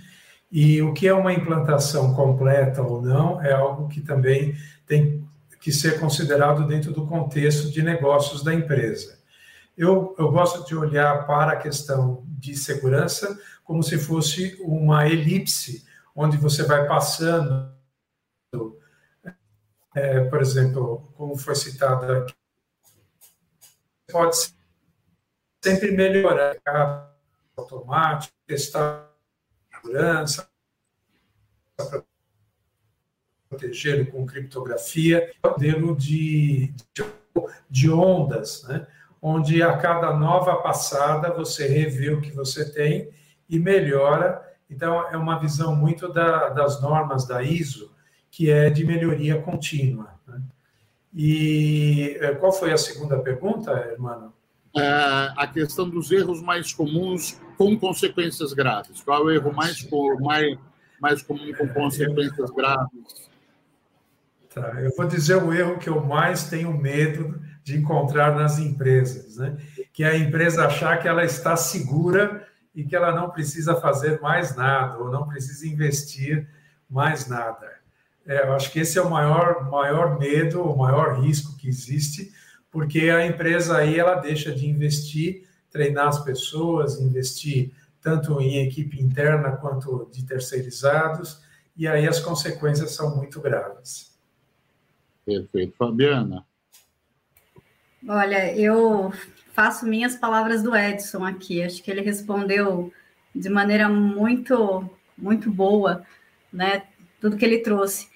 [0.51, 5.24] e o que é uma implantação completa ou não é algo que também tem
[5.60, 9.18] que ser considerado dentro do contexto de negócios da empresa.
[9.78, 15.84] Eu, eu gosto de olhar para a questão de segurança como se fosse uma elipse,
[16.14, 17.70] onde você vai passando,
[19.94, 22.34] é, por exemplo, como foi citado aqui,
[24.10, 24.55] pode
[25.66, 27.12] sempre melhorar
[27.56, 29.10] automático, testar
[29.74, 30.48] segurança,
[33.48, 36.72] protegê-lo com criptografia, modelo de,
[37.68, 38.86] de ondas, né?
[39.20, 43.10] onde a cada nova passada você revê o que você tem
[43.48, 44.40] e melhora.
[44.70, 47.93] Então, é uma visão muito da, das normas da ISO,
[48.30, 50.14] que é de melhoria contínua.
[50.26, 50.40] Né?
[51.12, 54.35] E eh, qual foi a segunda pergunta, irmão?
[54.76, 59.00] É, a questão dos erros mais comuns com consequências graves.
[59.02, 59.88] Qual é o erro mais,
[60.20, 60.58] mais,
[61.00, 63.30] mais comum com consequências graves?
[64.54, 69.36] Tá, eu vou dizer o erro que eu mais tenho medo de encontrar nas empresas,
[69.36, 69.56] né?
[69.92, 74.20] Que é a empresa achar que ela está segura e que ela não precisa fazer
[74.20, 76.48] mais nada ou não precisa investir
[76.88, 77.66] mais nada.
[78.26, 82.32] É, eu acho que esse é o maior, maior medo, o maior risco que existe,
[82.76, 87.72] porque a empresa aí ela deixa de investir, treinar as pessoas, investir
[88.02, 91.40] tanto em equipe interna quanto de terceirizados,
[91.74, 94.14] e aí as consequências são muito graves.
[95.24, 95.74] Perfeito.
[95.78, 96.44] Fabiana?
[98.06, 99.10] Olha, eu
[99.54, 101.62] faço minhas palavras do Edson aqui.
[101.62, 102.92] Acho que ele respondeu
[103.34, 104.86] de maneira muito,
[105.16, 106.04] muito boa,
[106.52, 106.82] né?
[107.22, 108.06] Tudo que ele trouxe.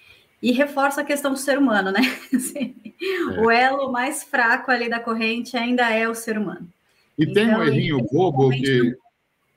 [0.43, 2.01] E reforça a questão do ser humano, né?
[3.03, 3.41] É.
[3.41, 6.69] O elo mais fraco ali da corrente ainda é o ser humano.
[7.19, 8.97] E então, tem um errinho bobo que.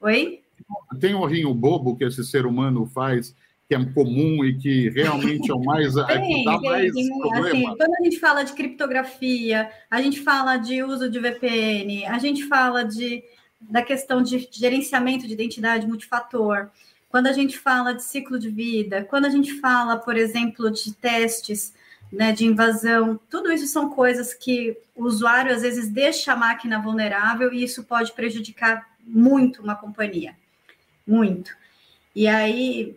[0.02, 0.42] Oi?
[1.00, 3.36] Tem um errinho bobo que esse ser humano faz
[3.68, 7.48] que é comum e que realmente é o mais, é tem, dá mais tem, problema.
[7.48, 12.20] Assim, quando a gente fala de criptografia, a gente fala de uso de VPN, a
[12.20, 13.24] gente fala de,
[13.62, 16.70] da questão de gerenciamento de identidade multifator,
[17.10, 20.94] quando a gente fala de ciclo de vida, quando a gente fala, por exemplo, de
[20.94, 21.74] testes
[22.14, 26.80] né, de invasão, tudo isso são coisas que o usuário às vezes deixa a máquina
[26.80, 30.36] vulnerável e isso pode prejudicar muito uma companhia.
[31.06, 31.56] Muito.
[32.16, 32.96] E aí,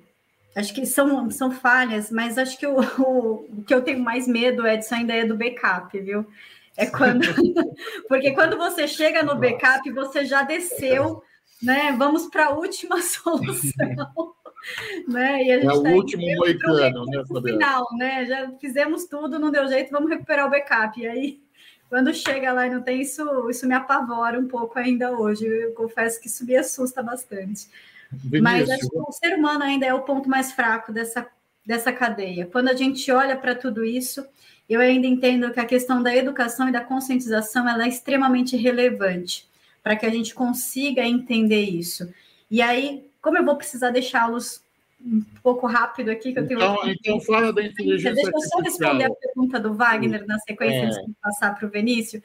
[0.57, 4.27] Acho que são, são falhas, mas acho que o, o, o que eu tenho mais
[4.27, 6.27] medo, Edson, ainda é do backup, viu?
[6.75, 7.27] É quando.
[8.09, 11.23] Porque quando você chega no backup, você já desceu,
[11.63, 11.93] né?
[11.93, 14.35] Vamos para a última solução.
[15.09, 15.45] né?
[15.45, 18.27] E a gente é o tá último moicano, né, final, né?
[18.27, 21.01] Já fizemos tudo, não deu jeito, vamos recuperar o backup.
[21.01, 21.41] E aí,
[21.89, 25.47] quando chega lá e não tem isso, isso me apavora um pouco ainda hoje.
[25.47, 27.69] Eu confesso que isso me assusta bastante.
[28.13, 28.43] Vinícius.
[28.43, 31.27] Mas acho que o ser humano ainda é o ponto mais fraco dessa,
[31.65, 32.47] dessa cadeia.
[32.47, 34.27] Quando a gente olha para tudo isso,
[34.69, 39.49] eu ainda entendo que a questão da educação e da conscientização ela é extremamente relevante
[39.83, 42.13] para que a gente consiga entender isso.
[42.51, 44.63] E aí, como eu vou precisar deixá-los
[45.05, 46.61] um pouco rápido aqui, que eu tenho.
[46.61, 50.77] Então, então fala da inteligência Deixa eu só responder a pergunta do Wagner na sequência,
[50.77, 50.85] é.
[50.85, 52.23] antes de passar para o Vinícius.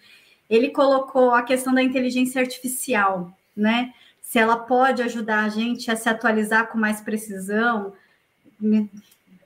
[0.47, 3.91] Ele colocou a questão da inteligência artificial, né?
[4.21, 7.93] se ela pode ajudar a gente a se atualizar com mais precisão.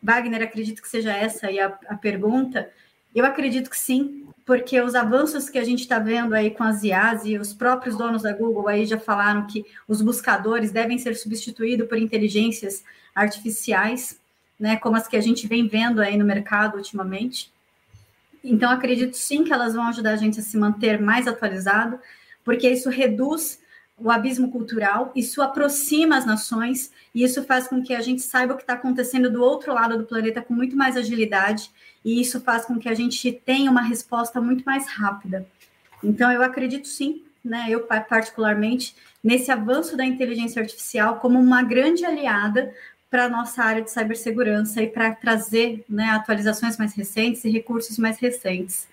[0.03, 2.69] Wagner, acredito que seja essa aí a, a pergunta.
[3.15, 6.83] Eu acredito que sim, porque os avanços que a gente está vendo aí com as
[6.83, 11.15] IAs e os próprios donos da Google aí já falaram que os buscadores devem ser
[11.15, 12.83] substituídos por inteligências
[13.15, 14.19] artificiais,
[14.59, 17.51] né, como as que a gente vem vendo aí no mercado ultimamente.
[18.43, 21.97] Então, acredito sim que elas vão ajudar a gente a se manter mais atualizado,
[22.43, 23.59] porque isso reduz
[23.97, 28.53] o abismo cultural, isso aproxima as nações e isso faz com que a gente saiba
[28.53, 31.71] o que está acontecendo do outro lado do planeta com muito mais agilidade
[32.03, 35.47] e isso faz com que a gente tenha uma resposta muito mais rápida.
[36.03, 42.05] Então, eu acredito sim, né, eu particularmente, nesse avanço da inteligência artificial como uma grande
[42.05, 42.73] aliada
[43.09, 47.97] para a nossa área de cibersegurança e para trazer né, atualizações mais recentes e recursos
[47.97, 48.87] mais recentes.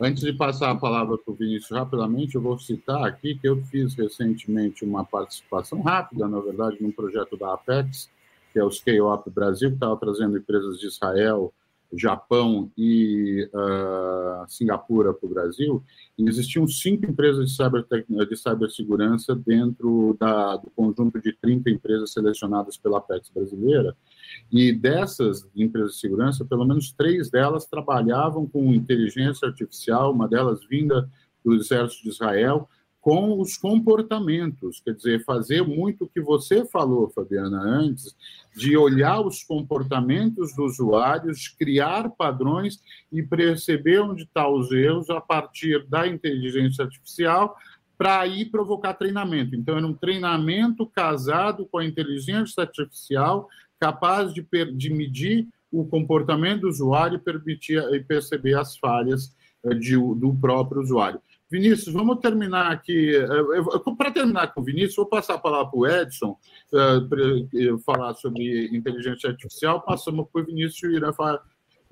[0.00, 3.62] Antes de passar a palavra para o Vinícius rapidamente, eu vou citar aqui que eu
[3.62, 8.10] fiz recentemente uma participação rápida, na verdade, num projeto da Apex,
[8.52, 11.54] que é o Scale Up Brasil, que estava trazendo empresas de Israel,
[11.96, 15.82] Japão e uh, Singapura para o Brasil,
[16.18, 17.84] e existiam cinco empresas de, cyber,
[18.28, 23.96] de cibersegurança dentro da, do conjunto de 30 empresas selecionadas pela Apex brasileira,
[24.50, 30.64] e dessas empresas de segurança, pelo menos três delas trabalhavam com inteligência artificial, uma delas
[30.66, 31.08] vinda
[31.44, 32.68] do Exército de Israel,
[33.04, 38.16] com os comportamentos, quer dizer, fazer muito o que você falou, Fabiana, antes,
[38.56, 42.80] de olhar os comportamentos dos usuários, criar padrões
[43.12, 47.54] e perceber onde estão tá os erros a partir da inteligência artificial
[47.98, 49.54] para aí provocar treinamento.
[49.54, 56.62] Então, era um treinamento casado com a inteligência artificial capaz de, de medir o comportamento
[56.62, 59.34] do usuário e, permitir, e perceber as falhas
[59.64, 61.20] eh, de, do próprio usuário.
[61.50, 63.14] Vinícius, vamos terminar aqui.
[63.16, 66.38] Eh, para terminar com o Vinícius, vou passar a palavra para o Edson,
[66.72, 69.80] uh, para falar sobre inteligência artificial.
[69.82, 71.40] Passamos para o Vinícius e irá falar,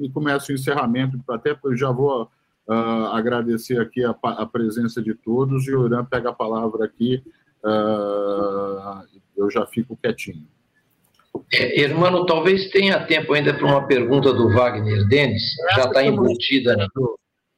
[0.00, 5.14] e começa o encerramento, até eu já vou uh, agradecer aqui a, a, presença de
[5.14, 7.22] todos, e o Irã pega a palavra aqui,
[7.64, 9.06] uh,
[9.36, 10.46] eu já fico quietinho.
[11.52, 15.42] É, irmão, talvez tenha tempo ainda para uma pergunta do Wagner Denis,
[15.74, 16.76] já está embutida.
[16.76, 16.86] Né?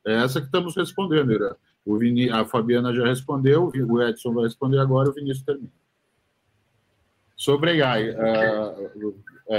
[0.07, 1.55] É essa que estamos respondendo, Irã.
[1.85, 5.71] O Vini, a Fabiana já respondeu, o Edson vai responder agora, o Vinícius termina.
[7.37, 8.11] Sobre AI.
[8.11, 9.15] Uh,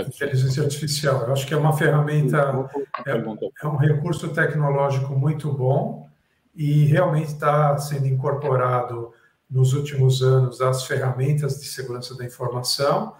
[0.07, 2.67] Inteligência artificial, eu acho que é uma ferramenta,
[3.05, 6.09] é, é um recurso tecnológico muito bom
[6.55, 9.13] e realmente está sendo incorporado
[9.47, 13.13] nos últimos anos às ferramentas de segurança da informação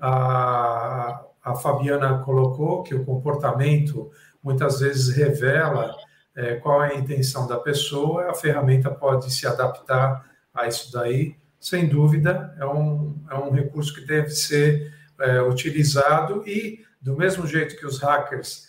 [0.00, 4.10] a, a Fabiana colocou que o comportamento
[4.42, 5.94] muitas vezes revela
[6.36, 11.36] é, qual é a intenção da pessoa, a ferramenta pode se adaptar a isso daí.
[11.58, 17.46] Sem dúvida, é um, é um recurso que deve ser é, utilizado e, do mesmo
[17.46, 18.68] jeito que os hackers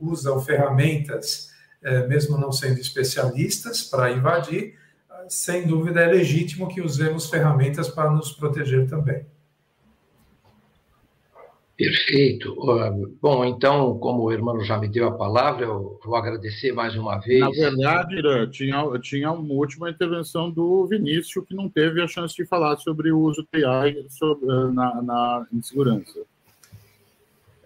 [0.00, 1.50] usam ferramentas,
[1.82, 4.74] é, mesmo não sendo especialistas, para invadir,
[5.28, 9.26] sem dúvida é legítimo que usemos ferramentas para nos proteger também.
[11.76, 12.54] Perfeito.
[13.20, 17.18] Bom, então, como o irmão já me deu a palavra, eu vou agradecer mais uma
[17.18, 17.40] vez.
[17.40, 22.34] Na verdade, Irã, tinha, tinha uma última intervenção do Vinícius que não teve a chance
[22.34, 26.20] de falar sobre o uso do AI sobre, na, na insegurança.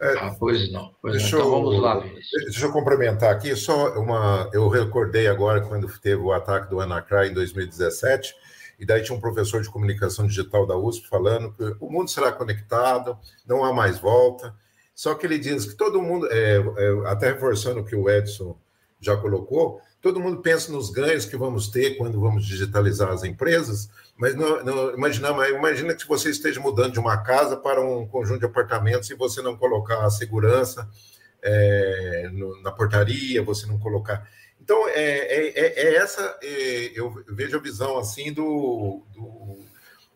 [0.00, 0.92] É, ah, pois não.
[1.02, 1.48] Pois deixa, não.
[1.48, 2.44] Então, vamos lá, Vinícius.
[2.44, 3.56] Deixa eu complementar aqui.
[3.56, 4.48] Só uma.
[4.52, 8.34] Eu recordei agora quando teve o ataque do Anacra em 2017
[8.78, 12.31] e daí tinha um professor de comunicação digital da USP falando que o mundo será
[12.32, 14.55] conectado, não há mais volta.
[14.94, 18.59] Só que ele diz que todo mundo, é, é, até reforçando o que o Edson
[19.01, 23.90] já colocou, todo mundo pensa nos ganhos que vamos ter quando vamos digitalizar as empresas,
[24.16, 28.40] mas não, não imagina, imagina que você esteja mudando de uma casa para um conjunto
[28.40, 30.89] de apartamentos e você não colocar a segurança
[31.43, 34.28] é, no, na portaria, você não colocar.
[34.66, 39.06] Então, é, é, é, é essa, é, eu vejo a visão assim do.
[39.14, 39.60] do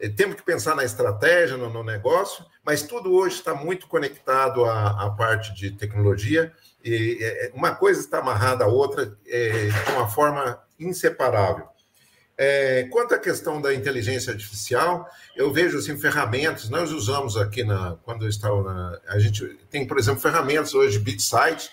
[0.00, 4.64] é, temos que pensar na estratégia, no, no, negócio, mas tudo hoje está muito conectado
[4.64, 6.52] à, à parte de tecnologia,
[6.84, 11.68] e é, uma coisa está amarrada à outra de uma forma inseparável.
[12.36, 16.68] É, quanto à questão da inteligência artificial, eu vejo assim ferramentas.
[16.68, 20.98] Nós usamos aqui na quando eu estava na, a gente tem, por exemplo, ferramentas hoje
[20.98, 21.70] BitSight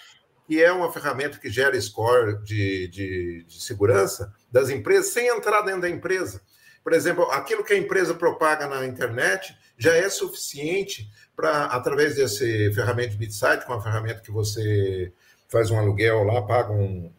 [0.47, 5.61] que é uma ferramenta que gera score de, de, de, segurança das empresas sem entrar
[5.61, 6.41] dentro da empresa.
[6.81, 12.71] Por exemplo, aquilo que a empresa propaga na internet já é suficiente para, através desse
[12.73, 15.11] ferramenta de BitSite, com a ferramenta que você
[15.49, 17.11] faz um aluguel lá, paga um,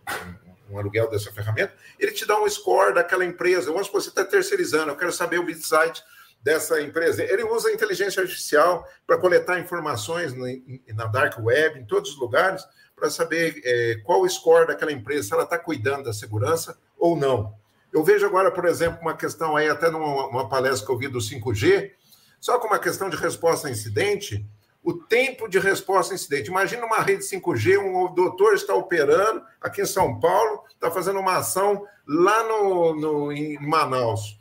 [0.71, 3.71] um, um aluguel dessa ferramenta, ele te dá um score daquela empresa.
[3.71, 6.03] Vamos supor, você está terceirizando, eu quero saber o BitSite
[6.43, 7.23] dessa empresa.
[7.23, 12.65] Ele usa a inteligência artificial para coletar informações na dark web, em todos os lugares,
[12.99, 17.17] para saber é, qual o score daquela empresa, se ela está cuidando da segurança ou
[17.17, 17.55] não.
[17.93, 21.19] Eu vejo agora, por exemplo, uma questão aí, até numa palestra que eu vi do
[21.19, 21.93] 5G,
[22.41, 24.47] só com uma questão de resposta a incidente,
[24.83, 26.51] o tempo de resposta a incidente.
[26.51, 31.39] Imagina uma rede 5G, um doutor está operando aqui em São Paulo, está fazendo uma
[31.39, 34.39] ação lá no, no, em Manaus.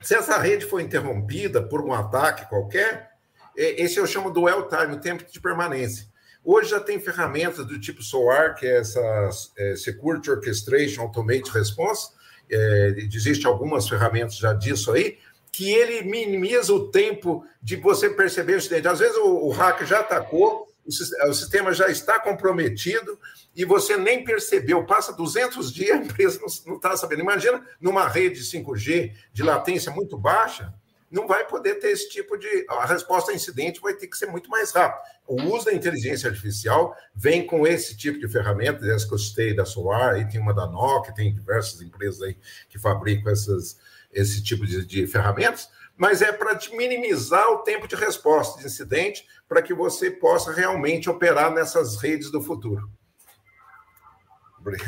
[0.00, 3.10] Se essa rede for interrompida por um ataque qualquer,
[3.56, 6.09] é, esse eu chamo do well time, o tempo de permanência.
[6.44, 12.12] Hoje já tem ferramentas do tipo SOAR, que é essa é, Security Orchestration Automated Response,
[12.50, 15.18] é, existe algumas ferramentas já disso aí,
[15.52, 18.88] que ele minimiza o tempo de você perceber o incidente.
[18.88, 23.18] Às vezes o, o hacker já atacou, o, sistema já está comprometido
[23.54, 24.84] e você nem percebeu.
[24.86, 27.20] Passa 200 dias, a empresa não está sabendo.
[27.20, 30.72] Imagina numa rede 5G de latência muito baixa,
[31.10, 32.64] não vai poder ter esse tipo de.
[32.68, 35.02] A resposta a incidente vai ter que ser muito mais rápida.
[35.26, 39.54] O uso da inteligência artificial vem com esse tipo de ferramentas, essa que eu citei
[39.54, 42.36] da Solar, aí tem uma da Nokia, tem diversas empresas aí
[42.68, 43.76] que fabricam essas,
[44.12, 49.26] esse tipo de, de ferramentas, mas é para minimizar o tempo de resposta de incidente
[49.48, 52.88] para que você possa realmente operar nessas redes do futuro.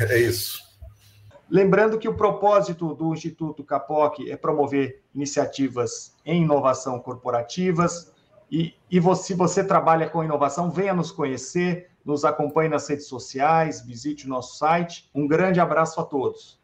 [0.09, 0.62] É isso.
[1.49, 8.11] Lembrando que o propósito do Instituto Capoc é promover iniciativas em inovação corporativas.
[8.49, 13.07] E, e você, se você trabalha com inovação, venha nos conhecer, nos acompanhe nas redes
[13.07, 15.09] sociais, visite o nosso site.
[15.13, 16.62] Um grande abraço a todos.